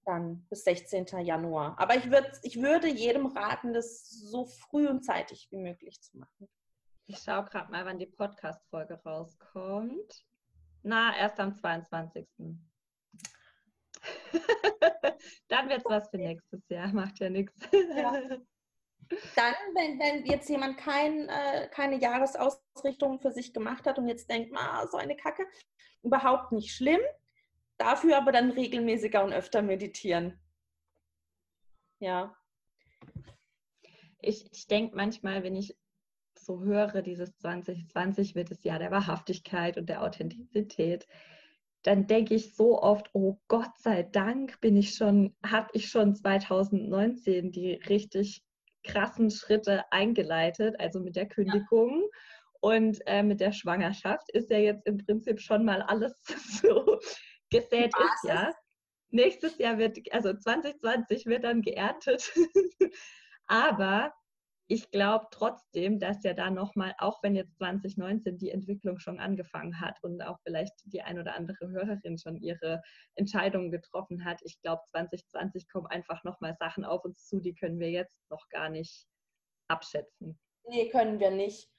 dann 0.05 0.45
bis 0.49 0.63
16. 0.63 1.05
Januar. 1.21 1.77
Aber 1.79 1.95
ich, 1.95 2.09
würd, 2.09 2.31
ich 2.43 2.61
würde 2.61 2.87
jedem 2.87 3.25
raten, 3.25 3.73
das 3.73 4.09
so 4.09 4.45
früh 4.45 4.87
und 4.87 5.03
zeitig 5.03 5.47
wie 5.51 5.57
möglich 5.57 6.01
zu 6.01 6.17
machen. 6.17 6.47
Ich 7.07 7.19
schaue 7.19 7.45
gerade 7.45 7.71
mal, 7.71 7.85
wann 7.85 7.99
die 7.99 8.05
Podcast-Folge 8.05 9.01
rauskommt. 9.05 10.25
Na, 10.83 11.17
erst 11.17 11.39
am 11.39 11.55
22. 11.55 12.27
Dann 15.47 15.69
wird 15.69 15.79
es 15.79 15.85
was 15.85 16.09
für 16.09 16.17
nächstes 16.17 16.61
Jahr, 16.69 16.93
macht 16.93 17.19
ja 17.19 17.29
nichts. 17.29 17.55
Ja. 17.71 18.39
Dann, 19.35 19.53
wenn, 19.75 19.99
wenn 19.99 20.25
jetzt 20.25 20.49
jemand 20.49 20.77
kein, 20.77 21.29
äh, 21.29 21.69
keine 21.69 21.99
Jahresausrichtung 21.99 23.19
für 23.19 23.31
sich 23.31 23.53
gemacht 23.53 23.85
hat 23.85 23.99
und 23.99 24.07
jetzt 24.07 24.27
denkt, 24.29 24.51
ah, 24.55 24.87
so 24.87 24.97
eine 24.97 25.15
Kacke, 25.15 25.45
überhaupt 26.01 26.51
nicht 26.51 26.73
schlimm. 26.73 27.01
Dafür 27.77 28.17
aber 28.17 28.31
dann 28.31 28.51
regelmäßiger 28.51 29.23
und 29.23 29.33
öfter 29.33 29.61
meditieren. 29.61 30.39
Ja. 31.99 32.35
Ich, 34.19 34.51
ich 34.51 34.67
denke 34.67 34.95
manchmal, 34.95 35.43
wenn 35.43 35.55
ich 35.55 35.75
so 36.39 36.61
höre, 36.61 37.01
dieses 37.01 37.35
2020 37.37 38.35
wird 38.35 38.51
das 38.51 38.63
Jahr 38.63 38.79
der 38.79 38.91
Wahrhaftigkeit 38.91 39.77
und 39.77 39.89
der 39.89 40.03
Authentizität, 40.03 41.07
dann 41.83 42.07
denke 42.07 42.33
ich 42.33 42.55
so 42.55 42.81
oft, 42.81 43.09
oh 43.13 43.39
Gott 43.47 43.77
sei 43.77 44.03
Dank 44.03 44.59
bin 44.61 44.75
ich 44.75 44.95
schon, 44.95 45.35
habe 45.45 45.69
ich 45.73 45.89
schon 45.89 46.15
2019 46.15 47.51
die 47.51 47.73
richtig 47.73 48.43
krassen 48.83 49.29
Schritte 49.29 49.83
eingeleitet, 49.91 50.79
also 50.79 50.99
mit 50.99 51.15
der 51.15 51.27
Kündigung. 51.27 52.01
Ja. 52.01 52.07
Und 52.61 52.99
äh, 53.05 53.21
mit 53.21 53.41
der 53.41 53.51
Schwangerschaft 53.51 54.31
ist 54.31 54.49
ja 54.49 54.57
jetzt 54.57 54.87
im 54.87 54.97
Prinzip 54.97 55.39
schon 55.39 55.65
mal 55.65 55.83
alles 55.83 56.13
so 56.61 56.99
gesät 57.59 57.93
ist, 57.97 58.23
ja. 58.23 58.51
Nächstes 59.09 59.57
Jahr 59.57 59.77
wird, 59.77 59.99
also 60.11 60.33
2020 60.33 61.25
wird 61.25 61.43
dann 61.43 61.61
geerntet. 61.61 62.31
Aber 63.47 64.13
ich 64.67 64.89
glaube 64.89 65.27
trotzdem, 65.31 65.99
dass 65.99 66.23
ja 66.23 66.33
da 66.33 66.49
nochmal, 66.49 66.95
auch 66.97 67.21
wenn 67.21 67.35
jetzt 67.35 67.55
2019 67.57 68.37
die 68.37 68.49
Entwicklung 68.49 68.99
schon 68.99 69.19
angefangen 69.19 69.79
hat 69.79 70.03
und 70.03 70.21
auch 70.23 70.39
vielleicht 70.43 70.73
die 70.85 71.01
ein 71.03 71.19
oder 71.19 71.35
andere 71.35 71.69
Hörerin 71.69 72.17
schon 72.17 72.35
ihre 72.37 72.81
Entscheidungen 73.13 73.71
getroffen 73.71 74.25
hat, 74.25 74.39
ich 74.43 74.59
glaube 74.61 74.81
2020 74.89 75.69
kommen 75.69 75.85
einfach 75.87 76.23
nochmal 76.23 76.55
Sachen 76.55 76.83
auf 76.83 77.05
uns 77.05 77.27
zu, 77.27 77.39
die 77.39 77.53
können 77.53 77.79
wir 77.79 77.91
jetzt 77.91 78.19
noch 78.29 78.49
gar 78.49 78.69
nicht 78.69 79.05
abschätzen. 79.67 80.39
Nee, 80.67 80.89
können 80.89 81.19
wir 81.19 81.29
nicht. 81.29 81.69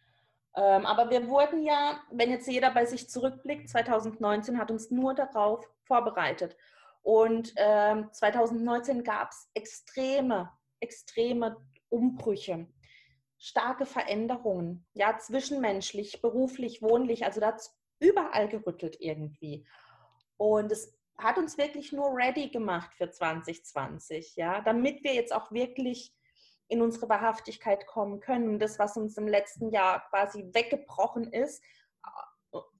Ähm, 0.57 0.87
aber 0.87 1.11
wir 1.11 1.29
wurden 1.29 1.63
ja, 1.63 2.01
wenn 2.11 2.31
jetzt 2.31 2.49
jeder 2.49 2.71
bei 2.71 2.87
sich 2.87 3.09
zurückblickt, 3.11 3.69
2019 3.69 4.59
hat 4.59 4.71
uns 4.71 4.91
nur 4.91 5.15
darauf 5.15 5.69
vorbereitet. 5.85 6.57
Und 7.03 7.53
ähm, 7.57 8.09
2019 8.13 9.05
gab 9.05 9.31
es 9.31 9.49
extreme, 9.55 10.51
extreme 10.81 11.57
Umbrüche 11.89 12.67
starke 13.39 13.87
Veränderungen, 13.87 14.87
ja, 14.95 15.19
zwischenmenschlich, 15.19 16.21
beruflich, 16.23 16.83
wohnlich, 16.83 17.25
also 17.25 17.41
da 17.41 17.49
hat 17.49 17.61
es 17.61 17.77
überall 18.01 18.49
gerüttelt 18.49 18.97
irgendwie. 19.01 19.67
Und 20.37 20.73
es 20.73 20.97
hat 21.19 21.39
uns 21.39 21.57
wirklich 21.57 21.93
nur 21.93 22.17
ready 22.17 22.49
gemacht 22.49 22.95
für 22.95 23.11
2020, 23.11 24.37
ja, 24.37 24.61
damit 24.63 25.03
wir 25.03 25.15
jetzt 25.15 25.35
auch 25.35 25.51
wirklich 25.53 26.13
in 26.69 26.83
unsere 26.83 27.09
Wahrhaftigkeit 27.09 27.87
kommen 27.87 28.21
können. 28.21 28.59
Das, 28.59 28.79
was 28.79 28.97
uns 28.97 29.17
im 29.17 29.29
letzten 29.29 29.71
Jahr 29.71 30.07
quasi 30.11 30.51
weggebrochen 30.53 31.33
ist, 31.33 31.63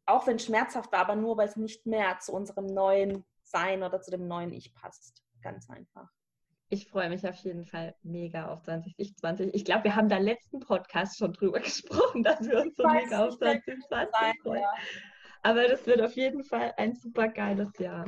auch 0.07 0.27
wenn 0.27 0.39
schmerzhaft 0.39 0.93
war, 0.93 1.01
aber 1.01 1.17
nur, 1.17 1.37
weil 1.37 1.49
es 1.49 1.57
nicht 1.57 1.87
mehr 1.87 2.19
zu 2.21 2.33
unserem 2.33 2.67
neuen 2.67 3.25
Sein 3.43 3.83
oder 3.83 4.01
zu 4.01 4.11
dem 4.11 4.27
neuen 4.27 4.53
Ich 4.53 4.75
passt. 4.75 5.23
Ganz 5.43 5.69
einfach. 5.69 6.09
Ich 6.69 6.89
freue 6.89 7.09
mich 7.09 7.27
auf 7.27 7.37
jeden 7.37 7.65
Fall 7.65 7.95
mega 8.03 8.49
auf 8.49 8.63
2020. 8.65 9.55
Ich 9.55 9.65
glaube, 9.65 9.85
wir 9.85 9.95
haben 9.95 10.09
da 10.09 10.19
letzten 10.19 10.59
Podcast 10.59 11.17
schon 11.17 11.33
drüber 11.33 11.61
gesprochen, 11.61 12.25
dass 12.25 12.41
wir 12.41 12.61
uns 12.61 12.77
so 12.77 12.89
mega 12.89 13.27
auf 13.27 13.39
2020 13.39 14.43
freuen. 14.43 14.63
Ja. 14.63 14.75
Aber 15.43 15.69
das 15.69 15.87
wird 15.87 16.01
auf 16.01 16.15
jeden 16.17 16.43
Fall 16.43 16.75
ein 16.77 16.97
super 16.97 17.29
geiles 17.29 17.79
Jahr. 17.79 18.07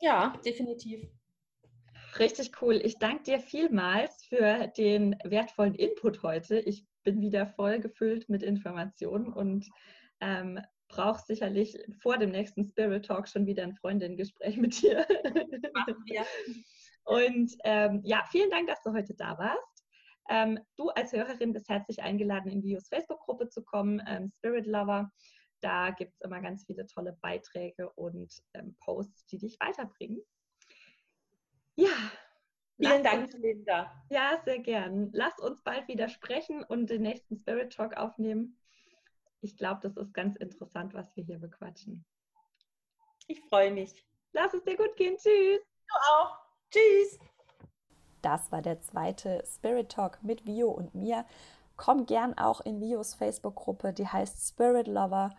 Ja, 0.00 0.34
definitiv. 0.44 1.08
Richtig 2.18 2.60
cool. 2.60 2.80
Ich 2.82 2.98
danke 2.98 3.22
dir 3.24 3.40
vielmals 3.40 4.24
für 4.24 4.66
den 4.68 5.16
wertvollen 5.24 5.74
Input 5.74 6.22
heute. 6.22 6.58
Ich 6.58 6.84
bin 7.04 7.20
wieder 7.20 7.46
voll 7.46 7.80
gefüllt 7.80 8.28
mit 8.28 8.42
Informationen 8.42 9.32
und 9.32 9.66
ähm, 10.20 10.60
brauche 10.88 11.22
sicherlich 11.24 11.78
vor 12.02 12.18
dem 12.18 12.30
nächsten 12.30 12.66
Spirit 12.66 13.06
Talk 13.06 13.28
schon 13.28 13.46
wieder 13.46 13.62
ein 13.62 13.74
Freundinnengespräch 13.74 14.56
mit 14.56 14.80
dir. 14.82 15.06
Machen 15.74 15.96
wir. 16.06 16.24
Und 17.04 17.52
ähm, 17.64 18.02
ja, 18.04 18.24
vielen 18.30 18.50
Dank, 18.50 18.68
dass 18.68 18.82
du 18.82 18.92
heute 18.92 19.14
da 19.14 19.38
warst. 19.38 19.84
Ähm, 20.28 20.60
du 20.76 20.90
als 20.90 21.12
Hörerin 21.12 21.52
bist 21.52 21.68
herzlich 21.68 22.02
eingeladen, 22.02 22.50
in 22.50 22.62
Vios 22.62 22.88
Facebook-Gruppe 22.88 23.48
zu 23.48 23.64
kommen, 23.64 24.02
ähm, 24.06 24.30
Spirit 24.38 24.66
Lover. 24.66 25.10
Da 25.60 25.90
gibt 25.90 26.14
es 26.14 26.20
immer 26.20 26.40
ganz 26.40 26.64
viele 26.64 26.86
tolle 26.86 27.16
Beiträge 27.20 27.90
und 27.90 28.32
ähm, 28.54 28.76
Posts, 28.80 29.26
die 29.26 29.38
dich 29.38 29.58
weiterbringen. 29.60 30.22
Ja. 31.80 32.12
Vielen 32.76 33.02
Dank, 33.02 33.24
uns, 33.24 33.32
Linda. 33.34 33.90
Ja, 34.10 34.40
sehr 34.44 34.58
gern. 34.58 35.10
Lass 35.12 35.38
uns 35.38 35.62
bald 35.62 35.88
wieder 35.88 36.08
sprechen 36.08 36.62
und 36.62 36.90
den 36.90 37.02
nächsten 37.02 37.36
Spirit 37.36 37.72
Talk 37.72 37.96
aufnehmen. 37.96 38.58
Ich 39.40 39.56
glaube, 39.56 39.80
das 39.82 39.96
ist 39.96 40.12
ganz 40.12 40.36
interessant, 40.36 40.92
was 40.92 41.14
wir 41.16 41.24
hier 41.24 41.38
bequatschen. 41.38 42.04
Ich 43.28 43.40
freue 43.48 43.70
mich. 43.70 44.04
Lass 44.32 44.52
es 44.52 44.62
dir 44.64 44.76
gut 44.76 44.94
gehen. 44.96 45.16
Tschüss. 45.16 45.60
Du 45.60 45.94
auch. 46.12 46.38
Tschüss! 46.70 47.18
Das 48.22 48.52
war 48.52 48.60
der 48.60 48.80
zweite 48.82 49.42
Spirit 49.46 49.90
Talk 49.90 50.22
mit 50.22 50.44
Vio 50.44 50.70
und 50.70 50.94
mir. 50.94 51.24
Komm 51.76 52.04
gern 52.04 52.36
auch 52.36 52.60
in 52.60 52.80
Vios 52.80 53.14
Facebook-Gruppe, 53.14 53.94
die 53.94 54.06
heißt 54.06 54.48
Spirit 54.48 54.86
Lover. 54.86 55.34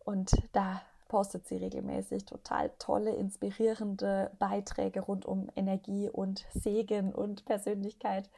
Und 0.00 0.32
da 0.52 0.82
postet 1.14 1.46
sie 1.46 1.58
regelmäßig 1.58 2.24
total 2.24 2.72
tolle, 2.80 3.14
inspirierende 3.14 4.32
Beiträge 4.40 5.00
rund 5.00 5.24
um 5.24 5.48
Energie 5.54 6.10
und 6.10 6.44
Segen 6.52 7.14
und 7.14 7.44
Persönlichkeit. 7.44 8.28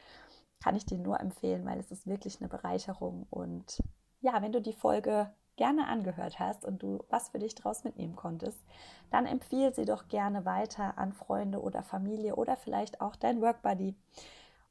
Kann 0.63 0.77
ich 0.77 0.85
dir 0.85 0.99
nur 0.99 1.19
empfehlen, 1.19 1.65
weil 1.65 1.81
es 1.81 1.91
ist 1.91 2.07
wirklich 2.07 2.39
eine 2.39 2.51
Bereicherung. 2.51 3.27
Und 3.31 3.83
ja, 4.21 4.43
wenn 4.43 4.53
du 4.53 4.61
die 4.61 4.75
Folge 4.75 5.33
gerne 5.57 5.89
angehört 5.89 6.39
hast 6.39 6.67
und 6.67 6.83
du 6.83 7.03
was 7.09 7.31
für 7.31 7.39
dich 7.39 7.55
draus 7.55 7.83
mitnehmen 7.83 8.15
konntest, 8.15 8.63
dann 9.11 9.25
empfiehl 9.25 9.75
sie 9.75 9.87
doch 9.87 10.09
gerne 10.09 10.45
weiter 10.45 10.99
an 10.99 11.15
Freunde 11.15 11.63
oder 11.63 11.83
Familie 11.83 12.37
oder 12.37 12.59
vielleicht 12.59 13.01
auch 13.01 13.17
dein 13.17 13.41
Workbuddy. 13.41 13.97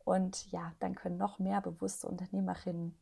Und 0.03 0.51
ja, 0.51 0.73
dann 0.77 0.93
können 0.93 1.17
noch 1.17 1.39
mehr 1.39 1.59
bewusste 1.59 2.07
Unternehmerinnen 2.07 2.95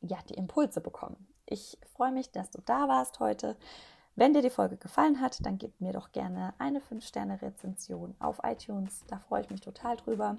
ja 0.00 0.18
die 0.28 0.34
Impulse 0.34 0.80
bekommen. 0.80 1.28
Ich 1.48 1.78
freue 1.94 2.10
mich, 2.10 2.32
dass 2.32 2.50
du 2.50 2.60
da 2.60 2.88
warst 2.88 3.20
heute. 3.20 3.56
Wenn 4.18 4.32
dir 4.32 4.40
die 4.40 4.48
Folge 4.48 4.78
gefallen 4.78 5.20
hat, 5.20 5.44
dann 5.44 5.58
gib 5.58 5.78
mir 5.78 5.92
doch 5.92 6.10
gerne 6.10 6.54
eine 6.56 6.80
5-Sterne-Rezension 6.80 8.14
auf 8.18 8.40
iTunes. 8.44 9.04
Da 9.08 9.18
freue 9.18 9.42
ich 9.42 9.50
mich 9.50 9.60
total 9.60 9.96
drüber. 9.96 10.38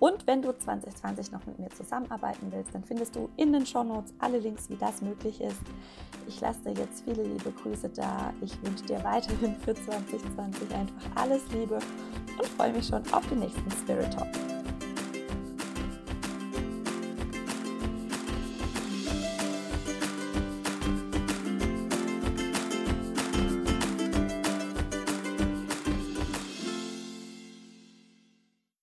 Und 0.00 0.26
wenn 0.26 0.42
du 0.42 0.50
2020 0.50 1.30
noch 1.30 1.46
mit 1.46 1.60
mir 1.60 1.70
zusammenarbeiten 1.70 2.50
willst, 2.50 2.74
dann 2.74 2.82
findest 2.82 3.14
du 3.14 3.30
in 3.36 3.52
den 3.52 3.64
Shownotes 3.64 4.12
alle 4.18 4.40
Links, 4.40 4.68
wie 4.70 4.76
das 4.76 5.02
möglich 5.02 5.40
ist. 5.40 5.62
Ich 6.26 6.40
lasse 6.40 6.62
dir 6.62 6.72
jetzt 6.72 7.04
viele 7.04 7.22
liebe 7.22 7.52
Grüße 7.52 7.90
da. 7.90 8.34
Ich 8.40 8.60
wünsche 8.60 8.86
dir 8.86 9.04
weiterhin 9.04 9.54
für 9.54 9.74
2020 9.74 10.74
einfach 10.74 10.94
alles 11.14 11.42
Liebe 11.52 11.78
und 12.38 12.48
freue 12.56 12.72
mich 12.72 12.88
schon 12.88 13.02
auf 13.12 13.24
den 13.28 13.38
nächsten 13.38 13.70
Spirit 13.70 14.12
Talk. 14.12 14.51